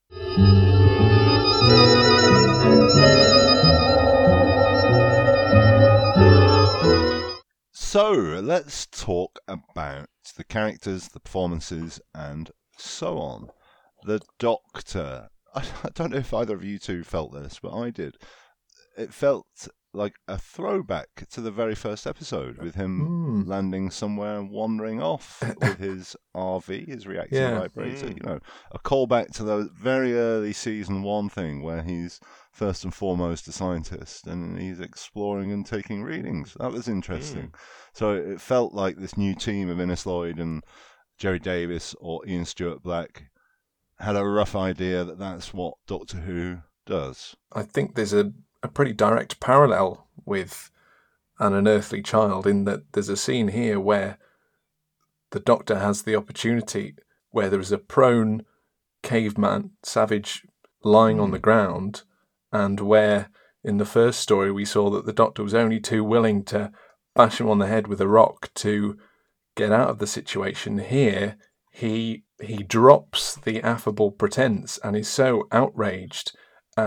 [7.71, 13.49] So let's talk about the characters, the performances, and so on.
[14.03, 15.29] the Doctor.
[15.53, 15.63] I,
[15.93, 18.17] don't know if either of you two felt this, but I did.
[18.97, 23.47] It felt like a throwback to the very first episode with him Mm.
[23.47, 27.59] landing somewhere and wandering off with his RV, his reactor Yeah.
[27.59, 28.07] vibrator.
[28.07, 28.17] Mm.
[28.17, 28.39] You know,
[28.71, 32.19] a callback to the very early season one thing where he's
[32.51, 36.55] first and foremost a scientist and he's exploring and taking readings.
[36.59, 37.53] That was interesting.
[37.93, 40.63] So it felt like this new team of Innes Lloyd and
[41.17, 43.23] Gerry Davis or Ian Stuart Black
[43.99, 47.35] had a rough idea that that's what Doctor Who does.
[47.53, 48.31] I think there's a,
[48.63, 50.71] a pretty direct parallel with
[51.39, 54.17] an unearthly child in that there's a scene here where
[55.31, 56.95] the doctor has the opportunity
[57.31, 58.43] where there is a prone
[59.03, 60.45] caveman savage
[60.83, 61.43] lying on the hmm.
[61.43, 62.03] ground
[62.51, 63.29] and where
[63.63, 66.71] in the first story we saw that the doctor was only too willing to
[67.15, 68.97] bash him on the head with a rock to
[69.55, 70.79] get out of the situation.
[70.79, 71.37] Here
[71.71, 76.35] he he drops the affable pretense and is so outraged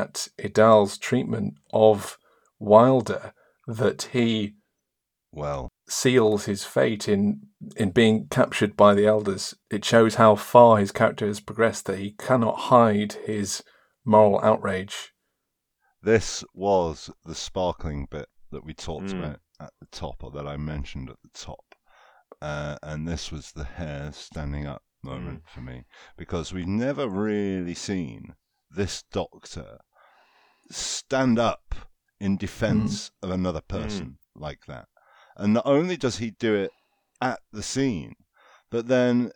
[0.00, 2.18] at Edal's treatment of
[2.60, 3.32] Wylda
[3.66, 4.54] that he
[5.32, 7.40] Well, seals his fate in
[7.76, 9.54] in being captured by the elders.
[9.70, 13.62] It shows how far his character has progressed that he cannot hide his
[14.04, 15.12] moral outrage.
[16.04, 19.18] this was the sparkling bit that we talked Mm.
[19.20, 21.64] about at the top, or that I mentioned at the top.
[22.40, 25.84] Uh, and this was the hair standing up moment for me
[26.16, 28.34] because we've never really seen
[28.74, 29.78] this doctor
[30.70, 31.74] stand up
[32.20, 33.10] in defense mm.
[33.26, 34.40] of another person mm.
[34.40, 34.86] like that.
[35.36, 36.70] And not only does he do it
[37.20, 38.14] at the scene,
[38.70, 39.32] but then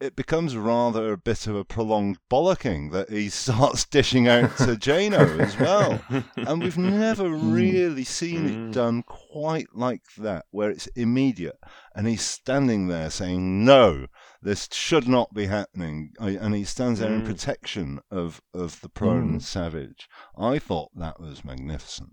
[0.00, 4.64] it becomes rather a bit of a prolonged bollocking that he starts dishing out to
[4.76, 6.02] Jano as well.
[6.36, 7.54] And we've never mm.
[7.54, 8.72] really seen it Mm.
[8.72, 11.58] done quite like that, where it's immediate.
[11.94, 14.06] And he's standing there saying, No,
[14.42, 16.12] this should not be happening.
[16.20, 17.26] I- And he stands there in Mm.
[17.26, 19.42] protection of, of the prone Mm.
[19.42, 20.08] savage.
[20.36, 22.10] I thought that was magnificent.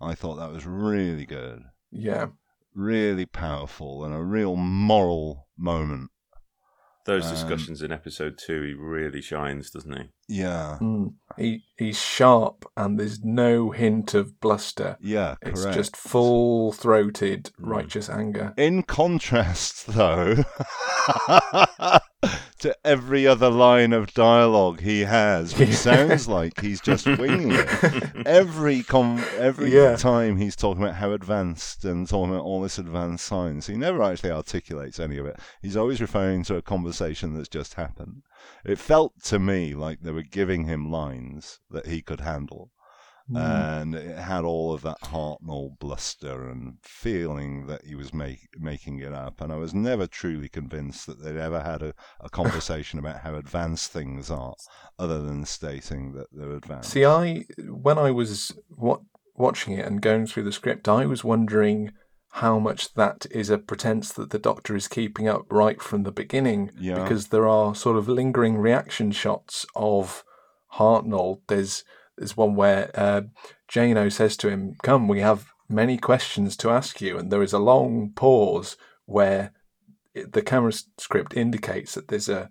[0.00, 2.26] I thought that was really good, Yeah.
[2.74, 6.10] really powerful, and a real moral moment.
[7.04, 10.10] Those Um, discussions in episode two, he really shines, doesn't he?
[10.28, 10.78] Yeah.
[10.80, 11.14] Mm.
[11.36, 14.96] He he's sharp and there's no hint of bluster.
[15.00, 17.66] Yeah, It's just full throated Mm.
[17.68, 18.54] righteous anger.
[18.56, 20.44] In contrast, though,
[22.62, 28.26] to every other line of dialogue he has, which sounds like he's just winging it.
[28.26, 29.96] Every com- every Yeah.
[29.96, 34.02] time he's talking about how advanced and talking about all this advanced science, he never
[34.02, 35.38] actually articulates any of it.
[35.60, 38.22] He's always referring to a conversation that's just happened.
[38.64, 42.70] It felt to me like they were giving him lines that he could handle
[43.34, 43.80] Mm.
[43.82, 48.98] and it had all of that Hartnell bluster and feeling that he was make, making
[49.00, 49.40] it up.
[49.40, 53.34] And I was never truly convinced that they'd ever had a, a conversation about how
[53.34, 54.54] advanced things are,
[54.98, 56.90] other than stating that they're advanced.
[56.90, 59.00] See, I when I was wa-
[59.34, 61.92] watching it and going through the script, I was wondering
[62.36, 66.12] how much that is a pretense that the Doctor is keeping up right from the
[66.12, 67.02] beginning, Yeah.
[67.02, 70.24] because there are sort of lingering reaction shots of
[70.74, 71.40] Hartnell.
[71.48, 71.84] There's
[72.16, 73.22] there's one where uh,
[73.70, 77.52] Jano says to him, "Come, we have many questions to ask you," and there is
[77.52, 79.52] a long pause where
[80.14, 82.50] it, the camera script indicates that there's a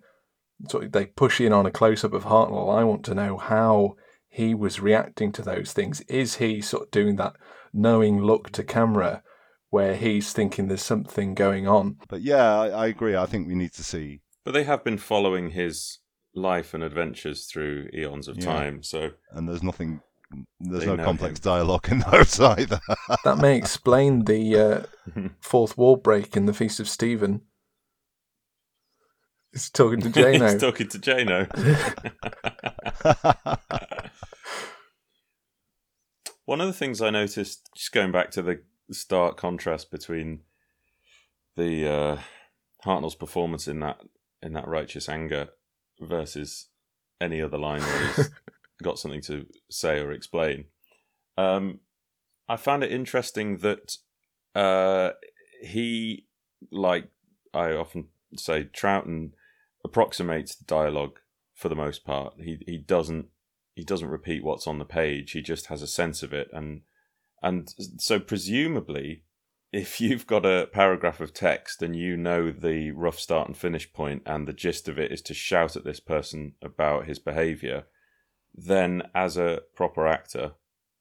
[0.68, 2.74] sort of they push in on a close up of Hartnell.
[2.74, 3.96] I want to know how
[4.28, 6.00] he was reacting to those things.
[6.02, 7.36] Is he sort of doing that
[7.72, 9.22] knowing look to camera
[9.70, 11.96] where he's thinking there's something going on?
[12.08, 13.16] But yeah, I, I agree.
[13.16, 14.22] I think we need to see.
[14.44, 15.98] But they have been following his
[16.34, 18.44] life and adventures through eons of Yeah.
[18.44, 20.00] time, so And there's nothing.
[20.60, 21.42] There's no complex him.
[21.42, 22.80] dialogue in those either.
[23.24, 27.42] That may explain the uh, fourth wall break in the Feast of Steven.
[29.52, 30.50] He's talking to Jano.
[30.50, 31.46] he's talking to Jano.
[36.44, 38.60] One of the things I noticed, just going back to the
[38.90, 40.40] stark contrast between
[41.56, 42.18] the uh,
[42.84, 43.98] Hartnell's performance in that
[44.42, 45.50] in that righteous anger
[46.02, 46.68] versus
[47.20, 48.30] any other line where he's
[48.82, 50.64] got something to say or explain.
[51.36, 51.80] Um,
[52.48, 53.96] I found it interesting that
[54.54, 55.12] uh,
[55.62, 56.26] he,
[56.70, 57.08] like
[57.54, 59.32] I often say, Troughton
[59.84, 61.18] approximates the dialogue
[61.54, 62.34] for the most part.
[62.38, 63.28] He he doesn't
[63.74, 65.32] he doesn't repeat what's on the page.
[65.32, 66.82] He just has a sense of it, and
[67.42, 69.22] and so presumably,
[69.72, 73.90] if you've got a paragraph of text and you know the rough start and finish
[73.92, 77.84] point, and the gist of it is to shout at this person about his behaviour,
[78.54, 80.52] then as a proper actor,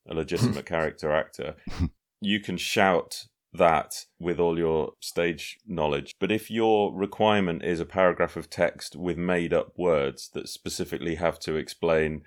[0.09, 1.55] a legitimate character actor,
[2.21, 6.13] you can shout that with all your stage knowledge.
[6.19, 11.15] But if your requirement is a paragraph of text with made up words that specifically
[11.15, 12.23] have to explain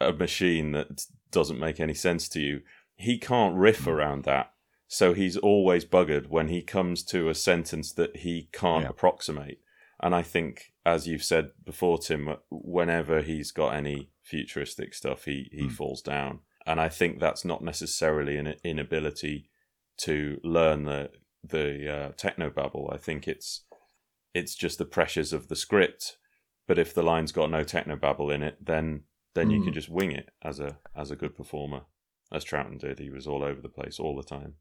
[0.00, 2.62] a machine that doesn't make any sense to you,
[2.96, 3.90] he can't riff hmm.
[3.90, 4.50] around that.
[4.88, 8.90] So he's always buggered when he comes to a sentence that he can't Yeah.
[8.90, 9.60] approximate.
[10.00, 15.48] And I think, as you've said before, Tim, whenever he's got any futuristic stuff, he,
[15.52, 15.72] he Mm.
[15.72, 16.40] falls down.
[16.66, 19.48] And I think that's not necessarily an inability
[19.98, 21.10] to learn the
[21.42, 22.92] the uh, technobabble.
[22.92, 23.64] I think it's
[24.34, 26.18] it's just the pressures of the script.
[26.66, 29.64] But if the line's got no technobabble in it, then then you Mm.
[29.64, 31.82] can just wing it as a as a good performer,
[32.32, 32.98] as Troughton did.
[32.98, 34.56] He was all over the place all the time.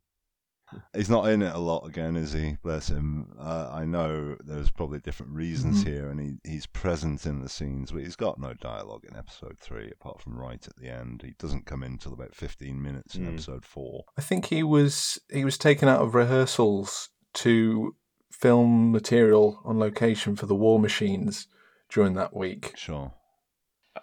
[0.96, 2.58] He's not in it a lot again, is he?
[2.64, 3.32] Bless him.
[3.40, 5.88] Uh, I know there's probably different reasons Mhm.
[5.88, 9.58] here, and he, he's present in the scenes, but he's got no dialogue in episode
[9.60, 11.22] three, apart from right at the end.
[11.22, 13.34] He doesn't come in till about 15 minutes in Mm.
[13.34, 14.06] episode four.
[14.18, 17.96] I think he was he was taken out of rehearsals to
[18.32, 21.48] film material on location for the War Machines
[21.90, 22.74] during that week.
[22.76, 23.14] Sure.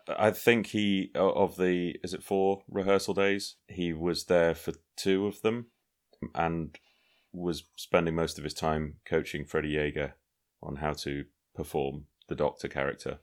[0.08, 3.56] I think he of the is it four rehearsal days?
[3.68, 5.66] He was there for two of them,
[6.34, 6.78] and
[7.32, 10.14] was spending most of his time coaching Freddie Jaeger
[10.62, 13.18] on how to perform the Doctor character.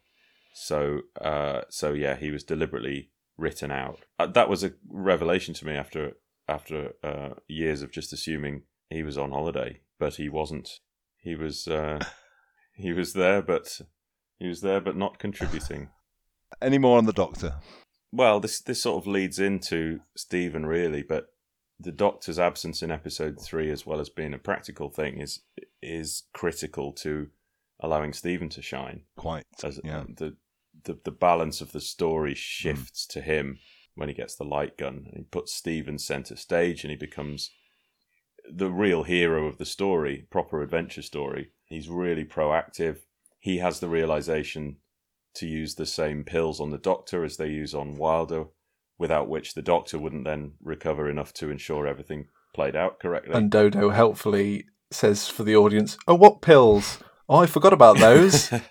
[0.54, 4.00] So, uh, so yeah, he was deliberately written out.
[4.18, 6.14] Uh, that was a revelation to me after
[6.47, 10.80] after uh, years of just assuming he was on holiday, but he wasn't.
[11.18, 12.00] He was uh,
[12.76, 13.80] he was there, but
[14.38, 15.89] he was there, but not contributing.
[16.62, 17.56] Any more on the Doctor?
[18.12, 21.28] Well, this this sort of leads into Steven really, but
[21.80, 25.42] the Doctor's absence in episode three, as well as being a practical thing, is
[25.82, 27.30] is critical to
[27.80, 29.04] allowing Steven to shine.
[29.18, 29.46] Quite.
[29.64, 30.00] As yeah.
[30.00, 30.36] um, the,
[30.84, 33.60] the the balance of the story shifts to him
[33.96, 37.52] when he gets the light gun, and he puts Steven center stage, and he becomes
[38.50, 41.52] the real hero of the story, proper adventure story.
[41.66, 43.00] He's really proactive.
[43.40, 44.78] He has the realization
[45.36, 48.50] to use the same pills on the Doctor as they use on Wylda,
[49.00, 53.34] without which the Doctor wouldn't then recover enough to ensure everything played out correctly.
[53.34, 57.00] And Dodo helpfully says for the audience, "Oh, what pills?
[57.28, 58.52] Oh, I forgot about those."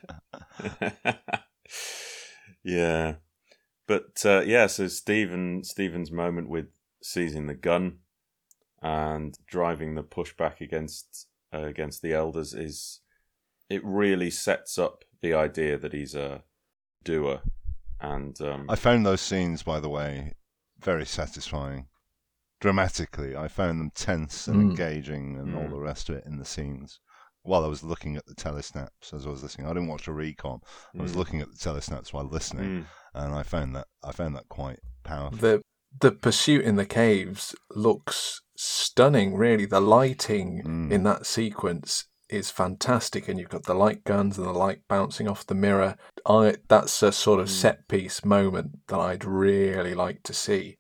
[2.63, 3.15] yeah,
[3.89, 4.67] but uh, yeah.
[4.69, 6.67] So Steven Steven's moment with
[7.03, 7.99] seizing the gun
[8.83, 13.01] and driving the pushback against uh, against the elders is
[13.69, 16.43] it really sets up the idea that he's a
[17.05, 17.41] doer.
[18.01, 20.35] And um, I found those scenes, by the way,
[20.79, 21.89] very satisfying.
[22.61, 24.71] Dramatically, I found them tense and Mm.
[24.71, 25.71] engaging and all Mm.
[25.71, 26.99] the rest of it in the scenes.
[27.43, 30.13] While I was looking at the telesnaps as I was listening, I didn't watch a
[30.13, 30.61] recon.
[30.99, 32.85] I was mm, looking at the telesnaps while listening, mm,
[33.15, 35.39] and I found that I found that quite powerful.
[35.39, 35.63] the
[36.01, 39.37] the pursuit in the caves looks stunning.
[39.37, 40.93] Really, the lighting Mm.
[40.93, 45.27] in that sequence is fantastic, and you've got the light guns and the light bouncing
[45.29, 45.97] off the mirror.
[46.27, 47.51] I that's a sort of Mm.
[47.51, 50.77] set piece moment that I'd really like to see.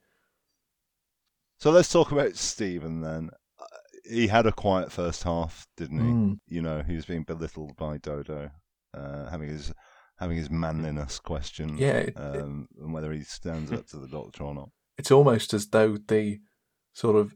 [1.59, 3.30] So let's talk about Steven then.
[3.59, 3.64] Uh,
[4.09, 6.07] He had a quiet first half, didn't he?
[6.12, 6.38] Mm.
[6.46, 8.50] You know, he was being belittled by Dodo,
[8.95, 9.72] uh, having his
[10.18, 14.42] having his manliness questioned, Yeah, it- um, and whether he stands up to the Doctor
[14.42, 14.70] or not.
[14.96, 16.41] It's almost as though the
[16.92, 17.34] sort of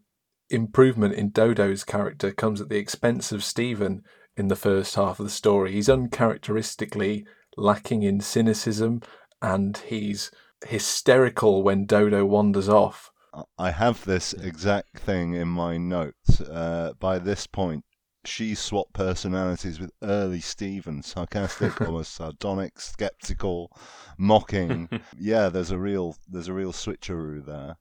[0.53, 4.03] improvement in Dodo's character comes at the expense of Steven
[4.37, 5.73] in the first half of the story.
[5.73, 7.25] He's uncharacteristically
[7.57, 9.03] lacking in cynicism
[9.41, 10.31] and he's
[10.67, 13.11] hysterical when Dodo wanders off.
[13.59, 16.41] I- have this exact thing in my notes.
[16.43, 17.85] Uh, by this point,
[18.25, 23.75] she swapped personalities with early Steven, sarcastic, almost sardonic, skeptical,
[24.19, 24.89] mocking.
[25.19, 27.77] yeah, there's a real there's a real switcheroo there.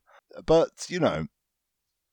[0.46, 1.28] But you know,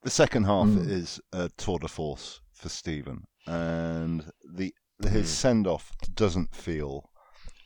[0.02, 0.88] the second half Mm.
[0.88, 4.72] is a tour de force for Steven, and the
[5.02, 5.34] his Mm.
[5.34, 7.08] send off doesn't feel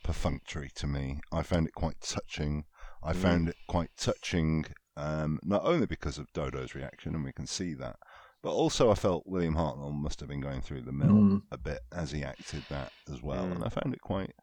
[0.03, 1.19] perfunctory to me.
[1.31, 2.65] I found it quite touching.
[3.01, 3.21] I Mm.
[3.21, 4.65] found it quite touching,
[4.95, 7.97] um, not only because of Dodo's reaction, and we can see that,
[8.43, 11.41] but also I felt William Hartnell must have been going through the mill Mm.
[11.51, 13.65] a bit as he acted that as well, and Mm.
[13.65, 14.35] I found it quite,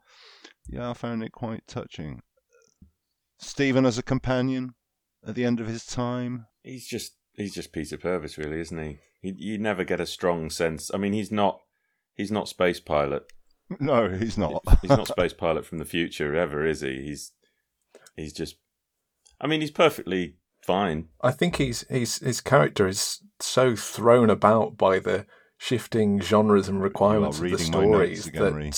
[0.67, 2.23] yeah, I found it quite touching.
[3.39, 4.75] Steven as a companion
[5.25, 6.47] at the end of his time.
[6.62, 8.99] he's just he's just Peter Purves, really, isn't he?
[9.21, 9.35] he?
[9.37, 10.91] You never get a strong sense.
[10.93, 11.61] I mean, he's not
[12.15, 13.25] he's not space pilot.
[13.79, 14.62] No, he's not.
[14.83, 17.03] he's not space pilot from the future ever, is he?
[17.03, 17.33] He's
[18.17, 18.57] he's just.
[19.41, 21.09] I mean, he's perfectly fine.
[21.23, 25.27] I think he's, he's his character is so thrown about by the
[25.57, 28.73] shifting genres and requirements of the reading my notes stories again,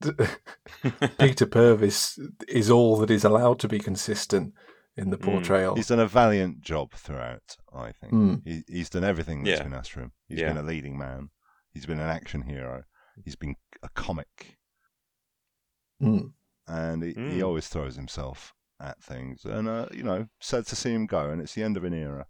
[0.00, 2.18] that Peter Purves
[2.48, 4.52] is all that is allowed to be consistent.
[4.96, 5.22] In the Mm.
[5.24, 5.74] portrayal.
[5.74, 8.12] He's done a valiant job throughout, I think.
[8.12, 8.42] Mm.
[8.44, 9.64] He, he's done everything that's Yeah.
[9.64, 10.12] been asked from him.
[10.28, 10.48] He's Yeah.
[10.48, 11.30] been a leading man.
[11.72, 12.84] He's been an action hero.
[13.24, 14.58] He's been a comic.
[16.02, 16.32] Mm.
[16.66, 17.44] And he, he Mm.
[17.46, 19.44] always throws himself at things.
[19.44, 21.30] And, uh, you know, sad to see him go.
[21.30, 22.26] And it's the end of an era.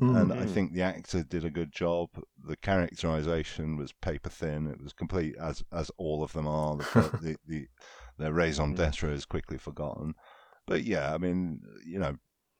[0.00, 0.20] Mm.
[0.22, 0.50] And I Mm.
[0.50, 2.08] think the actor did a good job.
[2.38, 4.68] The characterization was paper thin.
[4.68, 6.76] It was complete, as as all of them are.
[6.76, 6.84] The,
[7.22, 7.68] the, the
[8.16, 8.76] their raison Mm.
[8.76, 10.14] d'etre is quickly forgotten.
[10.68, 12.16] But yeah, I mean, you know,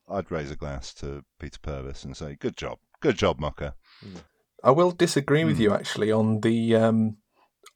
[0.09, 3.74] I'd raise a glass to Peter Purves and say, "Good job, good job, Mucker."
[4.64, 5.60] I will disagree with Mm.
[5.60, 7.18] you actually on the um,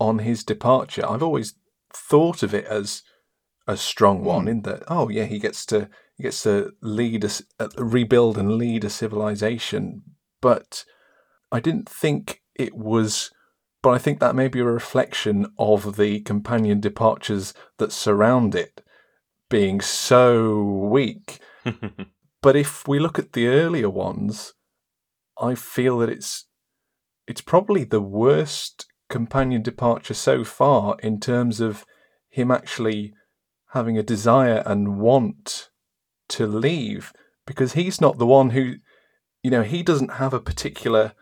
[0.00, 1.08] on his departure.
[1.08, 1.54] I've always
[1.94, 3.02] thought of it as
[3.68, 4.50] a strong one Mm.
[4.50, 8.52] in that oh yeah he gets to he gets to lead us uh, rebuild and
[8.56, 10.02] lead a civilization,
[10.40, 10.84] but
[11.52, 13.30] I didn't think it was.
[13.82, 18.80] But I think that may be a reflection of the companion departures that surround it
[19.52, 21.38] being so weak.
[22.42, 24.52] But if we look at the earlier ones,
[25.40, 26.46] I feel that it's
[27.28, 31.86] it's probably the worst companion departure so far in terms of
[32.28, 33.14] him actually
[33.68, 35.70] having a desire and want
[36.30, 37.12] to leave
[37.46, 38.74] because he's not the one who
[39.44, 41.12] you know he doesn't have a particular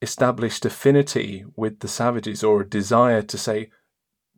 [0.00, 3.68] established affinity with the savages or a desire to say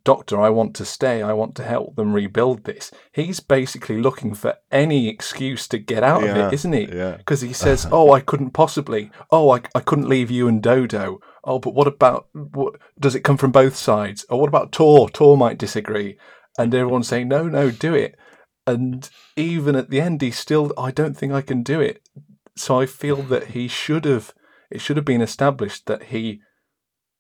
[0.05, 4.35] doctor i want to stay i want to help them rebuild this he's basically looking
[4.35, 8.13] for any excuse to get out of it isn't he Yeah, because he says, "Oh,
[8.13, 9.11] I couldn't possibly.
[9.31, 11.21] Oh, I, I couldn't leave you and Dodo.
[11.45, 12.75] Oh, but what about what?
[12.99, 14.25] Does it come from both sides?
[14.29, 15.09] Or what about Tor?
[15.11, 16.19] Tor might disagree."
[16.59, 18.17] And everyone's saying, "No, no, do it."
[18.67, 22.03] And even at the end, he's still, "I don't think I can do it."
[22.57, 24.33] So I feel that he should have.
[24.71, 26.41] It should have been established that he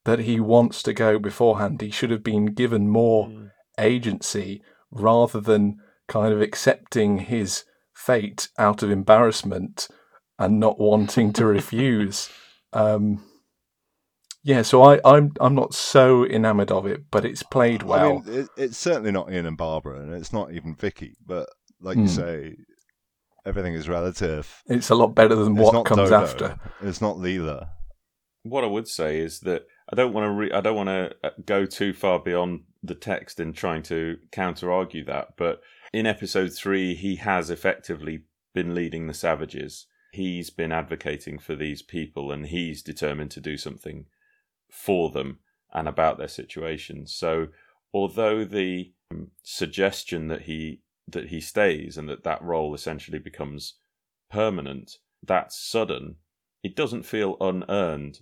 [0.05, 1.81] that he wants to go beforehand.
[1.81, 3.51] He should have been given more Mm.
[3.79, 5.77] agency rather than
[6.09, 7.65] kind of accepting his
[7.95, 9.89] fate out of embarrassment
[10.39, 12.29] and not wanting to refuse.
[12.73, 13.25] Um,
[14.43, 18.23] yeah, so I, I'm I'm not so enamoured of it, but it's played well.
[18.27, 21.15] I mean, it, it's certainly not Ian and Barbara, and it's not even Vicky.
[21.27, 21.47] But
[21.81, 22.09] like you Hmm.
[22.09, 22.57] say,
[23.45, 24.63] everything is relative.
[24.67, 26.15] it's a lot better than It's what comes Dodo.
[26.25, 26.59] after.
[26.81, 27.69] It's not Leela.
[28.45, 30.31] what I would say is that I don't want to.
[30.31, 34.71] Re- I don't want to go too far beyond the text in trying to counter
[34.71, 35.37] argue that.
[35.37, 35.61] But
[35.93, 38.23] in episode three, he has effectively
[38.55, 39.87] been leading the savages.
[40.13, 44.07] He's been advocating for these people, and he's determined to do something
[44.71, 45.39] for them
[45.73, 47.07] and about their situation.
[47.07, 47.49] So,
[47.93, 53.75] although the um, suggestion that he that he stays and that that role essentially becomes
[54.31, 56.17] permanent, that's sudden.
[56.63, 58.21] It doesn't feel unearned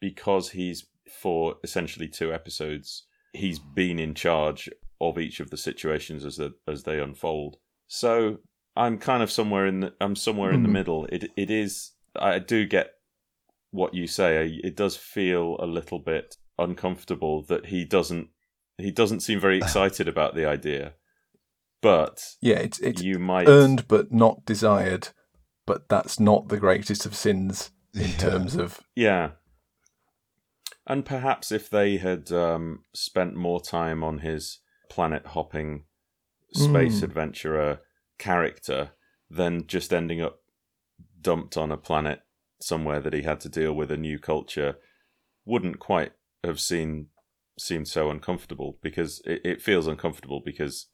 [0.00, 4.68] because he's for essentially two episodes he's been in charge
[5.00, 7.56] of each of the situations as the, as they unfold.
[7.86, 8.38] So
[8.76, 10.72] I'm kind of somewhere in the I'm somewhere in the Mhm.
[10.72, 11.06] middle.
[11.06, 12.90] It it is I do get
[13.70, 14.60] what you say.
[14.64, 18.28] It does feel a little bit uncomfortable that he doesn't
[18.78, 20.94] he doesn't seem very excited about the idea.
[21.80, 25.08] But Yeah, it's it's you might earned but not desired,
[25.66, 28.16] but that's not the greatest of sins in Yeah.
[28.18, 29.30] terms of Yeah.
[30.90, 34.58] And perhaps if they had um, spent more time on his
[34.88, 35.84] planet hopping
[36.52, 37.04] space Mm.
[37.04, 37.80] adventurer
[38.18, 38.90] character
[39.30, 40.42] than just ending up
[41.20, 42.22] dumped on a planet
[42.60, 44.78] somewhere that he had to deal with a new culture
[45.44, 46.10] wouldn't quite
[46.42, 47.06] have seen
[47.56, 50.88] seemed so uncomfortable because it, it feels uncomfortable because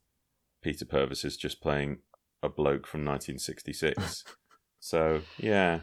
[0.63, 2.01] Peter Purves is just playing
[2.43, 4.25] a bloke from 1966.
[4.79, 5.81] so yeah,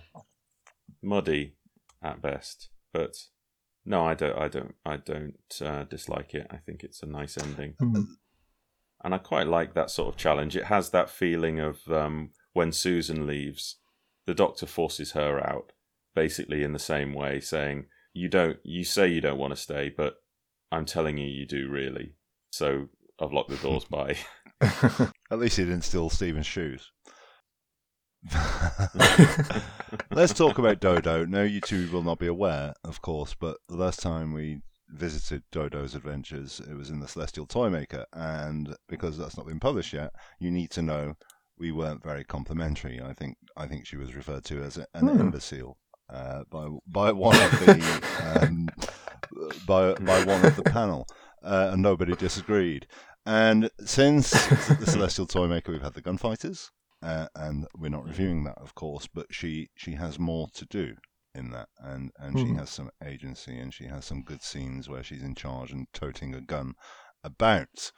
[1.01, 1.55] muddy
[2.03, 3.15] at best, but
[3.85, 6.47] no, I don't, I don't, I don't uh, dislike it.
[6.49, 8.03] I think it's a nice ending, Hmm.
[9.03, 10.55] and I quite like that sort of challenge.
[10.55, 13.77] It has that feeling of um, when Susan leaves,
[14.25, 15.71] the Doctor forces her out,
[16.15, 19.89] basically in the same way, saying, "You don't, you say you don't want to stay,
[19.89, 20.15] but
[20.71, 22.15] I'm telling you, you do really."
[22.51, 22.87] So
[23.19, 24.17] I've locked the doors by.
[24.61, 26.91] At least he didn't steal Steven's shoes.
[30.11, 31.25] Let's talk about Dodo.
[31.25, 35.43] Now, you two will not be aware, of course, but the last time we visited
[35.51, 40.11] Dodo's adventures, it was in the Celestial Toymaker, and because that's not been published yet,
[40.39, 41.15] you need to know
[41.57, 43.01] we weren't very complimentary.
[43.01, 45.19] I think I think she was referred to as an Hmm.
[45.19, 45.77] imbecile
[46.09, 48.67] uh, by by one of the um,
[49.67, 51.07] by by one of the panel,
[51.43, 52.87] uh, and nobody disagreed.
[53.25, 56.71] And since the Celestial Toymaker, we've had the Gunfighters,
[57.03, 59.07] uh, and we're not reviewing that, of course.
[59.07, 60.95] But she she has more to do
[61.35, 62.57] in that, and and she Mhm.
[62.57, 66.33] has some agency, and she has some good scenes where she's in charge and toting
[66.33, 66.73] a gun
[67.23, 67.91] about.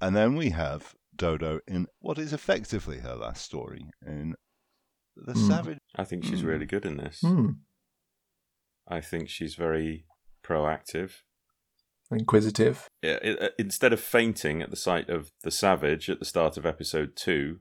[0.00, 4.34] And then we have Dodo in what is effectively her last story in
[5.16, 5.48] The Hmm.
[5.48, 5.78] Savage.
[5.96, 6.46] I think she's Hmm.
[6.46, 7.20] really good in this.
[7.20, 7.50] Hmm.
[8.88, 10.06] I think she's very
[10.42, 11.22] proactive.
[12.10, 12.88] Inquisitive.
[13.02, 16.56] Yeah, i- i- instead of fainting at the sight of the savage at the start
[16.56, 17.60] of episode two,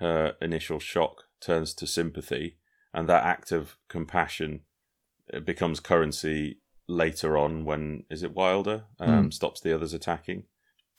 [0.00, 2.56] her initial shock turns to sympathy,
[2.92, 4.62] and that act of compassion
[5.32, 9.32] uh, becomes currency later on when is it Wylda um, Mm.
[9.32, 10.44] stops the others attacking.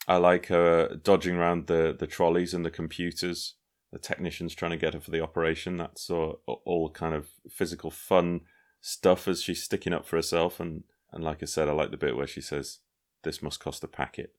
[0.08, 3.54] I like her dodging around the the trolleys and the computers,
[3.92, 5.76] the technicians trying to get her for the operation.
[5.76, 8.40] That's all, all kind of physical fun
[8.80, 11.98] stuff as she's sticking up for herself and and like I said, I like the
[11.98, 12.78] bit where she says,
[13.22, 14.34] "This must cost a packet,"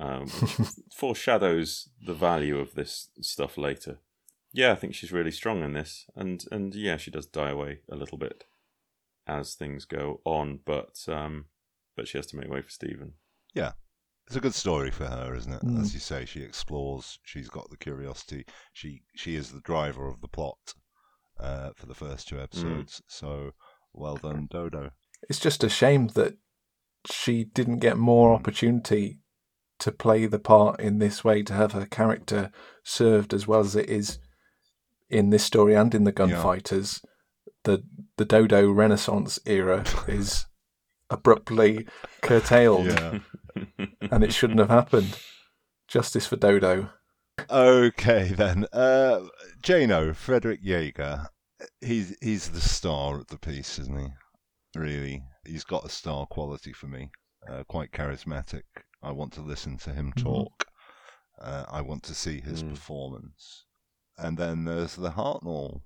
[0.00, 0.56] um, which
[0.94, 3.98] foreshadows the value of this stuff later.
[4.52, 7.80] Yeah, I think she's really strong in this, and and yeah, she does die away
[7.90, 8.44] a little bit
[9.26, 11.46] as things go on, but um,
[11.96, 13.14] but she has to make way for Steven.
[13.52, 13.72] Yeah,
[14.26, 15.62] it's a good story for her, isn't it?
[15.62, 15.80] Mm.
[15.80, 17.18] As you say, she explores.
[17.24, 18.46] She's got the curiosity.
[18.72, 20.74] She she is the driver of the plot
[21.40, 23.02] uh, for the first two episodes.
[23.08, 23.52] So
[23.92, 24.90] well done, Dodo.
[25.28, 26.34] It's just a shame that
[27.10, 28.36] she didn't get more Hmm.
[28.40, 29.18] opportunity
[29.84, 32.50] to play the part in this way, to have her character
[32.82, 34.18] served as well as it is
[35.10, 37.02] in this story and in the Gunfighters.
[37.64, 37.84] The
[38.16, 40.46] the Dodo Renaissance era is
[41.10, 41.86] abruptly
[42.22, 43.18] curtailed, Yeah.
[44.10, 45.18] and it shouldn't have happened.
[45.86, 46.88] Justice for Dodo.
[47.50, 48.64] Okay then.
[48.72, 49.20] Uh,
[49.62, 51.26] Jano, Frederick Jaeger.
[51.82, 54.08] He's he's the star of the piece, isn't he?
[54.78, 57.10] Really, he's got a star quality for me.
[57.46, 58.62] Uh, quite charismatic.
[59.04, 60.22] I want to listen to him Mhm.
[60.22, 60.66] talk.
[61.40, 62.70] Uh, I want to see his Mm.
[62.70, 63.64] performance.
[64.16, 65.82] And then there's the Hartnell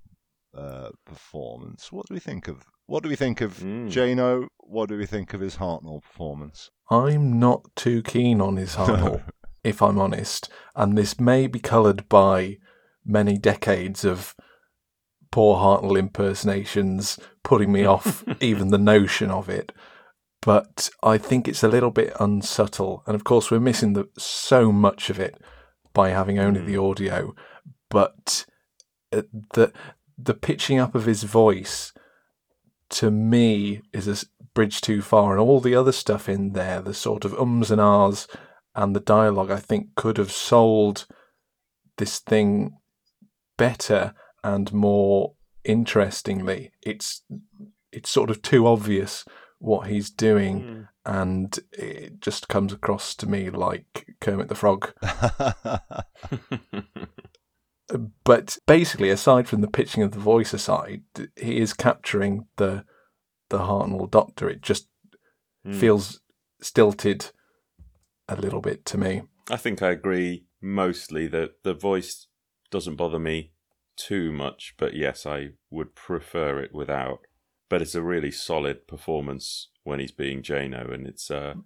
[0.55, 1.93] uh, performance.
[1.93, 2.65] What do we think of?
[2.87, 3.91] What do we think of Mm.
[3.91, 4.49] Jano?
[4.59, 6.71] What do we think of his Hartnell performance?
[6.91, 9.23] I'm not too keen on his Hartnell,
[9.65, 12.57] if I'm honest, and this may be coloured by
[13.05, 14.35] many decades of
[15.31, 19.73] poor Hartnell impersonations putting me off even the notion of it.
[20.43, 24.71] But I think it's a little bit unsubtle, and of course we're missing the, so
[24.71, 25.37] much of it
[25.93, 26.67] by having only Mm.
[26.67, 27.35] the audio.
[27.91, 28.47] But
[29.13, 29.23] uh,
[29.55, 29.73] the
[30.17, 31.93] the pitching up of his voice
[32.91, 36.95] to me is a bridge too far, and all the other stuff in there, the
[36.95, 38.27] sort of ums and ahs
[38.75, 41.07] and the dialogue, I think could have sold
[41.97, 42.77] this thing
[43.57, 45.35] better and more
[45.65, 46.71] interestingly.
[46.83, 47.23] It's
[47.91, 49.25] it's sort of too obvious
[49.59, 50.89] what he's doing, Mm.
[51.05, 54.93] and it just comes across to me like Kermit the Frog.
[58.23, 61.05] But basically, aside from the pitching of the voice aside,
[61.37, 62.85] he is capturing the
[63.49, 64.49] the Hartnell Doctor.
[64.49, 64.89] It just
[65.67, 65.75] Mm.
[65.81, 66.21] feels
[66.61, 67.31] stilted
[68.29, 69.23] a little bit to me.
[69.51, 72.27] I think I agree mostly that the voice
[72.71, 73.53] doesn't bother me
[73.97, 77.21] too much, but yes, I would prefer it without.
[77.69, 81.57] But it's a really solid performance when he's being Jano, and it's a,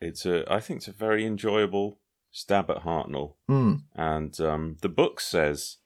[0.00, 2.00] it's a, I think it's a very enjoyable
[2.30, 3.34] stab at Hartnell.
[3.50, 5.78] Mm, And um, the book says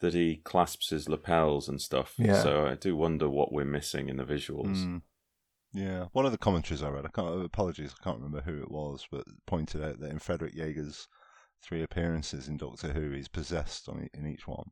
[0.00, 2.14] that he clasps his lapels and stuff.
[2.18, 2.42] Yeah.
[2.42, 4.76] So I do wonder what we're missing in the visuals.
[4.84, 5.02] Mm.
[5.74, 7.44] Yeah, one of the commentaries I read, I can't.
[7.44, 11.06] Apologies, I can't remember who it was, but pointed out that in Frederick Jaeger's
[11.62, 14.70] three appearances in Doctor Who, he's possessed on e- in each one.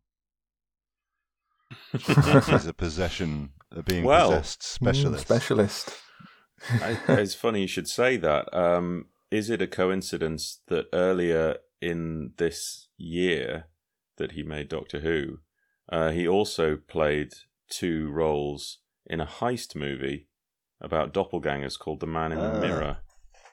[1.93, 5.25] He's a possession, a being Well, possessed mm, specialist.
[5.27, 5.91] specialist.
[6.71, 8.53] I, it's funny you should say that.
[8.57, 13.67] Um, is it a coincidence that earlier in this year
[14.17, 15.41] that he made Doctor Who,
[15.91, 17.33] uh, he also played
[17.69, 20.29] two roles in a heist movie
[20.81, 22.61] about doppelgangers called The Man in the Ah.
[22.61, 22.97] Mirror.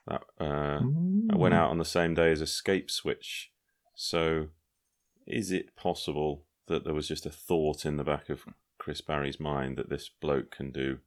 [0.08, 0.80] That uh,
[1.30, 1.58] that went Mm.
[1.58, 3.52] out on the same day as Escape Switch.
[3.96, 4.48] So,
[5.26, 8.46] is it possible that there was just a thought in the back of
[8.80, 11.00] Chris Barry's mind that this bloke can do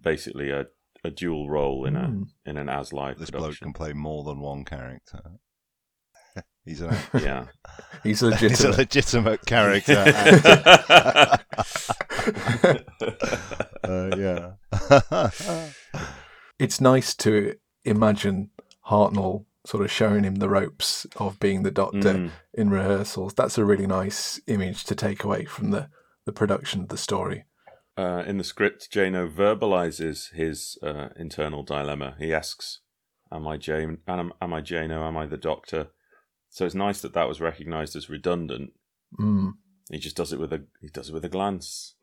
[0.00, 0.66] basically a,
[1.04, 2.26] a dual role in Mm.
[2.46, 5.20] a in an as live this bloke can play more than one character.
[6.64, 7.46] he's an yeah.
[8.02, 8.78] He's a he's a legitimate.
[8.78, 10.04] legitimate character.
[13.84, 14.52] uh, yeah.
[16.58, 18.50] it's nice to imagine
[18.88, 22.30] Hartnell sort of showing him the ropes of being the Doctor Mm.
[22.54, 23.34] in rehearsals.
[23.34, 25.88] That's a really nice image to take away from the,
[26.26, 27.44] the production of the story.
[27.96, 32.16] Uh, in the script, Jano verbalizes his uh, internal dilemma.
[32.18, 32.80] He asks,
[33.30, 33.98] "Am I Jane?
[34.08, 35.06] Am, am I Jano?
[35.06, 35.88] Am I the Doctor?"
[36.48, 38.72] So it's nice that that was recognised as redundant.
[39.20, 39.52] Mm.
[39.90, 41.94] He just does it with a he does it with a glance.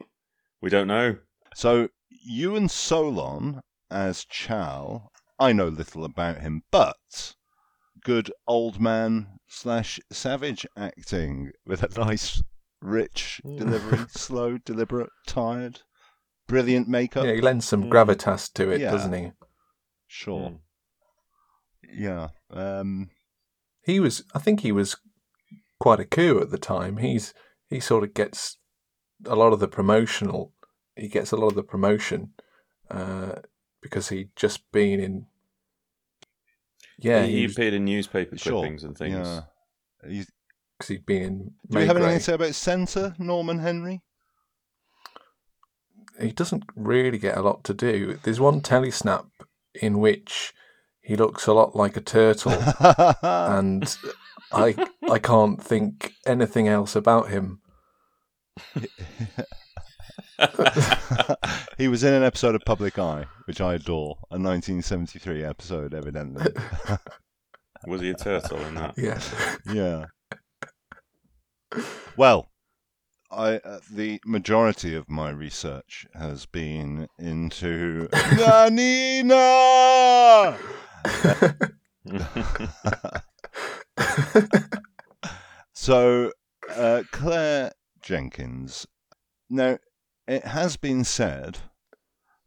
[0.61, 1.17] We don't know.
[1.55, 7.35] So Ewen Solon as Chal, I know little about him, but
[8.03, 12.41] good old man slash savage acting with a nice,
[12.81, 15.81] rich delivery, slow, deliberate, tired,
[16.47, 17.25] brilliant makeup.
[17.25, 17.89] Yeah, he lends some Mm.
[17.91, 18.91] gravitas to it, Yeah.
[18.91, 19.31] doesn't he?
[20.07, 20.49] Sure.
[20.51, 20.59] Mm.
[21.93, 22.29] Yeah.
[22.51, 23.09] Um,
[23.83, 24.23] He was.
[24.35, 24.97] I think he was
[25.79, 26.97] quite a coup at the time.
[26.97, 27.33] He's
[27.69, 28.57] he sort of gets
[29.25, 30.53] a lot of the promotional.
[30.95, 32.33] He gets a lot of the promotion
[32.91, 33.35] uh,
[33.81, 35.25] because he'd just been in.
[36.99, 38.53] Yeah, he, he he was, appeared in newspaper sure.
[38.53, 39.27] clippings and things.
[39.27, 39.41] Yeah.
[40.07, 40.31] He's,
[40.79, 41.51] cause he'd been in.
[41.69, 44.01] do you have May anything to say about Senta, Norman Henry?
[46.19, 48.19] he doesn't really get a lot to do.
[48.23, 49.27] There's one telesnap
[49.81, 50.53] in which
[51.01, 52.51] he looks a lot like a turtle,
[53.21, 53.97] and
[54.51, 54.75] I
[55.09, 57.61] I can't think anything else about him.
[61.77, 66.51] he was in an episode of Public Eye, which I adore, a 1973 episode, evidently.
[67.87, 68.97] Was he a turtle in that?
[68.97, 69.21] Yeah,
[69.73, 70.05] yeah.
[72.17, 72.49] Well,
[73.31, 79.27] I uh, the majority of my research has been into Nanina.
[85.73, 86.31] so,
[86.75, 87.71] uh, Clare
[88.01, 88.87] Jenkins.
[89.49, 89.77] Now,
[90.29, 91.57] it has been said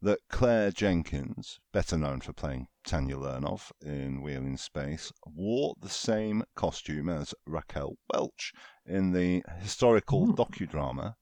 [0.01, 5.89] that Clare Jenkins, better known for playing Tanya Lernov in Wheel in Space, wore the
[5.89, 8.53] same costume as Raquel Welch
[8.87, 10.33] in the historical Hmm.
[10.33, 11.15] docudrama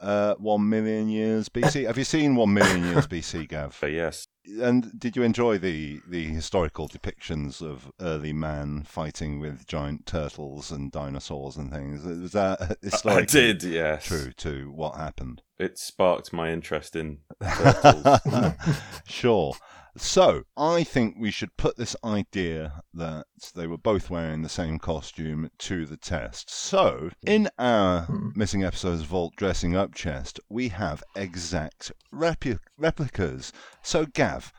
[0.00, 1.84] uh, One Million Years BC.
[1.86, 3.78] Have you seen One Million Years BC, Gav?
[3.80, 4.26] but yes,
[4.60, 10.70] And did you enjoy the, the historical depictions of early man fighting with giant turtles
[10.70, 12.04] and dinosaurs and things?
[12.04, 12.76] Was that
[13.06, 13.62] I did.
[13.62, 15.42] Yes, true to what happened?
[15.58, 18.20] It sparked my interest in turtles.
[19.06, 19.54] sure.
[19.98, 23.24] So, I think we should put this idea that
[23.54, 26.50] they were both wearing the same costume to the test.
[26.50, 28.28] So, in our Hmm.
[28.36, 33.52] missing episodes Vault dressing up chest, we have exact repli- replicas.
[33.82, 34.52] So, Gav,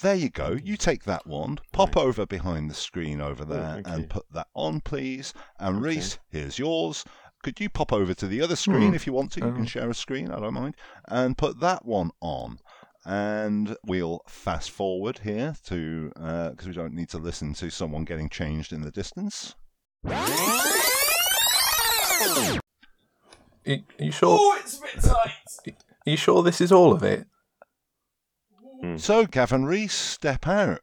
[0.00, 0.52] there you go.
[0.52, 2.04] You take that wand, pop Right.
[2.06, 4.08] over behind the screen over there, thank and you.
[4.08, 5.34] put that on, please.
[5.58, 5.84] And Okay.
[5.84, 7.04] Rhys, here's yours.
[7.42, 8.94] Could you pop over to the other screen Hmm.
[8.94, 9.40] if you want to?
[9.40, 9.66] You can Um.
[9.66, 10.74] share a screen, I don't mind.
[11.06, 12.58] And put that one on.
[13.04, 18.28] And we'll fast forward here to, because we don't need to listen to someone getting
[18.28, 19.54] changed in the distance.
[20.04, 20.12] Are
[23.64, 24.58] you are you sure?
[24.58, 25.74] it's a bit tight.
[26.06, 27.26] Are you sure this is all of it?
[28.96, 30.80] So, Gavin Rhys, step out.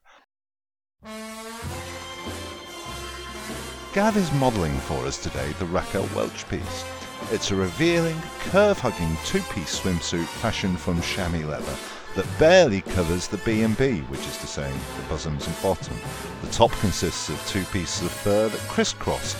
[3.95, 6.83] Gav is modelling for us today the Raquel Welch piece.
[7.31, 11.77] It's a revealing, curve-hugging two-piece swimsuit fashioned from chamois leather
[12.17, 15.95] that barely covers the B&B, which is to say, the bosoms and bottom.
[16.41, 19.33] The top consists of two pieces of fur that crisscross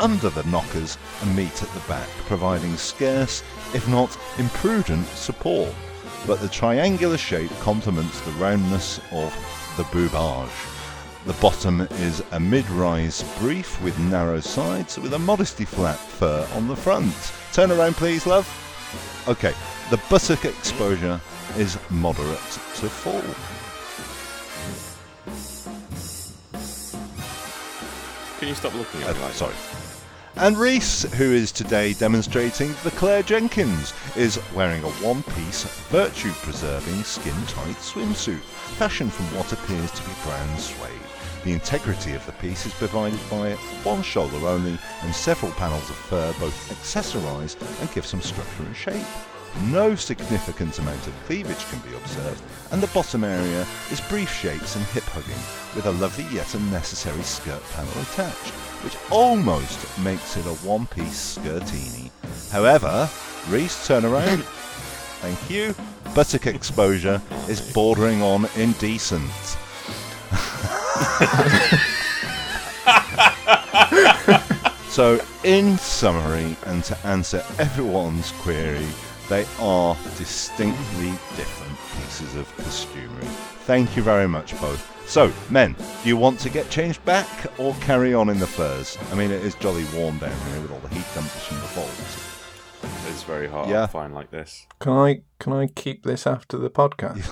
[0.00, 3.42] under the knockers and meet at the back, providing scarce,
[3.74, 5.74] if not imprudent, support.
[6.26, 9.34] But the triangular shape complements the roundness of
[9.76, 10.67] the boobage.
[11.28, 16.68] The bottom is a mid-rise brief with narrow sides with a modesty flat fur on
[16.68, 17.14] the front.
[17.52, 18.48] Turn around please, love.
[19.28, 19.52] Okay,
[19.90, 21.20] the buttock exposure
[21.58, 22.40] is moderate
[22.76, 23.20] to full.
[28.38, 29.54] Can you stop looking at Uh, me sorry.
[30.36, 37.76] And Rhys, who is today demonstrating the Clare Jenkins, is wearing a one-piece, virtue-preserving, skin-tight
[37.76, 38.40] swimsuit,
[38.78, 41.07] fashioned from what appears to be brown suede.
[41.44, 43.52] The integrity of the piece is provided by
[43.84, 48.76] one shoulder only and several panels of fur both accessorise and give some structure and
[48.76, 49.06] shape.
[49.66, 54.76] No significant amount of cleavage can be observed, and the bottom area is brief shapes
[54.76, 55.42] and hip hugging,
[55.74, 58.52] with a lovely yet unnecessary skirt panel attached,
[58.84, 62.10] which almost makes it a one-piece skirtini.
[62.52, 63.08] However,
[63.48, 64.44] Rhys, turn around.
[65.22, 65.74] Thank you.
[66.14, 69.30] Buttock exposure is bordering on indecent.
[74.90, 78.86] so, in summary, and to answer everyone's query,
[79.28, 83.26] they are distinctly different pieces of costumery.
[83.64, 84.94] Thank you very much, both.
[85.08, 87.28] So, men, do you want to get changed back
[87.58, 88.98] or carry on in the furs?
[89.10, 91.66] I mean, it is jolly warm down here with all the heat dumps from the
[91.68, 92.27] vault.
[93.08, 93.82] It's very hard Yeah.
[93.82, 94.66] to find like this.
[94.80, 97.24] Can I can I keep this after the podcast?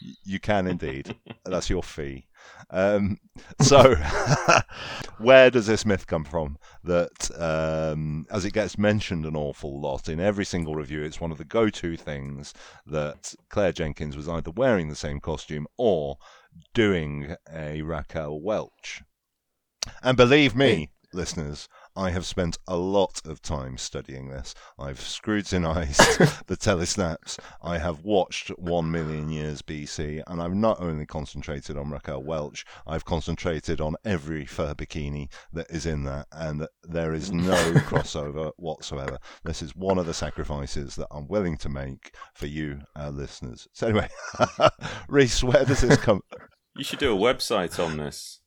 [0.24, 1.16] you can indeed.
[1.44, 2.26] That's your fee.
[2.70, 3.18] Um,
[3.60, 3.94] so,
[5.18, 6.58] where does this myth come from?
[6.82, 11.30] That, um, as it gets mentioned an awful lot in every single review, it's one
[11.32, 12.52] of the go to things
[12.86, 16.18] that Clare Jenkins was either wearing the same costume or
[16.74, 19.02] doing a Raquel Welch.
[20.02, 24.54] And believe me, listeners, I have spent a lot of time studying this.
[24.78, 25.98] I've scrutinized
[26.46, 27.38] the telesnaps.
[27.62, 32.64] I have watched 1 million years BC, and I've not only concentrated on Raquel Welch,
[32.86, 37.54] I've concentrated on every fur bikini that is in there, and there is no
[37.86, 39.18] crossover whatsoever.
[39.44, 43.68] This is one of the sacrifices that I'm willing to make for you, our listeners.
[43.72, 44.08] So, anyway,
[45.08, 46.22] Rhys, where does this come?
[46.76, 48.40] You should do a website on this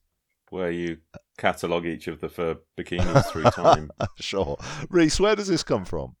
[0.50, 0.98] where you
[1.38, 3.90] catalogue each of the fur bikinis through time.
[4.20, 4.58] sure.
[4.90, 6.16] Rhys, where does this come from?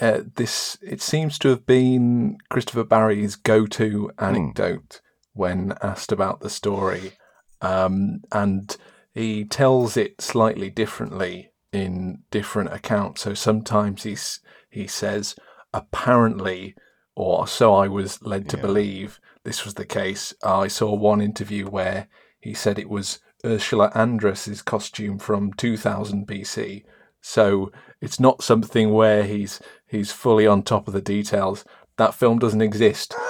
[0.00, 5.02] Uh, this it seems to have been Christopher Barry's go-to anecdote
[5.34, 7.12] when asked about the story,
[7.60, 8.74] um, and
[9.12, 13.20] he tells it slightly differently in different accounts.
[13.22, 14.40] So sometimes he's
[14.70, 15.36] he says
[15.74, 16.74] apparently,
[17.14, 18.62] or so I was led to Yeah.
[18.62, 20.32] believe this was the case.
[20.42, 22.08] I saw one interview where
[22.40, 26.84] he said it was Ursula Andress's costume from 2000 BC.
[27.20, 27.70] So
[28.00, 31.64] it's not something where he's he's fully on top of the details.
[31.98, 33.14] That film doesn't exist.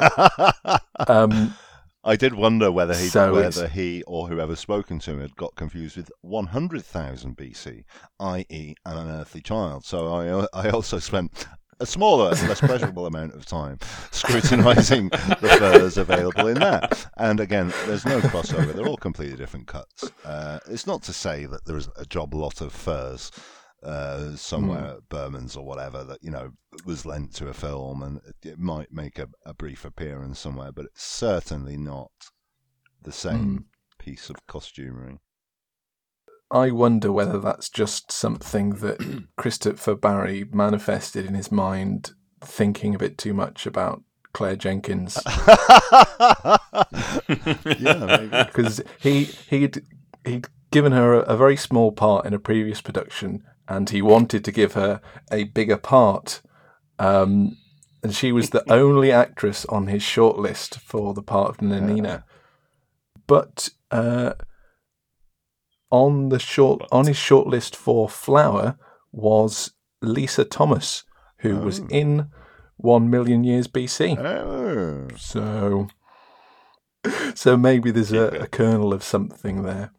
[1.09, 1.55] Um,
[2.05, 5.35] I did wonder whether he So it's- whether he or whoever spoken to him had
[5.37, 7.85] got confused with 100,000 BC,
[8.21, 9.85] i.e., an unearthly child.
[9.85, 11.47] So I I also spent
[11.83, 13.79] a smaller, less pleasurable amount of time
[14.13, 17.07] scrutinising the furs available in that.
[17.17, 20.11] And again, there's no crossover; they're all completely different cuts.
[20.25, 23.31] Uh, it's not to say that there is a job lot of furs.
[23.83, 26.53] Uh, somewhere at Berman's or whatever that you know
[26.87, 30.71] was lent to a film and it, it might make a, a brief appearance somewhere,
[30.71, 32.13] but it's certainly not
[33.03, 33.67] the same
[33.99, 35.19] piece of costumery.
[36.53, 42.13] I wonder whether that's just something that Christopher Barry manifested in his mind,
[42.43, 44.03] thinking a bit too much about
[44.35, 45.19] Clare Jenkins.
[45.27, 46.59] yeah,
[47.79, 48.29] maybe.
[48.47, 49.83] because he he'd
[50.25, 54.45] he'd given her a, a very small part in a previous production, and he wanted
[54.45, 55.01] to give her
[55.31, 56.43] a bigger part.
[56.99, 57.57] Um,
[58.03, 62.25] and she was the only actress on his shortlist for the part of Nanina.
[63.27, 64.35] But uh,
[65.93, 68.77] on the short on his shortlist for Flower
[69.13, 71.05] was Lisa Thomas,
[71.39, 71.87] who was Oh.
[71.91, 72.31] in
[72.79, 74.19] One Million Years BC.
[74.19, 75.07] Oh.
[75.17, 75.87] So,
[77.35, 79.93] so maybe there's a, a kernel of something there.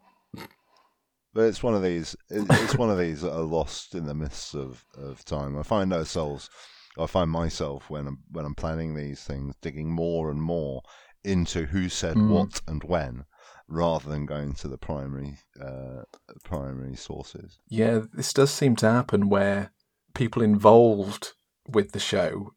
[1.34, 2.16] But it's one of these.
[2.30, 5.58] It's one of these that are lost in the mists of, of time.
[5.58, 6.50] I find ourselves,
[6.98, 10.82] I find myself when I'm when I'm planning these things, digging more and more
[11.24, 12.30] into who said Mm.
[12.30, 13.26] what and when,
[13.74, 16.04] rather than going to the primary uh,
[16.44, 17.60] primary sources.
[17.68, 19.72] Yeah, this does seem to happen where
[20.14, 21.34] people involved
[21.68, 22.52] with the show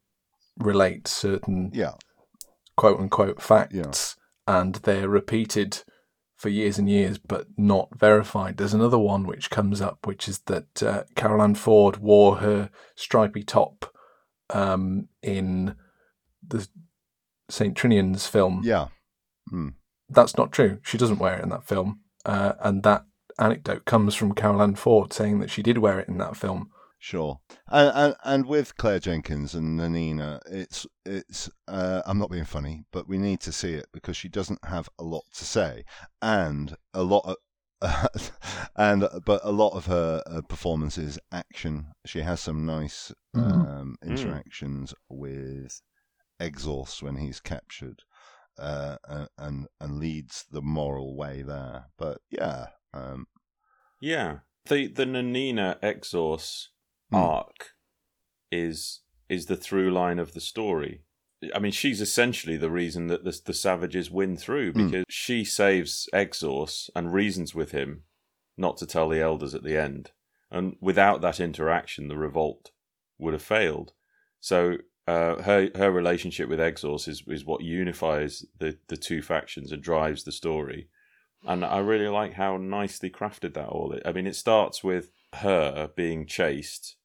[0.57, 1.93] relate certain Yeah,
[2.75, 4.15] quote unquote facts
[4.47, 5.83] and they're repeated
[6.35, 8.57] for years and years but not verified.
[8.57, 12.69] There's another one which comes up, which is that uh, Carole Ann Ford wore her
[12.95, 13.91] stripy top
[14.51, 15.75] um, in
[16.47, 16.67] the
[17.49, 17.75] St.
[17.75, 18.61] Trinian's film.
[18.63, 18.87] yeah.
[19.49, 19.69] Hmm.
[20.09, 20.79] That's not true.
[20.83, 22.01] She doesn't wear it in that film.
[22.25, 23.05] Uh, and that
[23.39, 26.71] anecdote comes from Carole Ann Ford saying that she did wear it in that film.
[26.99, 31.47] Sure, and, and and with Clare Jenkins and Nanina, it's it's.
[31.67, 34.89] Uh, I'm not being funny, but we need to see it because she doesn't have
[34.97, 35.83] a lot to say,
[36.23, 37.37] and a lot
[37.81, 38.31] of,
[38.75, 41.91] and but a lot of her uh, performance is action.
[42.07, 43.51] She has some nice Mhm.
[43.51, 44.07] um, Mm.
[44.09, 45.79] interactions with
[46.39, 48.01] Exorse when he's captured,
[48.59, 48.97] uh,
[49.37, 51.85] and- and leads the moral way there.
[51.97, 53.27] But yeah, um,
[53.99, 56.69] Yeah, the the Nanina Exorse
[57.09, 57.15] Hmm.
[57.15, 57.73] arc
[58.51, 61.03] is is the through line of the story.
[61.53, 64.85] I mean, she's essentially the reason that the the savages win through Hmm.
[64.85, 68.03] because she saves Exorse and reasons with him
[68.57, 70.11] not to tell the elders at the end,
[70.49, 72.71] and without that interaction, the revolt
[73.17, 73.93] would have failed.
[74.39, 74.77] So.
[75.07, 79.81] Uh, her her relationship with Exorse is, is what unifies the, the two factions and
[79.81, 80.89] drives the story
[81.45, 83.93] and I really like how nicely crafted that all.
[83.93, 84.01] is.
[84.05, 86.95] I mean, it starts with her being chased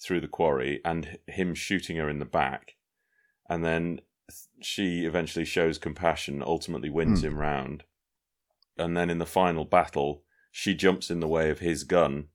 [0.00, 2.76] through the quarry and him shooting her in the back,
[3.48, 4.00] and then
[4.60, 7.26] she eventually shows compassion, ultimately wins Hmm.
[7.28, 7.84] him round,
[8.76, 12.28] and then in the final battle, she jumps in the way of his gun,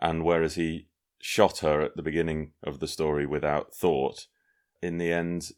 [0.00, 0.86] and whereas he
[1.24, 4.26] shot her at the beginning of the story without thought,
[4.82, 5.50] in the end,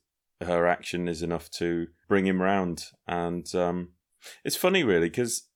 [0.43, 3.89] her action is enough to bring him round, and um,
[4.45, 5.49] it's funny, really, because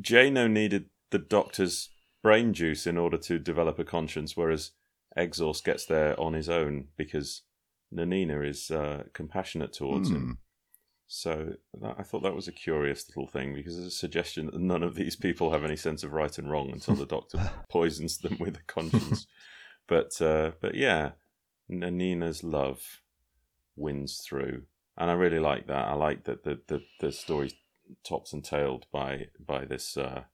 [0.00, 1.90] Jano needed the doctor's
[2.22, 4.70] brain juice in order to develop a conscience, whereas
[5.16, 7.42] Exorse gets there on his own because
[7.92, 10.38] Nanina is uh, compassionate towards him.
[11.06, 14.58] So that, I thought that was a curious little thing because there's a suggestion that
[14.60, 18.18] none of these people have any sense of right and wrong until the Doctor poisons
[18.18, 19.26] them with a conscience.
[19.86, 21.12] but uh, but yeah,
[21.68, 23.02] Nina's love
[23.76, 24.62] wins through,
[24.96, 25.86] and I really like that.
[25.88, 27.54] I like that the the, the story's
[28.02, 30.24] tops and tailed by by this uh,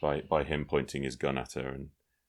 [0.00, 1.88] by by him pointing his gun at her, and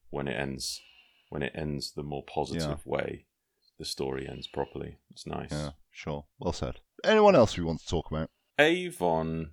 [0.10, 0.82] when it ends
[1.30, 2.92] when it ends the more positive Yeah.
[2.92, 3.26] way,
[3.78, 4.98] the story ends properly.
[5.12, 5.52] It's nice.
[5.52, 6.26] Yeah, sure.
[6.40, 6.80] Well said.
[7.04, 8.30] Anyone else we want to talk about?
[8.60, 9.52] Avon,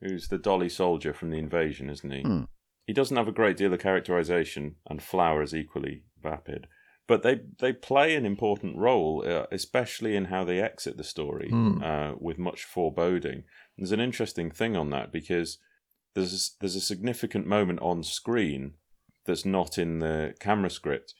[0.00, 2.22] who's the Dolly soldier from the invasion, isn't he?
[2.22, 2.42] Hmm.
[2.86, 6.66] He doesn't have a great deal of characterization, and Flower is equally vapid.
[7.06, 11.48] But they, they play an important role, uh, especially in how they exit the story,
[11.50, 11.82] Hmm.
[11.82, 13.44] uh, with much foreboding.
[13.76, 15.58] There's an interesting thing on that because
[16.14, 18.74] there's there's a significant moment on screen
[19.26, 21.12] that's not in the camera script.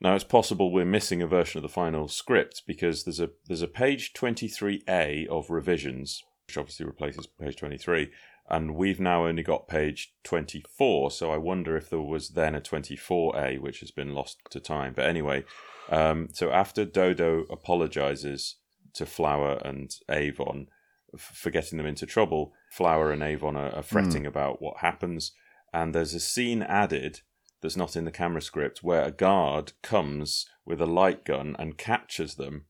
[0.00, 3.62] Now it's possible we're missing a version of the final script because there's a there's
[3.62, 8.10] a page 23A of revisions, which obviously replaces page 23,
[8.48, 11.10] and we've now only got page 24.
[11.10, 14.92] So I wonder if there was then a 24A which has been lost to time.
[14.94, 15.44] But anyway,
[15.90, 18.56] um, so after Dodo apologizes
[18.94, 20.68] to Flower and Avon
[21.16, 25.32] for getting them into trouble, Flower and Avon are, are fretting about what happens,
[25.72, 27.22] and there's a scene added
[27.60, 31.78] that's not in the camera script where a guard comes with a light gun and
[31.78, 32.66] captures them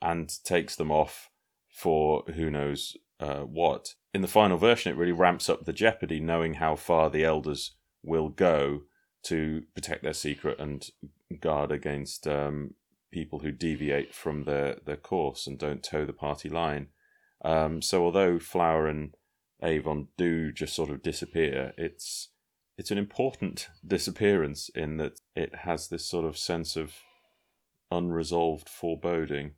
[0.00, 1.30] and takes them off
[1.70, 3.94] for who knows uh, what.
[4.12, 7.76] In the final version, it really ramps up the jeopardy knowing how far the elders
[8.02, 8.82] will go
[9.24, 10.90] to protect their secret and
[11.40, 12.74] guard against um,
[13.12, 16.88] people who deviate from their, their course and don't toe the party line.
[17.44, 19.14] Um, so although Flower and
[19.62, 22.28] Avon do just sort of disappear, it's
[22.76, 26.94] it's an important disappearance in that it has this sort of sense of
[27.90, 29.52] unresolved foreboding.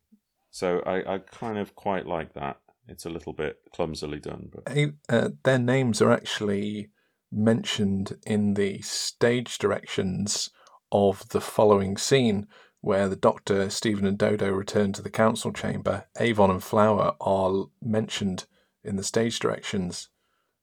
[0.50, 2.58] So I, I kind of quite like that.
[2.86, 4.78] It's a little bit clumsily done, but
[5.08, 6.90] uh, their names are actually
[7.32, 10.50] mentioned in the stage directions
[10.92, 12.46] of the following scene
[12.80, 16.04] where the Doctor, Steven, and Dodo return to the council chamber.
[16.20, 18.44] Avon and Flower are mentioned
[18.84, 20.10] in the stage directions.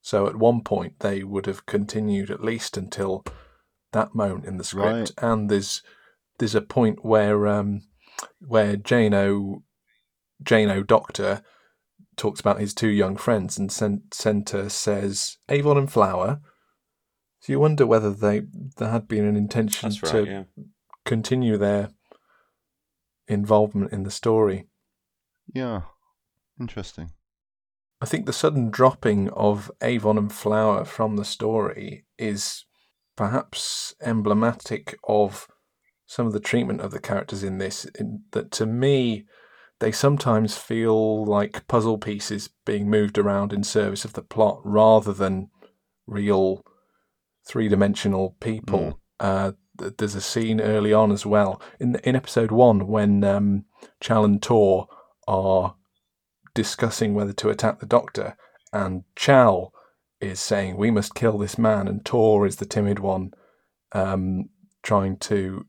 [0.02, 3.24] So at one point they would have continued at least until
[3.92, 5.12] that moment in the script.
[5.18, 5.82] And there's
[6.40, 7.82] there's a point where um,
[8.40, 9.62] where Jano
[10.44, 11.44] Jane O Doctor
[12.18, 16.42] talks about his two young friends, and Cen- Senta says Avon and Flower.
[17.40, 18.44] So you wonder whether they
[18.78, 20.28] there had been an intention that's to right.
[20.28, 20.44] Yeah,
[21.06, 21.90] continue their
[23.28, 24.68] involvement in the story.
[25.54, 25.82] Yeah.
[26.60, 27.12] Interesting.
[28.02, 32.66] I think the sudden dropping of Avon and Flower from the story is
[33.16, 35.48] perhaps emblematic of
[36.08, 37.86] some of the treatment of the characters in this.
[37.86, 39.26] In that, to me,
[39.80, 45.14] they sometimes feel like puzzle pieces being moved around in service of the plot rather
[45.14, 45.52] than
[46.08, 46.66] real
[47.48, 49.00] three dimensional people.
[49.20, 53.66] Uh, there's a scene early on as well in in episode one when um,
[54.00, 54.88] Chal and Tor
[55.28, 55.76] are
[56.54, 58.36] discussing whether to attack the Doctor,
[58.74, 59.74] and Chal
[60.20, 63.32] is saying we must kill this man, and Tor is the timid one,
[63.92, 64.50] um,
[64.84, 65.66] trying to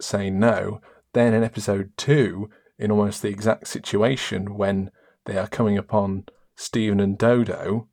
[0.00, 0.80] say no.
[1.12, 4.90] Then in episode two, in almost the exact situation when
[5.26, 6.24] they are coming upon
[6.56, 7.88] Steven and Dodo,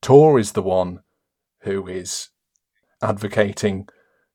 [0.00, 1.00] Tor is the one
[1.60, 2.30] who is
[3.02, 3.88] advocating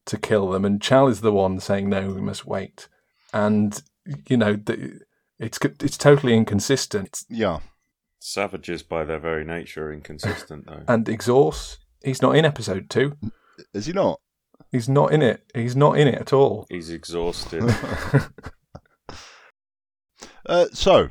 [0.06, 2.88] to kill them, and Chal is the one saying no, we must wait.
[3.34, 3.82] And
[4.28, 5.02] you know, the,
[5.40, 7.24] it's it's totally inconsistent.
[7.30, 7.60] Yeah.
[8.20, 10.84] savages by their very nature are inconsistent, though.
[10.88, 13.18] And Exorse, he's not in episode two.
[13.74, 14.20] Is he not?
[14.72, 15.44] He's not in it.
[15.56, 16.68] He's not in it at all.
[16.70, 17.64] He's exhausted.
[20.46, 21.10] Uh, so,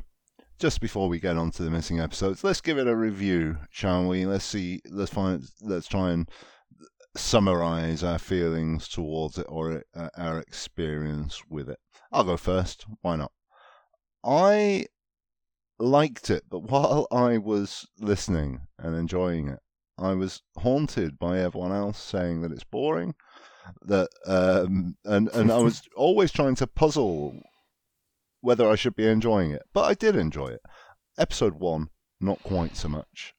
[0.59, 4.05] just before we get on to the missing episodes, let's give it a review, shall
[4.07, 4.25] we?
[4.25, 4.81] Let's see.
[4.89, 5.43] Let's find.
[5.61, 6.27] Let's try and
[7.15, 11.79] summarize our feelings towards it or uh, our experience with it.
[12.11, 12.85] I'll go first.
[13.01, 13.31] Why not?
[14.23, 14.85] I
[15.79, 19.59] liked it, but while I was listening and enjoying it,
[19.97, 23.15] I was haunted by everyone else saying that it's boring.
[23.83, 27.39] That um, and and I was always trying to puzzle
[28.41, 29.63] whether I should be enjoying it.
[29.73, 30.61] But I did enjoy it.
[31.17, 31.89] Episode one,
[32.19, 33.33] not quite so much.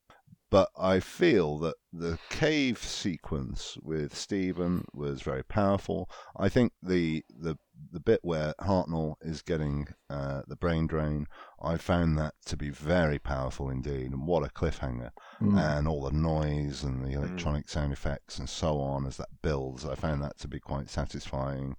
[0.51, 6.11] But I feel that the cave sequence with Steven was very powerful.
[6.37, 7.57] I think the the
[7.93, 11.27] the bit where Hartnell is getting uh, the brain drain,
[11.61, 14.13] I found that to be very powerful indeed.
[14.13, 15.11] And what a cliffhanger!
[15.41, 15.59] Mm.
[15.59, 19.85] And all the noise and the electronic sound effects and so on as that builds,
[19.85, 21.77] I found that to be quite satisfying.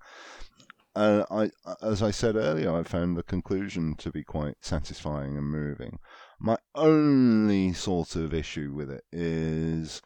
[0.96, 1.52] uh, I,
[1.82, 6.00] as I said earlier, I found the conclusion to be quite satisfying and moving.
[6.40, 10.02] My only sort of issue with it is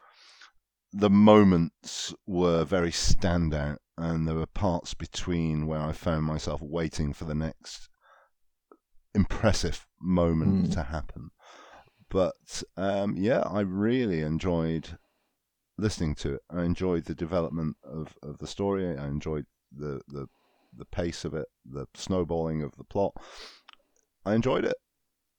[0.92, 7.12] the moments were very standout, and there were parts between where I found myself waiting
[7.12, 7.88] for the next
[9.14, 10.72] impressive moment Mm.
[10.74, 11.30] to happen.
[12.08, 14.98] But um, yeah, I really enjoyed
[15.78, 16.42] listening to it.
[16.50, 18.96] I enjoyed the development of, of the story.
[18.96, 20.26] I enjoyed the, the
[20.78, 23.14] the pace of it, the snowballing of the plot.
[24.26, 24.76] I enjoyed it,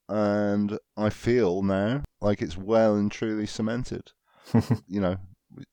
[0.08, 4.10] and I feel now like it's well and truly cemented.
[4.88, 5.16] you know,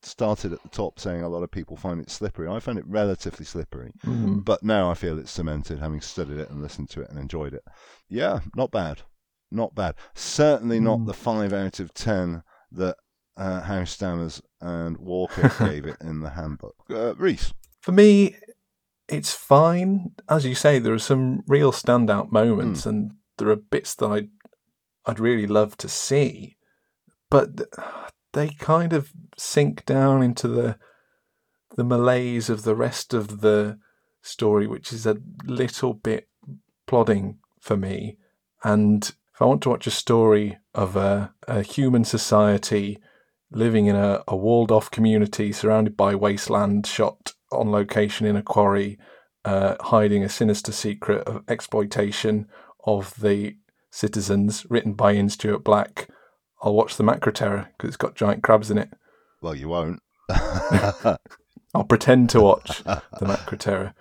[0.02, 2.48] started at the top saying a lot of people find it slippery.
[2.48, 4.44] I found it relatively slippery, Mm.
[4.44, 7.54] but now I feel it's cemented, having studied it and listened to it and enjoyed
[7.54, 7.62] it.
[8.08, 9.02] Yeah, not bad,
[9.50, 9.94] not bad.
[10.14, 11.06] Certainly not Mm.
[11.06, 12.42] the five out of ten
[12.72, 12.96] that
[13.36, 16.74] uh, Howe Stammers and Walker gave it in the handbook.
[16.88, 17.52] Uh, Rhys,
[17.82, 18.34] For me,
[19.08, 20.12] it's fine.
[20.28, 22.88] As you say, there are some real standout moments, Hmm.
[22.88, 24.30] and there are bits that I'd,
[25.04, 26.56] I'd really love to see,
[27.30, 27.60] but
[28.36, 30.76] they kind of sink down into the
[31.74, 33.78] the malaise of the rest of the
[34.22, 36.28] story, which is a little bit
[36.86, 38.16] plodding for me.
[38.62, 39.02] And
[39.34, 42.98] if I want to watch a story of a, a human society
[43.50, 48.42] living in a, a walled off community surrounded by wasteland, shot on location in a
[48.42, 48.98] quarry,
[49.44, 52.48] uh, hiding a sinister secret of exploitation
[52.84, 53.56] of the
[53.90, 56.08] citizens, written by Ian Stuart Black,
[56.66, 58.90] I'll watch the Macra Terror because it's got giant crabs in it.
[59.40, 60.02] well, you won't.
[60.28, 63.94] I'll pretend to watch the Macra Terror,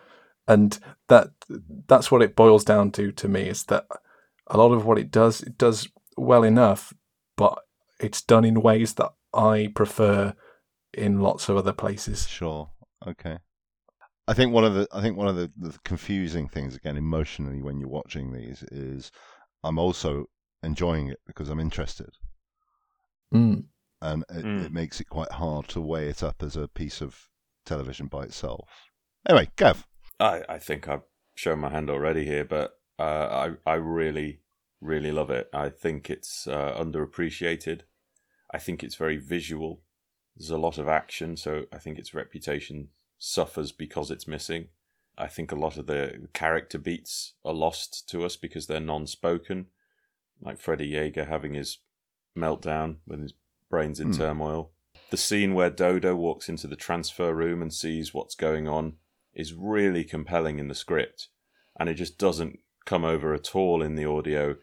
[0.48, 1.30] and that
[1.88, 3.86] that's what it boils down to to me is that
[4.48, 5.88] a lot of what it does it does
[6.18, 6.92] well enough,
[7.38, 7.60] but
[8.00, 10.34] it's done in ways that I prefer
[10.92, 12.28] in lots of other places.
[12.28, 12.72] Sure.
[13.06, 13.38] Okay.
[14.28, 17.62] I think one of the I think one of the, the confusing things again emotionally
[17.62, 19.12] when you're watching these is
[19.64, 20.26] I'm also
[20.64, 22.10] enjoying it because I'm interested,
[23.34, 23.66] Mm.
[24.02, 24.66] and it, Mm.
[24.66, 27.30] it makes it quite hard to weigh it up as a piece of
[27.66, 28.70] television by itself.
[29.28, 29.88] Anyway, Gav.
[30.20, 31.04] I, I think I've
[31.36, 34.42] shown my hand already here, but uh, I I really
[34.82, 35.50] really love it.
[35.54, 37.82] I think it's uh, underappreciated.
[38.54, 39.82] I think it's very visual.
[40.36, 44.68] There's a lot of action, so I think its reputation suffers because it's missing.
[45.18, 49.68] I think a lot of the character beats are lost to us because they're non-spoken,
[50.42, 51.80] like Freddie Jaeger having his
[52.36, 53.34] meltdown when his
[53.70, 54.18] brain's in Hmm.
[54.18, 54.72] turmoil.
[55.10, 58.98] The scene where Dodo walks into the transfer room and sees what's going on
[59.34, 61.28] is really compelling in the script,
[61.80, 64.56] and it just doesn't come over at all in the audio.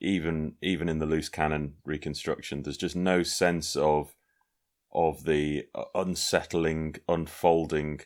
[0.00, 4.14] Even even in the loose cannon reconstruction, there's just no sense of
[4.92, 8.00] of the uh, unsettling, unfolding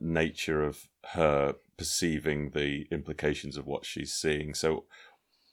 [0.00, 4.54] nature of her perceiving the implications of what she's seeing.
[4.54, 4.86] So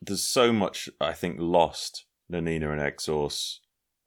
[0.01, 2.05] there's so much I think lost.
[2.33, 3.61] Nanina and Exorse,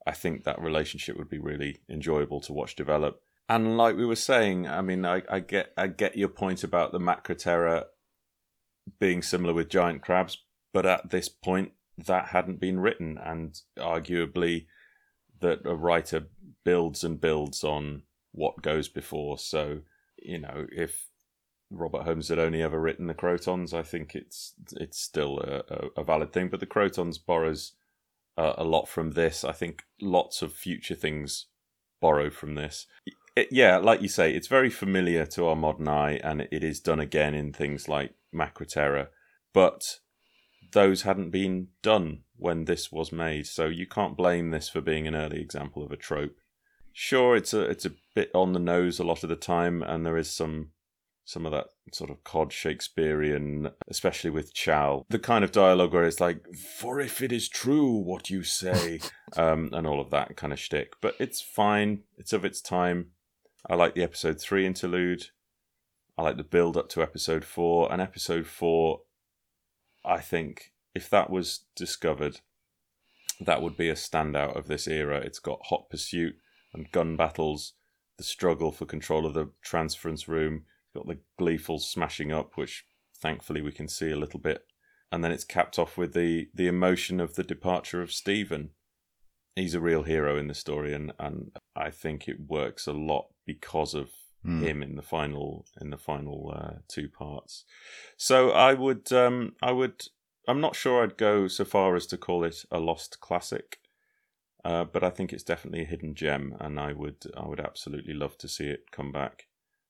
[0.07, 3.23] I think that relationship would be really enjoyable to watch develop.
[3.49, 6.93] And like we were saying, I mean, I, I get I get your point about
[6.93, 7.85] the Macra Terror
[8.99, 10.39] being similar with giant crabs,
[10.73, 11.73] but at this point
[12.07, 14.67] that hadn't been written, and arguably
[15.41, 16.27] that a writer
[16.65, 19.39] builds and builds on what goes before.
[19.39, 19.81] So
[20.19, 21.09] you know, if
[21.71, 26.05] Robert Holmes had only ever written the Krotons, I think it's it's still a, a
[26.05, 26.49] valid thing.
[26.49, 27.73] But the Krotons borrows
[28.37, 29.45] uh, a lot from this.
[29.45, 31.47] I think lots of future things
[32.01, 32.87] borrow from this.
[33.35, 36.81] It, yeah, like you say, it's very familiar to our modern eye, and it is
[36.81, 39.11] done again in things like Macra Terror,
[39.53, 39.99] but
[40.73, 45.07] those hadn't been done when this was made, so you can't blame this for being
[45.07, 46.37] an early example of a trope.
[46.93, 50.05] Sure, it's a it's a bit on the nose a lot of the time, and
[50.05, 50.71] there is some
[51.27, 56.05] some of that sort of cod Shakespearean, especially with Chal, the kind of dialogue where
[56.05, 59.01] it's like, "For if it is true what you say,"
[59.37, 60.95] um, and all of that kind of shtick.
[61.01, 62.05] But it's fine.
[62.17, 63.11] It's of its time.
[63.69, 65.31] I like the episode three interlude.
[66.17, 67.93] I like the build up to episode four.
[67.93, 69.03] And episode four,
[70.05, 72.41] I think, if that was discovered,
[73.41, 75.19] that would be a standout of this era.
[75.19, 76.37] It's got hot pursuit
[76.73, 77.73] and gun battles,
[78.17, 80.65] the struggle for control of the transference room,
[80.97, 82.85] got the gleeful smashing up, which
[83.17, 84.67] thankfully we can see a little bit.
[85.13, 88.71] And then it's capped off with the, the emotion of the departure of Steven.
[89.55, 93.29] He's a real hero in the story, and, and I think it works a lot
[93.47, 94.11] because of
[94.43, 94.63] Hmm.
[94.63, 97.65] him in the final in the final uh, two parts.
[98.17, 100.05] So I would um, I would
[100.47, 103.79] I'm not sure I'd go so far as to call it a lost classic,
[104.65, 108.15] uh, but I think it's definitely a hidden gem, and I would I would absolutely
[108.15, 109.46] love to see it come back,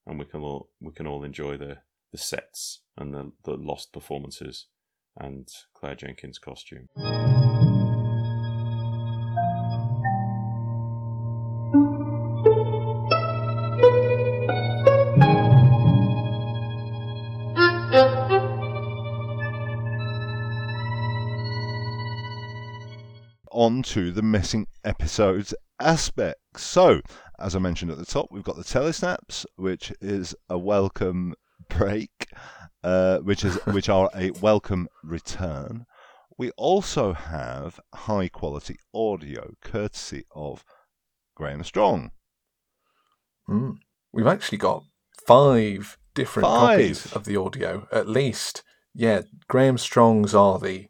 [0.07, 1.77] and we can all we can all enjoy the
[2.11, 4.67] the sets and the, the lost performances
[5.19, 6.87] and Clare Jenkins' costume.
[23.51, 26.63] on to the missing episodes aspects.
[26.63, 27.01] So,
[27.39, 31.35] as I mentioned at the top, we've got the telesnaps, which is a welcome
[31.69, 32.27] break,
[32.83, 35.85] uh, which is which are a welcome return.
[36.37, 40.63] We also have high quality audio, courtesy of
[41.35, 42.11] Graham Strong.
[43.49, 43.77] Mm.
[44.11, 44.83] We've actually got
[45.25, 46.79] five different Five?
[46.79, 48.63] copies of the audio, at least.
[48.93, 50.87] Yeah, Graham Strong's are the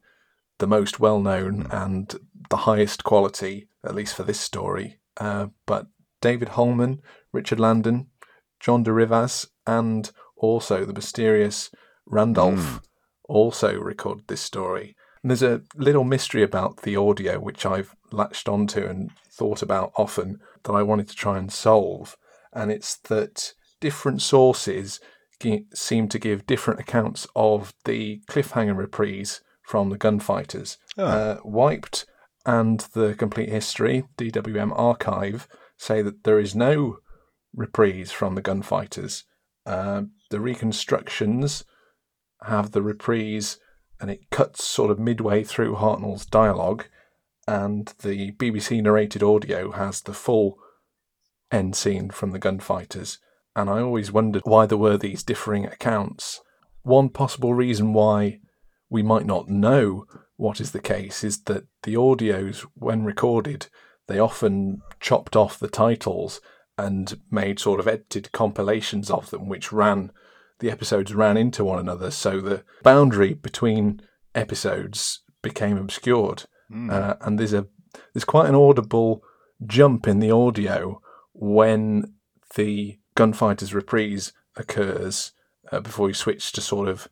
[0.59, 2.15] the most well known and
[2.49, 4.99] the highest quality, at least for this story.
[5.17, 5.87] Uh, but
[6.27, 6.99] David Holman,
[7.31, 8.07] Richard Landen,
[8.59, 11.71] John de Rivaz, and also the mysterious
[12.05, 12.83] Randolph Mm.
[13.29, 14.93] also recorded this story.
[15.21, 19.93] And there's a little mystery about the audio which I've latched onto and thought about
[19.95, 22.17] often that I wanted to try and solve.
[22.51, 24.99] And it's that different sources
[25.73, 30.77] seem to give different accounts of the cliffhanger reprise from the gunfighters.
[30.97, 31.05] Oh.
[31.05, 32.05] Uh, Wiped
[32.45, 35.47] and the Complete History, DWM Archive,
[35.77, 36.97] say that there is no
[37.55, 39.25] reprise from the gunfighters.
[39.65, 41.63] Uh, the reconstructions
[42.43, 43.59] have the reprise
[43.99, 46.85] and it cuts sort of midway through Hartnell's dialogue,
[47.47, 50.57] and the BBC narrated audio has the full
[51.51, 53.19] end scene from the gunfighters.
[53.55, 56.41] And I always wondered why there were these differing accounts.
[56.83, 58.39] One possible reason why
[58.89, 60.05] we might not know
[60.35, 63.67] what is the case is that the audios, when recorded,
[64.07, 66.41] they often chopped off the titles
[66.77, 70.11] and made sort of edited compilations of them, which ran
[70.59, 74.01] the episodes ran into one another, so the boundary between
[74.33, 76.45] episodes became obscured.
[76.71, 76.91] Mm.
[76.91, 77.67] Uh, and there's a
[78.13, 79.23] there's quite an audible
[79.65, 81.01] jump in the audio
[81.33, 82.13] when
[82.55, 85.31] the gunfighters reprise occurs
[85.71, 87.07] uh, before you switch to sort of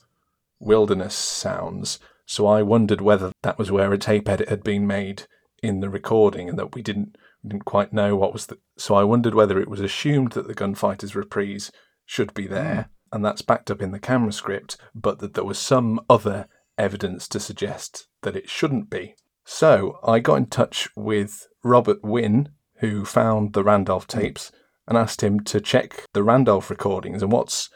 [0.60, 2.00] wilderness sounds.
[2.26, 5.24] So I wondered whether that was where a tape edit had been made
[5.62, 8.58] in the recording, and that we didn't we didn't quite know what was the.
[8.78, 11.72] So I wondered whether it was assumed that the gunfighters reprise
[12.06, 13.16] should be there, mm.
[13.16, 17.28] and that's backed up in the camera script, but that there was some other evidence
[17.30, 19.16] to suggest that it shouldn't be.
[19.46, 22.50] So I got in touch with Robert Wynne,
[22.80, 24.20] who found the Randolph mm.
[24.20, 24.52] tapes,
[24.88, 27.22] and asked him to check the Randolph recordings.
[27.22, 27.70] And what's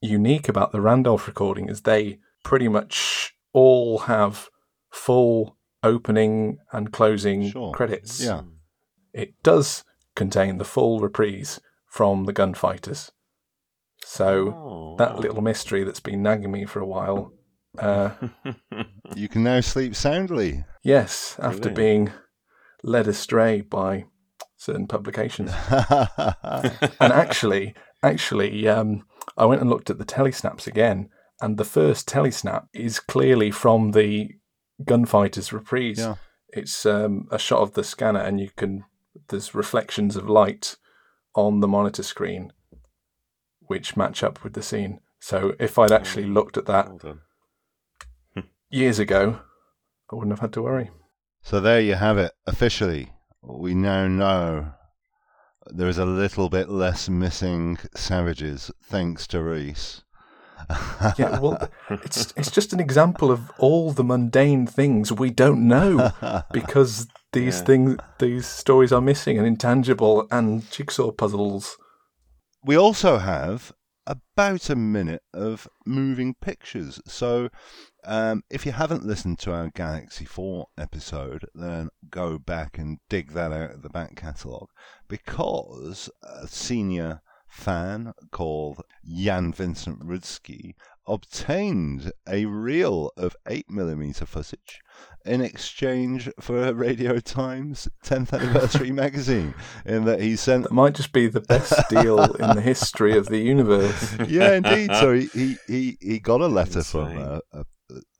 [0.00, 4.48] unique about the Randolph recording is they pretty much all have
[4.90, 5.55] full
[5.86, 7.72] opening and closing Sure.
[7.72, 8.20] credits.
[8.22, 8.42] Yeah.
[9.12, 9.84] It does
[10.14, 13.12] contain the full reprise from the gunfighters.
[14.04, 15.20] So Oh, that wow.
[15.20, 17.32] little mystery that's been nagging me for a while.
[17.78, 18.10] Uh,
[19.14, 20.64] You can now sleep soundly.
[20.82, 22.12] yes, after being
[22.82, 24.04] led astray by
[24.56, 25.52] certain publications.
[27.00, 29.04] and actually, actually, um,
[29.36, 31.08] I went and looked at the telesnaps again,
[31.40, 34.30] and the first telesnap is clearly from the
[34.84, 35.98] gunfighters reprise.
[35.98, 36.16] Yeah.
[36.48, 38.84] It's um, a shot of the scanner, and you can
[39.28, 40.76] there's reflections of light
[41.34, 42.52] on the monitor screen,
[43.60, 45.00] which match up with the scene.
[45.18, 47.18] So if I'd actually looked at that Well
[48.70, 49.40] years ago,
[50.10, 50.90] I wouldn't have had to worry.
[51.42, 52.32] So there you have it.
[52.46, 53.12] Officially,
[53.42, 54.72] we now know
[55.66, 60.02] there is a little bit less missing savages thanks to Rhys.
[61.18, 66.10] Yeah, well, it's it's just an example of all the mundane things we don't know
[66.52, 67.64] because these Yeah.
[67.64, 71.76] things, these stories are missing and intangible and jigsaw puzzles.
[72.64, 73.72] we also have
[74.08, 77.00] about a minute of moving pictures.
[77.06, 77.48] So,
[78.04, 83.32] um, if you haven't listened to our Galaxy 4 episode, then go back and dig
[83.32, 84.68] that out of the back catalogue
[85.08, 87.20] because a senior
[87.56, 90.74] fan called Jan Vincent Rudzki
[91.06, 94.80] obtained a reel of 8mm footage
[95.24, 99.54] in exchange for a Radio Times 10th anniversary magazine
[99.84, 103.26] in that he sent That might just be the best deal in the history of
[103.26, 104.16] the universe.
[104.28, 104.90] yeah, indeed.
[104.94, 107.64] So he, he, he, he got a letter from a, a,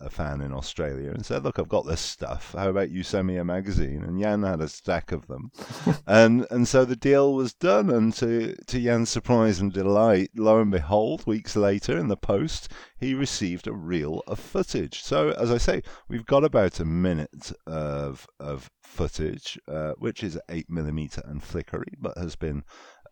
[0.00, 2.54] a fan in Australia and said, "Look, I've got this stuff.
[2.56, 5.50] How about you send me a magazine?" And Jan had a stack of them,
[6.06, 7.90] and and so the deal was done.
[7.90, 12.70] And to to Jan's surprise and delight, lo and behold, weeks later in the post,
[12.98, 15.02] he received a reel of footage.
[15.02, 20.38] So as I say, we've got about a minute of of footage, uh, which is
[20.48, 22.64] eight millimeter and flickery, but has been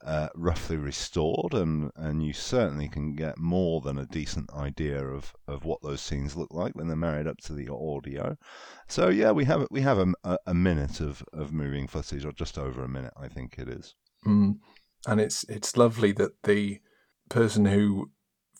[0.05, 5.35] uh, roughly restored, and, and you certainly can get more than a decent idea of,
[5.49, 8.37] of what those scenes look like when they're married up to the audio.
[8.87, 12.59] So yeah, we have we have a, a minute of, of moving footage, or just
[12.59, 13.95] over a minute, I think it is.
[14.27, 14.59] Mm.
[15.07, 16.81] And it's it's lovely that the
[17.31, 18.11] person who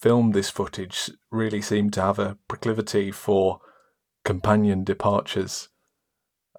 [0.01, 3.61] filmed this footage really seemed to have a proclivity for
[4.25, 5.69] companion departures,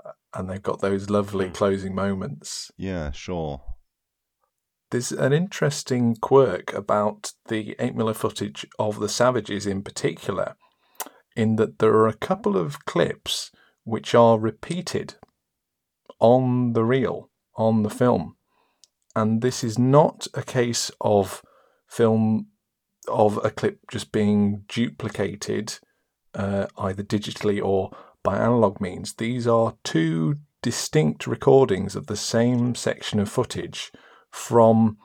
[0.06, 2.72] uh, and they've got those lovely closing moments.
[2.78, 3.62] Yeah, sure.
[4.91, 10.56] There's an interesting quirk about the 8mm footage of the Savages in particular,
[11.36, 13.52] in that there are a couple of clips
[13.84, 15.16] which are repeated
[16.20, 18.36] on the reel, on the film.
[19.16, 21.41] And this is not a case of
[21.88, 22.48] film
[23.07, 25.78] of a clip just being duplicated
[26.34, 29.14] uh, either digitally or by analog means.
[29.14, 33.91] These are two distinct recordings of the same section of footage
[34.36, 34.98] from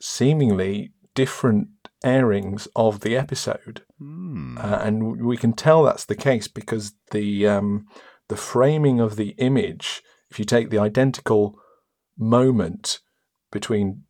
[0.00, 1.68] seemingly different
[2.04, 4.58] airings of the episode, Hmm.
[4.58, 7.86] uh, and we can tell that's the case because the um,
[8.28, 10.02] the framing of the image.
[10.30, 11.58] If you take the identical
[12.16, 13.00] moment
[13.50, 14.02] between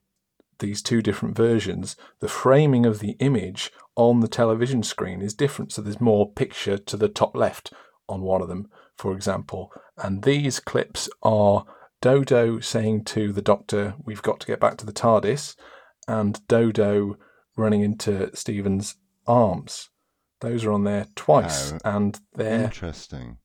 [0.58, 5.72] these two different versions, the framing of the image on the television screen is different.
[5.72, 7.72] So there's more picture to the top left
[8.08, 9.70] on one of them, for example.
[9.96, 11.64] And these clips are
[12.00, 15.56] Dodo saying to the doctor, We've got to get back to the TARDIS,
[16.06, 17.16] and Dodo
[17.56, 18.96] running into Steven's
[19.26, 19.90] arms.
[20.40, 21.78] Those are on there twice, Oh.
[21.84, 23.38] and they're Interesting.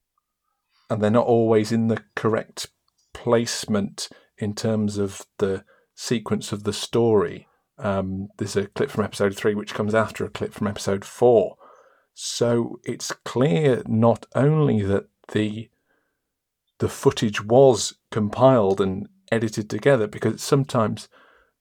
[0.89, 2.67] and they're not always in the correct
[3.13, 5.63] placement in terms of the
[5.95, 7.47] sequence of the story.
[7.79, 11.55] Um, there's a clip from episode three which comes after a clip from episode four.
[12.13, 15.69] So it's clear not only that the
[16.83, 21.07] the footage was compiled and edited together, because it's sometimes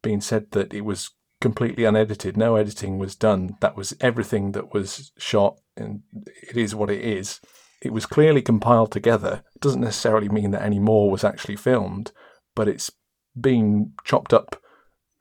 [0.03, 3.57] been said that it was completely unedited, no editing was done.
[3.61, 7.40] That was everything that was shot, and it is what it is
[7.82, 9.43] it was clearly compiled together.
[9.57, 12.12] It doesn't necessarily mean that any more was actually filmed,
[12.55, 12.93] but it's
[13.39, 14.62] been chopped up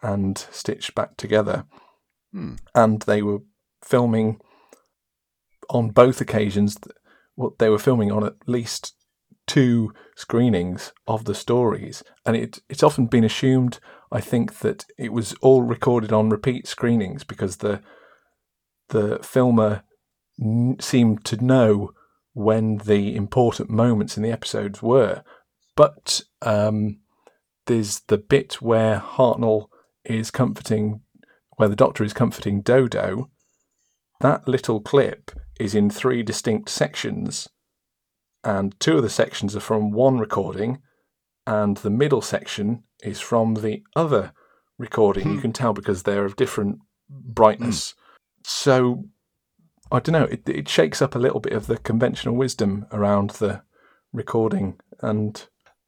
[0.04, 1.66] and stitched back together.
[2.32, 2.56] Hmm.
[2.76, 3.40] And they were
[3.84, 4.40] filming
[5.70, 6.78] on both occasions.
[7.36, 8.94] Well, they were filming on at least
[9.48, 13.80] two screenings of the stories, and it it's often been assumed,
[14.12, 17.82] I think, that it was all recorded on repeat screenings because the
[18.90, 19.84] the filmer
[20.42, 21.92] n- seemed to know
[22.34, 25.24] when the important moments in the episodes were.
[25.76, 27.00] But um,
[27.66, 29.68] there's the bit where Hartnell
[30.06, 31.02] is comforting,
[31.58, 33.30] where the doctor is comforting Dodo.
[34.20, 37.50] That little clip is in three distinct sections,
[38.44, 40.82] and two of the sections are from one recording,
[41.46, 44.34] and the middle section is from the other
[44.78, 45.28] recording.
[45.28, 45.42] You hmm.
[45.42, 47.92] can tell because they're of different brightness.
[47.92, 47.98] Hmm.
[48.44, 49.06] So
[49.92, 50.26] I don't know.
[50.26, 53.64] It, it shakes up a little bit of the conventional wisdom around the
[54.14, 55.48] recording, and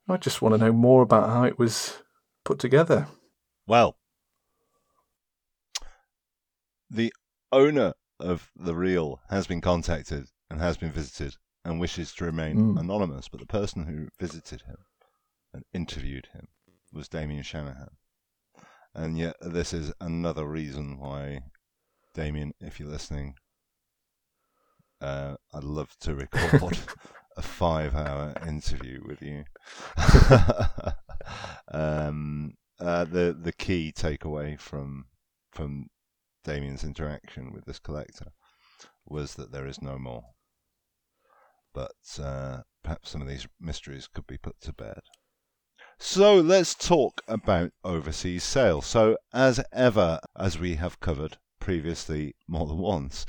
[0.10, 2.04] I just want to know more about how it was
[2.44, 3.08] put together.
[3.66, 3.98] Well,
[6.90, 7.14] the
[7.52, 11.36] owner of the reel has been contacted and has been visited
[11.66, 12.80] and wishes to remain Mm.
[12.80, 14.78] anonymous, but the person who visited him
[15.54, 16.48] and interviewed him
[16.92, 17.98] was Damian Shanahan.
[18.94, 21.40] And yet, this is another reason why,
[22.14, 23.36] Damien, if you're listening,
[25.02, 26.78] uh, I'd love to record
[27.38, 29.46] a five hour interview with you.
[31.72, 35.06] um, uh, the the key takeaway from
[35.52, 35.88] from
[36.44, 38.32] Damian's interaction with this collector
[39.06, 40.24] was that there is no more.
[41.74, 45.02] But uh, perhaps some of these mysteries could be put to bed.
[46.00, 48.86] So let's talk about overseas sales.
[48.86, 53.26] So, as ever, as we have covered previously more than once,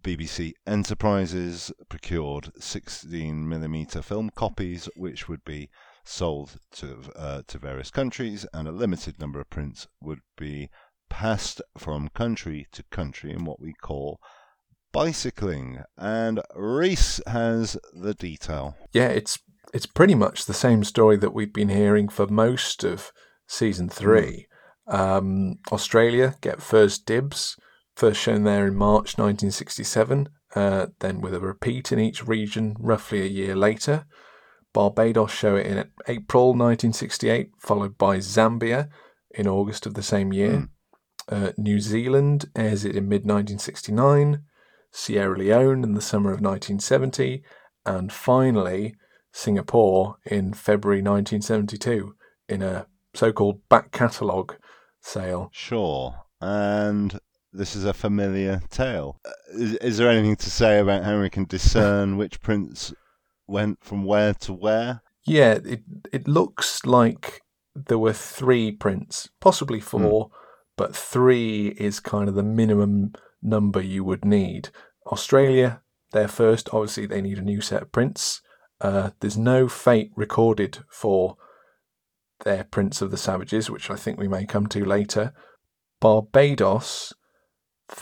[0.00, 5.70] BBC Enterprises procured 16mm film copies, which would be
[6.02, 10.68] sold to uh, to various countries, and a limited number of prints would be
[11.08, 14.18] passed from country to country in what we call
[14.92, 15.82] bicycling.
[15.96, 18.76] And Rhys has the detail.
[18.92, 19.38] Yeah, it's
[19.74, 23.12] it's pretty much the same story that we've been hearing for most of
[23.46, 24.46] season three.
[24.86, 27.56] Um, Australia get first dibs,
[27.94, 33.20] first shown there in March 1967, uh, then with a repeat in each region roughly
[33.20, 34.06] a year later.
[34.72, 38.88] Barbados show it in April 1968, followed by Zambia
[39.30, 40.68] in August of the same year.
[41.28, 44.44] Uh, New Zealand airs it in mid 1969,
[44.90, 47.42] Sierra Leone in the summer of 1970,
[47.84, 48.94] and finally
[49.32, 52.14] Singapore in February 1972
[52.48, 54.56] in a so called back catalogue
[55.00, 55.50] sale.
[55.52, 56.14] Sure.
[56.40, 57.18] And
[57.52, 59.18] this is a familiar tale.
[59.24, 62.92] Uh, Is, is there anything to say about how we can discern which prints
[63.46, 65.02] went from where to where?
[65.26, 65.82] Yeah, it
[66.12, 67.40] it looks like
[67.74, 70.30] there were three prints, possibly four,
[70.76, 73.12] but three is kind of the minimum
[73.42, 74.70] number you would need.
[75.06, 75.82] Australia,
[76.12, 76.68] they're first.
[76.72, 78.42] Obviously, they need a new set of prints.
[78.80, 81.36] Uh, there's no fate recorded for
[82.44, 85.32] their Prince of the Savages, which I think we may come to later.
[86.00, 87.12] Barbados,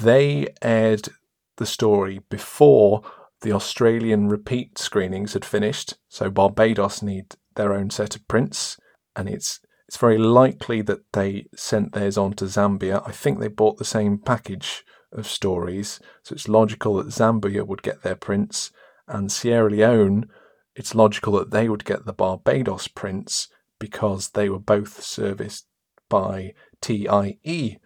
[0.00, 1.08] they aired
[1.56, 3.02] the story before
[3.40, 8.76] the Australian repeat screenings had finished, so Barbados need their own set of prints,
[9.14, 13.06] and it's it's very likely that they sent theirs on to Zambia.
[13.06, 14.84] I think they bought the same package
[15.16, 18.70] of stories, so it's logical that Zambia would get their prints,
[19.08, 20.28] and Sierra Leone,
[20.74, 23.48] it's logical that they would get the Barbados prints
[23.78, 25.66] because they were both serviced
[26.08, 27.78] by TIE,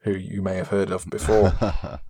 [0.00, 1.52] who you may have heard of before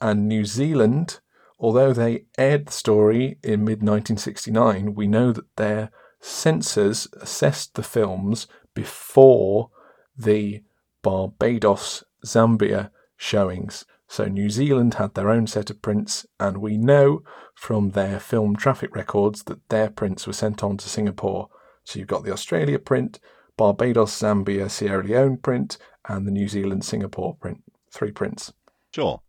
[0.00, 1.20] and New Zealand,
[1.58, 5.90] although they aired the story in mid 1969, we know that their
[6.20, 9.70] censors assessed the films before
[10.16, 10.62] the
[11.02, 13.84] Barbados Zambia showings.
[14.08, 17.22] So New Zealand had their own set of prints, and we know
[17.54, 21.48] from their film traffic records that their prints were sent on to Singapore.
[21.84, 23.20] So you've got the Australia print,
[23.56, 25.76] Barbados, Zambia, Sierra Leone print,
[26.08, 27.62] and the New Zealand Singapore print.
[27.92, 28.52] Three prints.
[28.94, 29.20] Sure.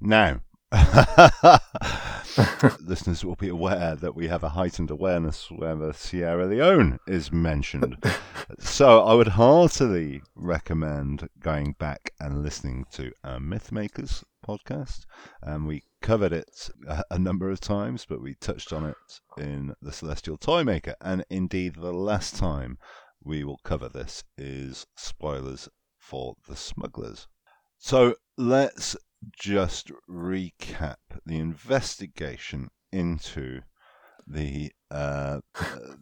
[0.00, 0.40] Now,
[2.80, 7.96] listeners will be aware that we have a heightened awareness whenever Sierra Leone is mentioned.
[8.58, 15.06] so I would heartily recommend going back and listening to our Mythmakers podcast.
[15.42, 18.96] Um, we covered it a, a number of times, but we touched on it
[19.38, 20.94] in The Celestial Toymaker.
[21.00, 22.78] And indeed, the last time
[23.24, 27.26] we will cover this is spoilers for The Smugglers.
[27.78, 28.96] So let's
[29.38, 33.62] just recap the investigation into
[34.26, 35.40] the uh,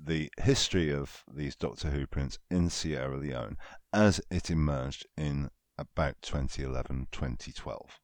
[0.02, 3.56] the history of these Doctor Who prints in Sierra Leone
[3.92, 8.00] as it emerged in about 2011 2012.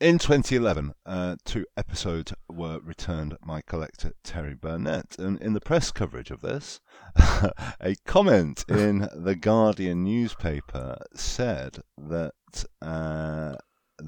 [0.00, 5.90] In 2011, uh, two episodes were returned by collector Terry Burnett, and in the press
[5.90, 6.80] coverage of this,
[7.16, 13.56] a comment in the Guardian newspaper said that uh,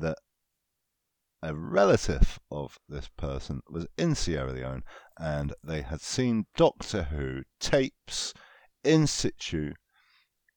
[0.00, 0.18] that
[1.42, 4.84] a relative of this person was in Sierra Leone,
[5.18, 8.32] and they had seen Doctor Who tapes
[8.84, 9.74] in situ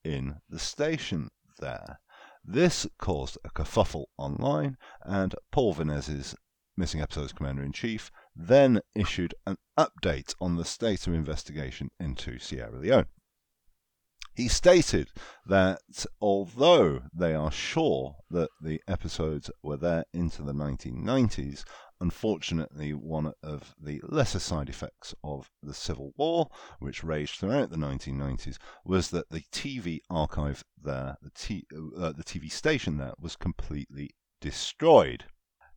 [0.03, 1.29] in the station
[1.59, 1.99] there.
[2.43, 6.35] This caused a kerfuffle online, and Paul Vanezis
[6.77, 12.37] Missing Episodes Commander in Chief then issued an update on the state of investigation into
[12.37, 13.07] Sierra Leone.
[14.35, 15.11] He stated
[15.45, 21.63] that although they are sure that the episodes were there into the 1990s,
[22.01, 26.49] unfortunately, one of the lesser side effects of the Civil War,
[26.79, 32.25] which raged throughout the 1990s, was that the TV archive there, the, t- uh, the
[32.25, 34.09] TV station there, was completely
[34.41, 35.23] destroyed.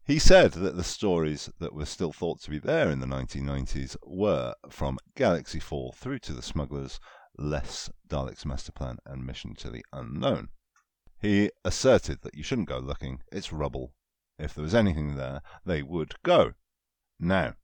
[0.05, 3.97] He said that the stories that were still thought to be there in the 1990s
[4.05, 6.99] were from Galaxy 4 through to the Smugglers,
[7.41, 10.49] Less, Dalek's Master Plan, and Mission to the Unknown.
[11.21, 13.95] He asserted that you shouldn't go looking, it's rubble.
[14.39, 16.55] If there was anything there, they would go.
[17.21, 17.55] Now,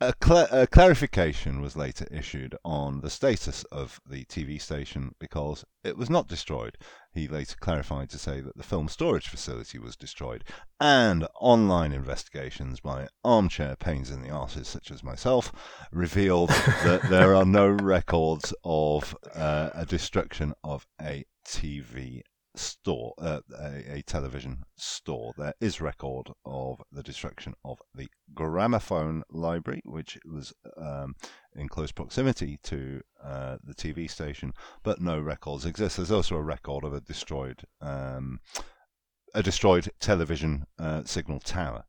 [0.00, 5.64] a, cla- a clarification was later issued on the status of the TV station because
[5.82, 6.76] it was not destroyed.
[7.14, 10.44] He later clarified to say that the film storage facility was destroyed,
[10.78, 15.52] and online investigations by armchair pains in the arses such as myself
[15.90, 22.20] revealed that there are no records of uh, a destruction of a TV
[22.56, 25.32] store, uh, a, a television store.
[25.36, 31.14] There is record of the destruction of the gramophone library, which was um,
[31.54, 34.52] in close proximity to uh, the TV station,
[34.82, 35.96] but no records exist.
[35.96, 38.40] There's also a record of a destroyed um,
[39.34, 41.84] a destroyed television uh, signal tower.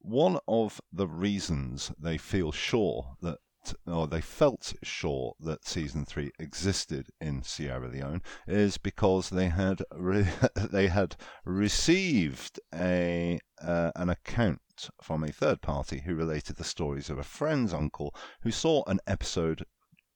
[0.00, 3.38] One of the reasons they feel sure that
[3.86, 9.82] or they felt sure that season three existed in Sierra Leone is because they had
[9.94, 16.64] re- they had received a uh, an account from a third party who related the
[16.64, 19.64] stories of a friend's uncle who saw an episode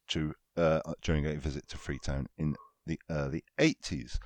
[0.09, 2.57] to uh, during a visit to Freetown in
[2.87, 4.19] the early 80s.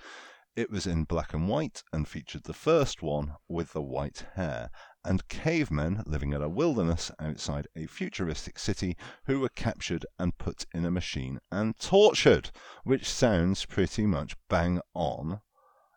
[0.55, 4.71] It was in black and white and featured the first one with the white hair.
[5.05, 8.97] And cavemen living in a wilderness outside a futuristic city
[9.27, 12.51] who were captured and put in a machine and tortured,
[12.85, 15.41] which sounds pretty much bang on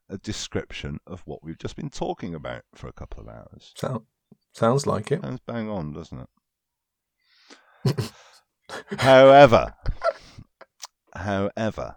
[0.10, 3.74] a description of what we've just been talking about for a couple of hours.
[3.76, 4.06] So,
[4.54, 5.22] sounds like it.
[5.22, 6.28] Sounds bang on, doesn't
[7.86, 8.12] it?
[9.00, 9.74] however,
[11.14, 11.96] however,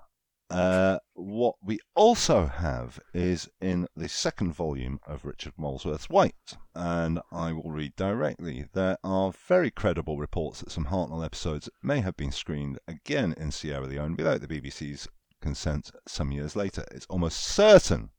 [0.50, 7.20] uh, what we also have is in the second volume of Richard Molesworth's Wiped, and
[7.30, 8.66] I will read directly.
[8.72, 13.50] There are very credible reports that some Hartnell episodes may have been screened again in
[13.50, 15.06] Sierra Leone without the BBC's
[15.42, 16.84] consent some years later.
[16.92, 18.10] It's almost certain,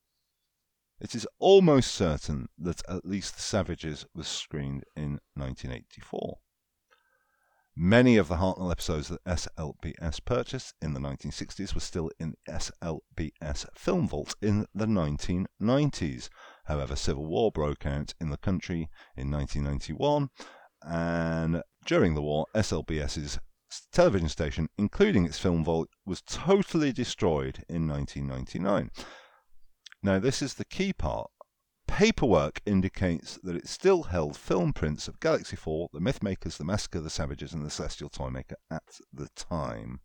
[0.99, 6.38] it is almost certain that at least The Savages was screened in 1984.
[7.81, 12.51] Many of the Hartnell episodes that SLBS purchased in the 1960s were still in the
[12.51, 16.27] SLBS Film Vault in the 1990s.
[16.65, 20.27] However, civil war broke out in the country in 1991,
[20.81, 23.39] and during the war, SLBS's
[23.93, 28.91] television station, including its film vault, was totally destroyed in 1999.
[30.03, 31.31] Now, this is the key part
[32.00, 37.00] paperwork indicates that it still held film prints of Galaxy 4, The Mythmakers, The Massacre
[37.00, 40.00] of the Savages, and The Celestial Toymaker at the time.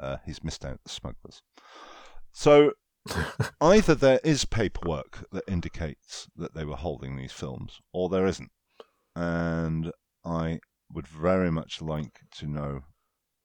[0.00, 1.40] Uh, he's missed out the smugglers.
[2.32, 2.72] So
[3.60, 8.50] either there is paperwork that indicates that they were holding these films, or there isn't.
[9.14, 9.92] And
[10.24, 10.58] I
[10.92, 12.80] would very much like to know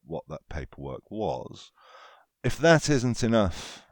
[0.03, 1.71] what that paperwork was.
[2.43, 3.83] If that isn't enough,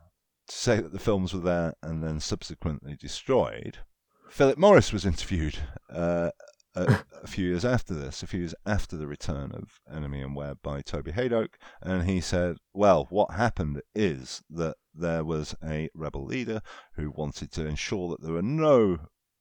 [0.48, 3.80] to say that the films were there and then subsequently destroyed.
[4.30, 5.58] Philip Morris was interviewed
[5.90, 6.30] uh,
[6.76, 10.36] a, a, few years after this, a few years after the return of Enemy and
[10.36, 15.90] Web by Toby Hadoke, and he said, "Well, what happened is that there was a
[15.94, 16.62] rebel leader
[16.96, 18.98] who wanted to ensure that there were no."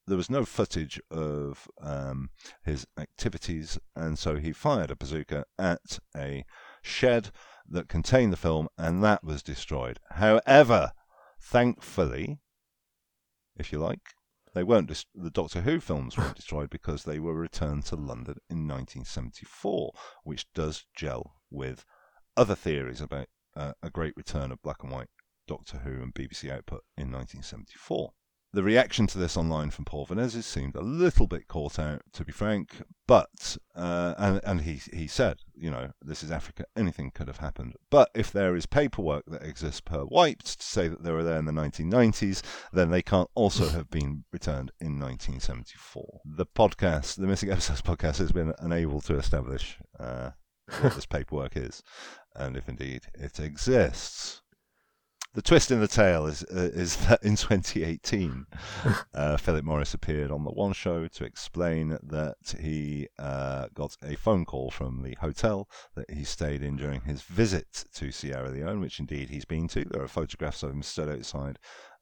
[0.06, 2.28] There was no footage of um,
[2.62, 6.44] his activities, and so he fired a bazooka at a
[6.82, 7.30] shed
[7.68, 9.98] that contained the film, and that was destroyed.
[10.10, 10.92] However,
[11.40, 12.38] thankfully,
[13.56, 14.00] if you like,
[14.54, 14.88] they weren't.
[14.88, 19.92] Dis- the Doctor Who films weren't destroyed because they were returned to London in 1974,
[20.22, 21.84] which does gel with
[22.36, 23.26] other theories about
[23.56, 25.08] uh, a great return of black and white
[25.46, 28.12] Doctor Who and BBC output in 1974.
[28.54, 32.24] The reaction to this online from Paul Vanezis seemed a little bit caught out, to
[32.24, 37.10] be frank, but uh, and and he he said, you know, this is Africa, anything
[37.10, 37.74] could have happened.
[37.90, 41.36] But if there is paperwork that exists per wiped to say that they were there
[41.36, 46.20] in the 1990s, then they can't also have been returned in 1974.
[46.24, 50.30] The podcast, the Missing Episodes podcast, has been unable to establish uh,
[50.80, 51.82] what this paperwork is,
[52.36, 54.42] and if indeed it exists
[55.34, 58.46] the twist in the tale is uh, is that in 2018,
[59.14, 64.14] uh, Philip Morris appeared on the One Show to explain that he uh, got a
[64.14, 68.80] phone call from the hotel that he stayed in during his visit to Sierra Leone,
[68.80, 69.84] which indeed he's been to.
[69.84, 71.58] There are photographs of him stood outside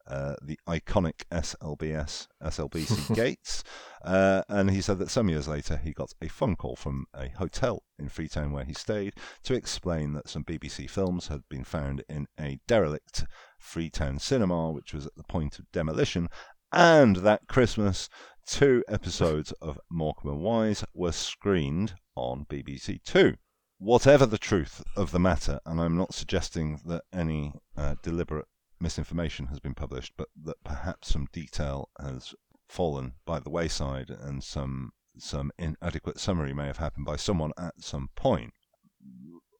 [0.07, 3.63] uh, the iconic SLBS SLBC gates,
[4.03, 7.29] uh, and he said that some years later he got a phone call from a
[7.29, 9.13] hotel in Freetown where he stayed
[9.43, 13.25] to explain that some BBC films had been found in a derelict
[13.57, 16.27] Freetown cinema, which was at the point of demolition,
[16.71, 18.09] and that Christmas
[18.45, 23.35] two episodes of Morecambe and Wise were screened on BBC Two.
[23.77, 28.47] Whatever the truth of the matter, and I'm not suggesting that any uh, deliberate
[28.83, 32.35] misinformation has been published, but that perhaps some detail has
[32.67, 37.75] fallen by the wayside and some some inadequate summary may have happened by someone at
[37.79, 38.51] some point.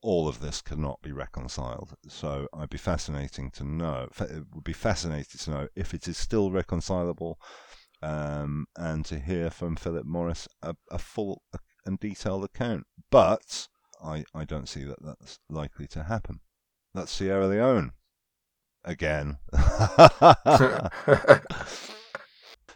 [0.01, 1.95] All of this cannot be reconciled.
[2.07, 4.09] So I'd be fascinating to know.
[4.19, 7.39] It would be fascinating to know if it is still reconcilable,
[8.01, 11.43] um, and to hear from Philip Morris a, a full
[11.85, 12.85] and detailed account.
[13.09, 13.67] But
[14.03, 16.41] I, I don't see that that's likely to happen.
[16.93, 17.93] That's Sierra Leone
[18.85, 19.37] again.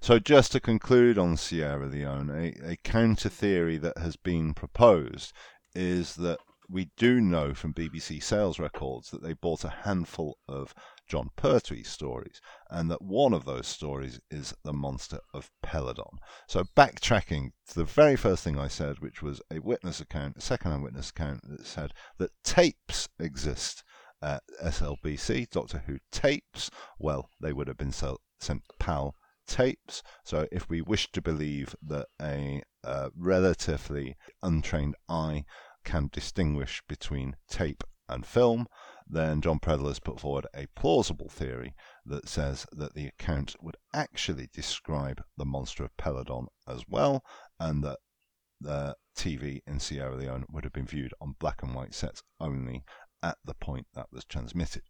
[0.01, 5.33] so, just to conclude on Sierra Leone, a, a counter theory that has been proposed
[5.75, 6.39] is that
[6.69, 10.73] we do know from BBC sales records that they bought a handful of
[11.07, 16.17] Jon Pertwee stories, and that one of those stories is The Monster of Peladon.
[16.47, 20.41] So, backtracking to the very first thing I said, which was a witness account, a
[20.41, 23.83] second hand witness account that said that tapes exist
[24.23, 26.69] SLBC, Doctor Who tapes,
[26.99, 29.15] well, they would have been sent PAL
[29.47, 30.03] tapes.
[30.23, 35.45] So if we wish to believe that a uh, relatively untrained eye
[35.83, 38.67] can distinguish between tape and film,
[39.07, 41.73] then Jon Preddle has put forward a plausible theory
[42.05, 47.23] that says that the account would actually describe the monster of Peladon as well,
[47.59, 47.99] and that
[48.59, 52.83] the TV in Sierra Leone would have been viewed on black and white sets only
[53.23, 54.83] at the point that was transmitted.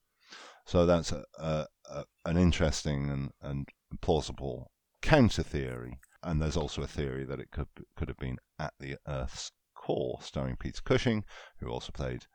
[0.66, 3.68] So that's a, a, a, an interesting and, and
[4.02, 4.72] plausible
[5.02, 6.00] counter theory.
[6.24, 10.20] And there's also a theory that it could could have been at the Earth's core,
[10.22, 11.24] starring Peter Cushing,
[11.60, 12.26] who also played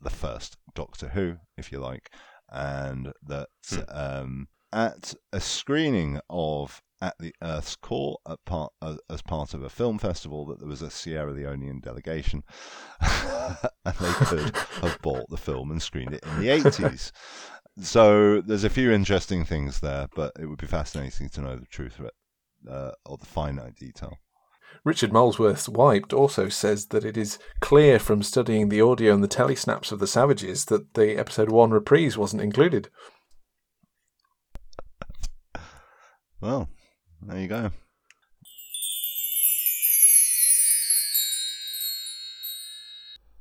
[0.00, 2.10] the first Doctor Who, if you like,
[2.50, 3.80] and that hmm.
[3.88, 9.70] um, at a screening of at the Earth's Core part, uh, as part of a
[9.70, 12.42] film festival that there was a Sierra Leonean delegation,
[13.00, 17.12] and they could have bought the film and screened it in the 80s.
[17.80, 21.66] So there's a few interesting things there, but it would be fascinating to know the
[21.66, 22.14] truth of it,
[22.68, 24.18] uh, or the finite detail.
[24.84, 29.28] Richard Molesworth's Wiped also says that it is clear from studying the audio and the
[29.28, 32.88] telesnaps of the Savages that the episode one reprise wasn't included.
[36.40, 36.68] Well,
[37.20, 37.70] there you go.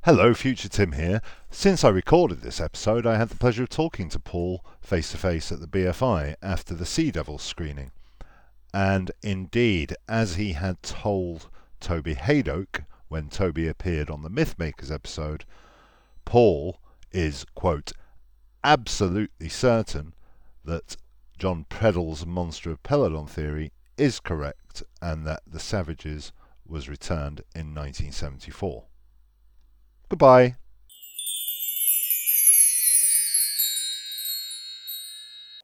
[0.03, 1.21] Hello, Future Tim here.
[1.51, 5.17] Since I recorded this episode, I had the pleasure of talking to Paul face to
[5.17, 7.91] face at the BFI after the Sea Devils screening.
[8.73, 11.49] And indeed, as he had told
[11.79, 15.45] Toby Hadoke when Toby appeared on the Mythmakers episode,
[16.25, 16.79] Paul
[17.11, 17.91] is, quote,
[18.63, 20.15] absolutely certain
[20.65, 20.97] that
[21.37, 26.31] Jon Preddle's Monster of Peladon theory is correct and that The Savages
[26.65, 28.85] was returned in 1974.
[30.09, 30.55] Goodbye.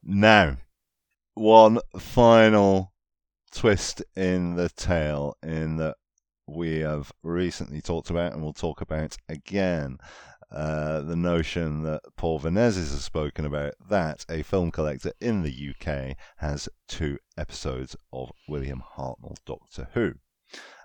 [0.03, 0.57] Now,
[1.33, 2.93] one final
[3.51, 5.95] twist in the tale in that
[6.45, 9.97] we have recently talked about and we'll talk about again
[10.53, 15.73] uh, the notion that Paul Vanezis has spoken about that a film collector in the
[15.73, 20.13] UK has two episodes of William Hartnell's Doctor Who.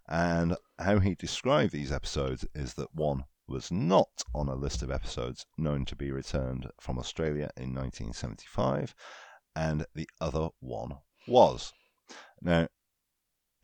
[0.08, 4.90] And how he described these episodes is that one was not on a list of
[4.90, 8.94] episodes known to be returned from Australia in 1975,
[9.54, 10.96] and the other one
[11.26, 11.72] was.
[12.40, 12.68] Now,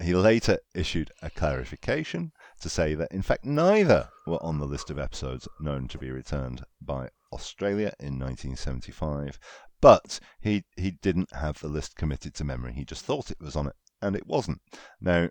[0.02, 2.32] he later issued a clarification
[2.64, 6.10] to say that, in fact, neither were on the list of episodes known to be
[6.10, 9.38] returned by Australia in 1975,
[9.82, 12.72] but he, he didn't have the list committed to memory.
[12.72, 14.62] He just thought it was on it, and it wasn't.
[14.98, 15.28] Now,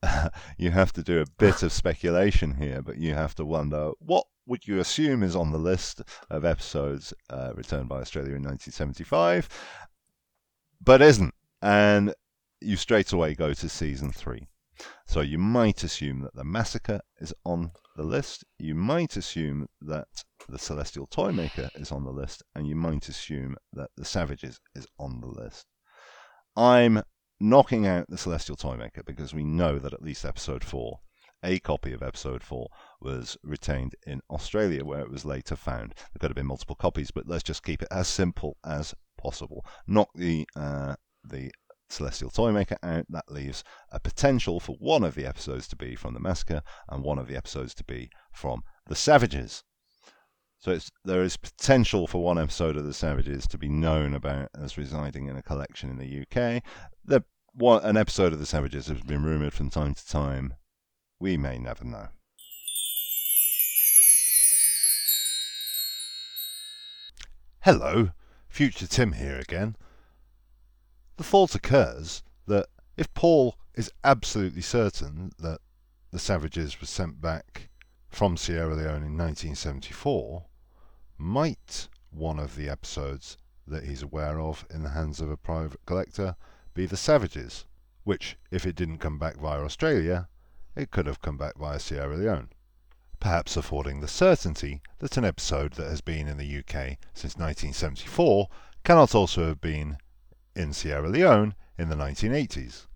[0.58, 4.26] you have to do a bit of speculation here, but you have to wonder what
[4.46, 9.48] would you assume is on the list of episodes uh, returned by Australia in 1975,
[10.80, 11.34] but isn't.
[11.60, 12.14] And
[12.60, 14.46] you straight away go to season three.
[15.06, 18.44] So you might assume that the massacre is on the list.
[18.58, 20.08] You might assume that
[20.48, 24.86] the Celestial Toymaker is on the list, and you might assume that the Savages is
[24.98, 25.66] on the list.
[26.56, 27.02] I'm
[27.40, 31.00] knocking out the Celestial Toymaker because we know that at least episode four,
[31.42, 32.68] a copy of episode four,
[33.00, 35.94] was retained in Australia, where it was later found.
[35.96, 39.64] There could have been multiple copies, but let's just keep it as simple as possible.
[39.86, 41.50] Knock the uh, the
[41.88, 46.14] Celestial Toymaker out, that leaves a potential for one of the episodes to be from
[46.14, 49.62] the Massacre and one of the episodes to be from the Savages.
[50.58, 54.78] So there is potential for one episode of the Savages to be known about as
[54.78, 56.62] residing in a collection in the UK.
[57.04, 57.22] The,
[57.52, 60.54] one, an episode of the Savages has been rumoured from time to time.
[61.20, 62.08] We may never know.
[67.60, 68.10] Hello,
[68.48, 69.76] Future Tim here again.
[71.16, 72.68] The thought occurs that
[72.98, 75.62] if Paul is absolutely certain that
[76.10, 77.70] the savages were sent back
[78.10, 80.44] from Sierra Leone in 1974,
[81.16, 85.80] might one of the episodes that he's aware of in the hands of a private
[85.86, 86.36] collector
[86.74, 87.64] be the savages,
[88.04, 90.28] which, if it didn't come back via Australia,
[90.74, 92.50] it could have come back via Sierra Leone,
[93.20, 98.48] perhaps affording the certainty that an episode that has been in the UK since 1974
[98.84, 99.96] cannot also have been
[100.56, 102.86] in Sierra Leone in the 1980s.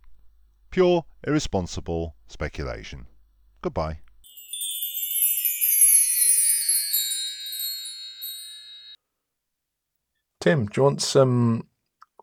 [0.71, 3.07] Pure, irresponsible speculation.
[3.63, 4.01] Goodbye.
[10.41, 11.67] Tim, do you want some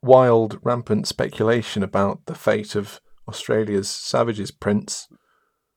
[0.02, 5.08] wild, rampant speculation about the fate of Australia's Savages prints?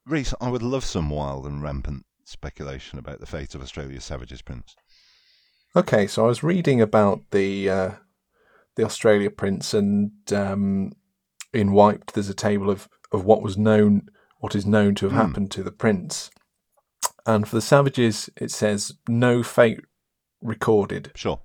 [0.06, 4.40] Rhys, I would love some wild and rampant speculation about the fate of Australia's Savages
[4.40, 4.74] prints.
[5.76, 7.90] Okay, so I was reading about the uh,
[8.76, 10.92] the Australia prints, and um,
[11.52, 15.18] in Wiped, there's a table of, of what was known, what is known to have
[15.18, 15.26] mm.
[15.26, 16.30] happened to the prints.
[17.26, 19.80] And for the Savages, it says no fate
[20.40, 21.40] recorded Sure.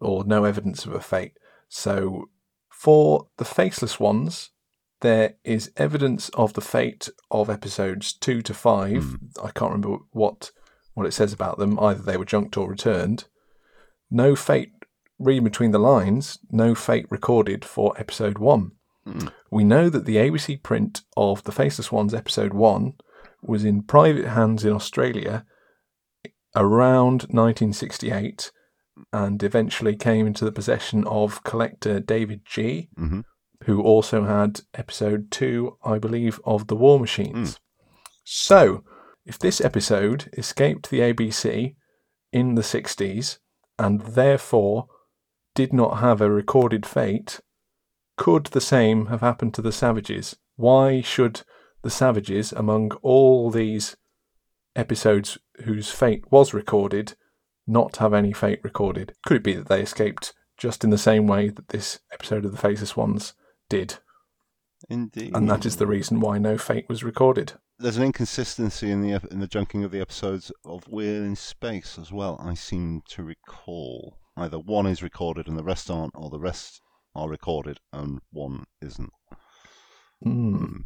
[0.00, 1.32] or no evidence of a fate.
[1.68, 2.28] So
[2.70, 4.50] for the faceless ones,
[5.00, 9.16] there is evidence of the fate of episodes two to five.
[9.42, 10.50] I can't remember what
[10.94, 11.78] what it says about them.
[11.80, 13.24] Either they were junked or returned.
[14.10, 14.72] No fate.
[15.18, 18.72] Reading between the lines, no fate recorded for episode one.
[19.06, 19.32] Mm.
[19.50, 22.94] We know that the ABC print of the Faceless Ones episode one
[23.42, 25.44] was in private hands in Australia
[26.56, 28.50] around 1968
[29.12, 33.20] and eventually came into the possession of collector David G, hmm
[33.64, 37.58] who also had episode two, I believe, of The War Machines.
[38.22, 38.84] So,
[39.24, 41.74] if this episode escaped the ABC
[42.32, 43.38] in the 60s
[43.78, 44.88] and therefore
[45.54, 47.40] did not have a recorded fate,
[48.16, 50.36] could the same have happened to the Savages?
[50.56, 51.42] Why should
[51.82, 53.96] the Savages, among all these
[54.76, 57.14] episodes whose fate was recorded,
[57.66, 59.14] not have any fate recorded?
[59.26, 62.52] Could it be that they escaped just in the same way that this episode of
[62.52, 63.34] the Faceless Ones
[63.68, 63.98] did?
[64.88, 65.34] Indeed.
[65.34, 67.54] And that is the reason why no fate was recorded.
[67.78, 71.98] There's an inconsistency in the in the junking of the episodes of Weird in Space
[71.98, 72.38] as well.
[72.40, 76.80] I seem to recall either one is recorded and the rest aren't, or the rest
[77.14, 79.12] are recorded and one isn't.
[80.22, 80.56] Hmm.
[80.56, 80.76] Hmm.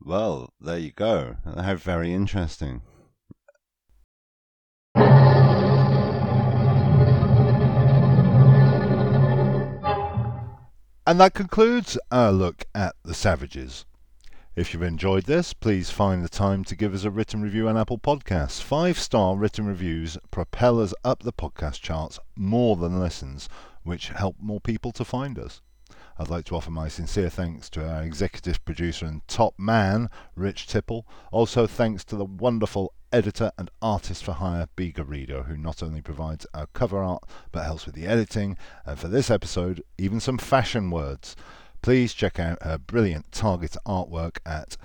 [0.00, 1.36] Well, there you go.
[1.44, 2.82] How very interesting.
[11.08, 13.86] And that concludes our look at the Savages.
[14.56, 17.76] If you've enjoyed this, please find the time to give us a written review on
[17.76, 18.62] Apple Podcasts.
[18.62, 23.50] Five star written reviews propel us up the podcast charts more than listens,
[23.82, 25.60] which help more people to find us.
[26.18, 30.68] I'd like to offer my sincere thanks to our executive producer and top man, Rich
[30.68, 31.06] Tipple.
[31.30, 34.90] Also, thanks to the wonderful editor and artist for hire, B.
[34.90, 38.56] Garrido, who not only provides our cover art but helps with the editing,
[38.86, 41.36] and for this episode, even some fashion words.
[41.86, 44.76] Please check out her brilliant Target artwork at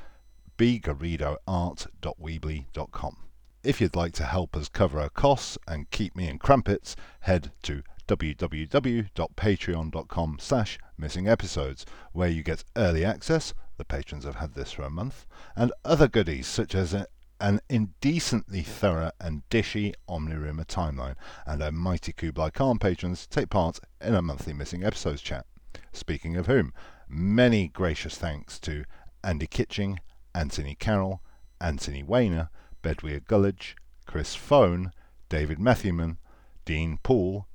[0.60, 3.18] bgarridoart.weebly.com.
[3.64, 7.52] If you'd like to help us cover our costs and keep me in crumpets, head
[7.64, 14.74] to www.patreon.com slash missing episodes, where you get early access, the patrons have had this
[14.74, 15.26] for a month,
[15.56, 17.08] and other goodies such as a,
[17.40, 21.16] an indecently thorough and dishy Omnirumour timeline,
[21.48, 25.48] and our mighty Kublai Khan patrons take part in a monthly missing episodes chat.
[25.94, 26.74] Speaking of whom,
[27.08, 28.84] many gracious thanks to
[29.24, 30.00] Andy Kitching,
[30.34, 31.22] Anthony Carroll,
[31.60, 32.50] Anthony Weiner,
[32.82, 33.76] Bedwyr Gullidge,
[34.06, 34.92] Chris Phone,
[35.30, 36.18] David Matthewman,
[36.66, 37.48] Dean Poole,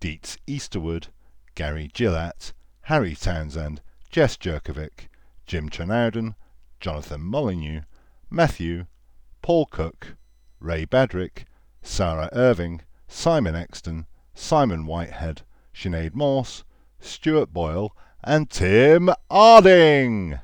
[0.00, 1.08] Dietz Easterwood,
[1.54, 3.80] Gary Gillatt, Harry Townsend,
[4.10, 5.08] Jess Jerkovic,
[5.46, 6.34] Jim Trinauden,
[6.80, 7.82] Jonathan Molyneux,
[8.28, 8.86] Matthew,
[9.40, 10.16] Paul Cook,
[10.60, 11.44] Ray Badrick,
[11.82, 15.42] Sarah Irving, Simon Exton, Simon Whitehead,
[15.74, 16.64] Sinead Morse,
[17.02, 20.38] Stuart Boyle, and Tim Arding.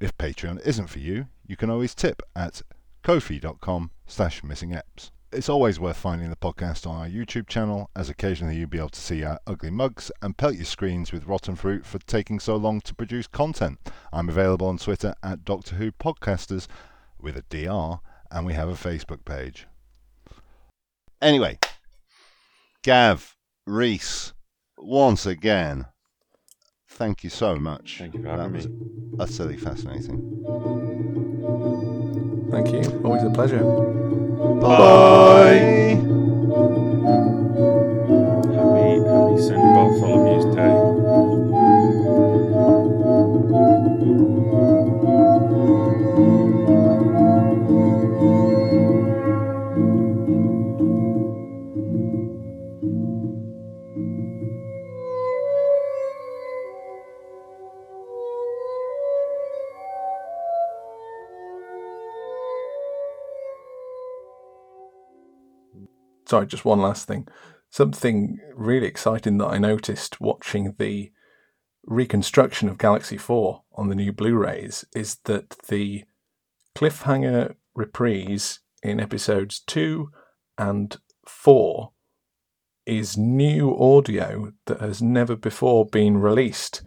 [0.00, 2.62] If Patreon isn't for you, you can always tip at
[3.02, 5.10] kofi.com slash missingeps.
[5.32, 8.90] It's always worth finding the podcast on our YouTube channel, as occasionally you'll be able
[8.90, 12.54] to see our ugly mugs and pelt your screens with rotten fruit for taking so
[12.56, 13.78] long to produce content.
[14.12, 16.68] I'm available on Twitter at Doctor Who Podcasters
[17.20, 18.00] with a DR,
[18.30, 19.66] and we have a Facebook page.
[21.20, 21.58] Anyway,
[22.82, 23.34] Gav,
[23.66, 24.33] Rhys,
[24.84, 25.86] once again,
[26.88, 27.96] thank you so much.
[27.98, 28.72] Thank you for that having was me.
[29.18, 30.20] utterly fascinating.
[32.50, 33.00] Thank you.
[33.04, 33.64] Always a pleasure.
[34.60, 36.00] Bye.
[38.54, 39.60] Happy, happy St.
[39.74, 40.73] Bartholomew's Day.
[66.26, 67.26] Sorry, just one last thing.
[67.70, 71.10] Something really exciting that I noticed watching the
[71.84, 76.04] reconstruction of Galaxy 4 on the new Blu rays is that the
[76.74, 80.10] cliffhanger reprise in episodes 2
[80.56, 80.96] and
[81.26, 81.90] 4
[82.86, 86.82] is new audio that has never before been released,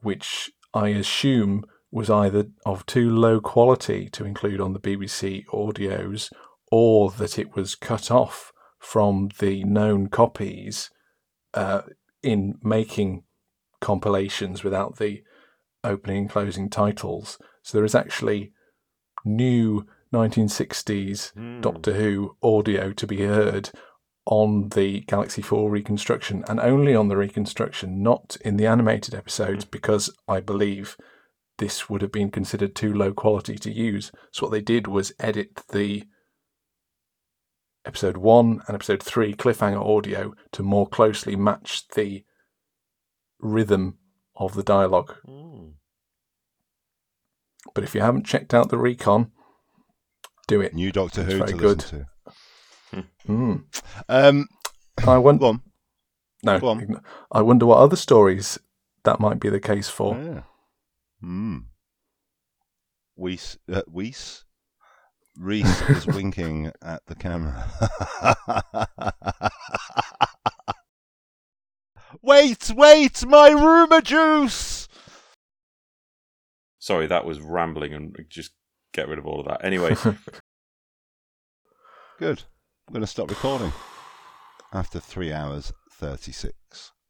[0.00, 6.30] which I assume was either of too low quality to include on the BBC audios
[6.70, 10.90] or that it was cut off from the known copies
[11.54, 11.82] uh,
[12.22, 13.24] in making
[13.80, 15.22] compilations without the
[15.84, 17.38] opening and closing titles.
[17.62, 18.52] So there is actually
[19.24, 21.60] new 1960s Hmm.
[21.60, 23.70] Doctor Who audio to be heard
[24.24, 29.64] on the Galaxy 4 reconstruction and only on the reconstruction, not in the animated episodes,
[29.64, 30.96] because I believe
[31.58, 34.12] this would have been considered too low quality to use.
[34.32, 36.04] So what they did was edit the
[37.88, 42.22] episode 1 and episode 3 cliffhanger audio to more closely match the
[43.40, 43.96] rhythm
[44.36, 45.16] of the dialogue.
[45.24, 45.70] Hmm.
[47.74, 49.32] But if you haven't checked out the recon,
[50.46, 50.74] do it.
[50.74, 51.78] New Doctor It's Who very to good.
[51.78, 52.06] listen
[53.28, 53.64] Mm.
[54.08, 54.48] Um,
[55.06, 55.40] I wonder.
[55.40, 55.62] go on.
[56.42, 57.00] No, Go on.
[57.30, 58.58] I wonder what other stories
[59.04, 60.16] that might be the case for.
[60.16, 60.40] Yeah.
[61.20, 61.58] Hmm.
[63.16, 64.44] Weiss, uh, Weiss?
[65.38, 67.70] Rhys is winking at the camera.
[72.22, 74.88] wait, wait, my rumour juice!
[76.78, 78.52] Sorry, that was rambling and just
[78.92, 79.64] get rid of all of that.
[79.64, 79.94] Anyway,
[82.18, 82.42] Good.
[82.88, 83.72] I'm going to stop recording
[84.72, 86.90] after three hours 36.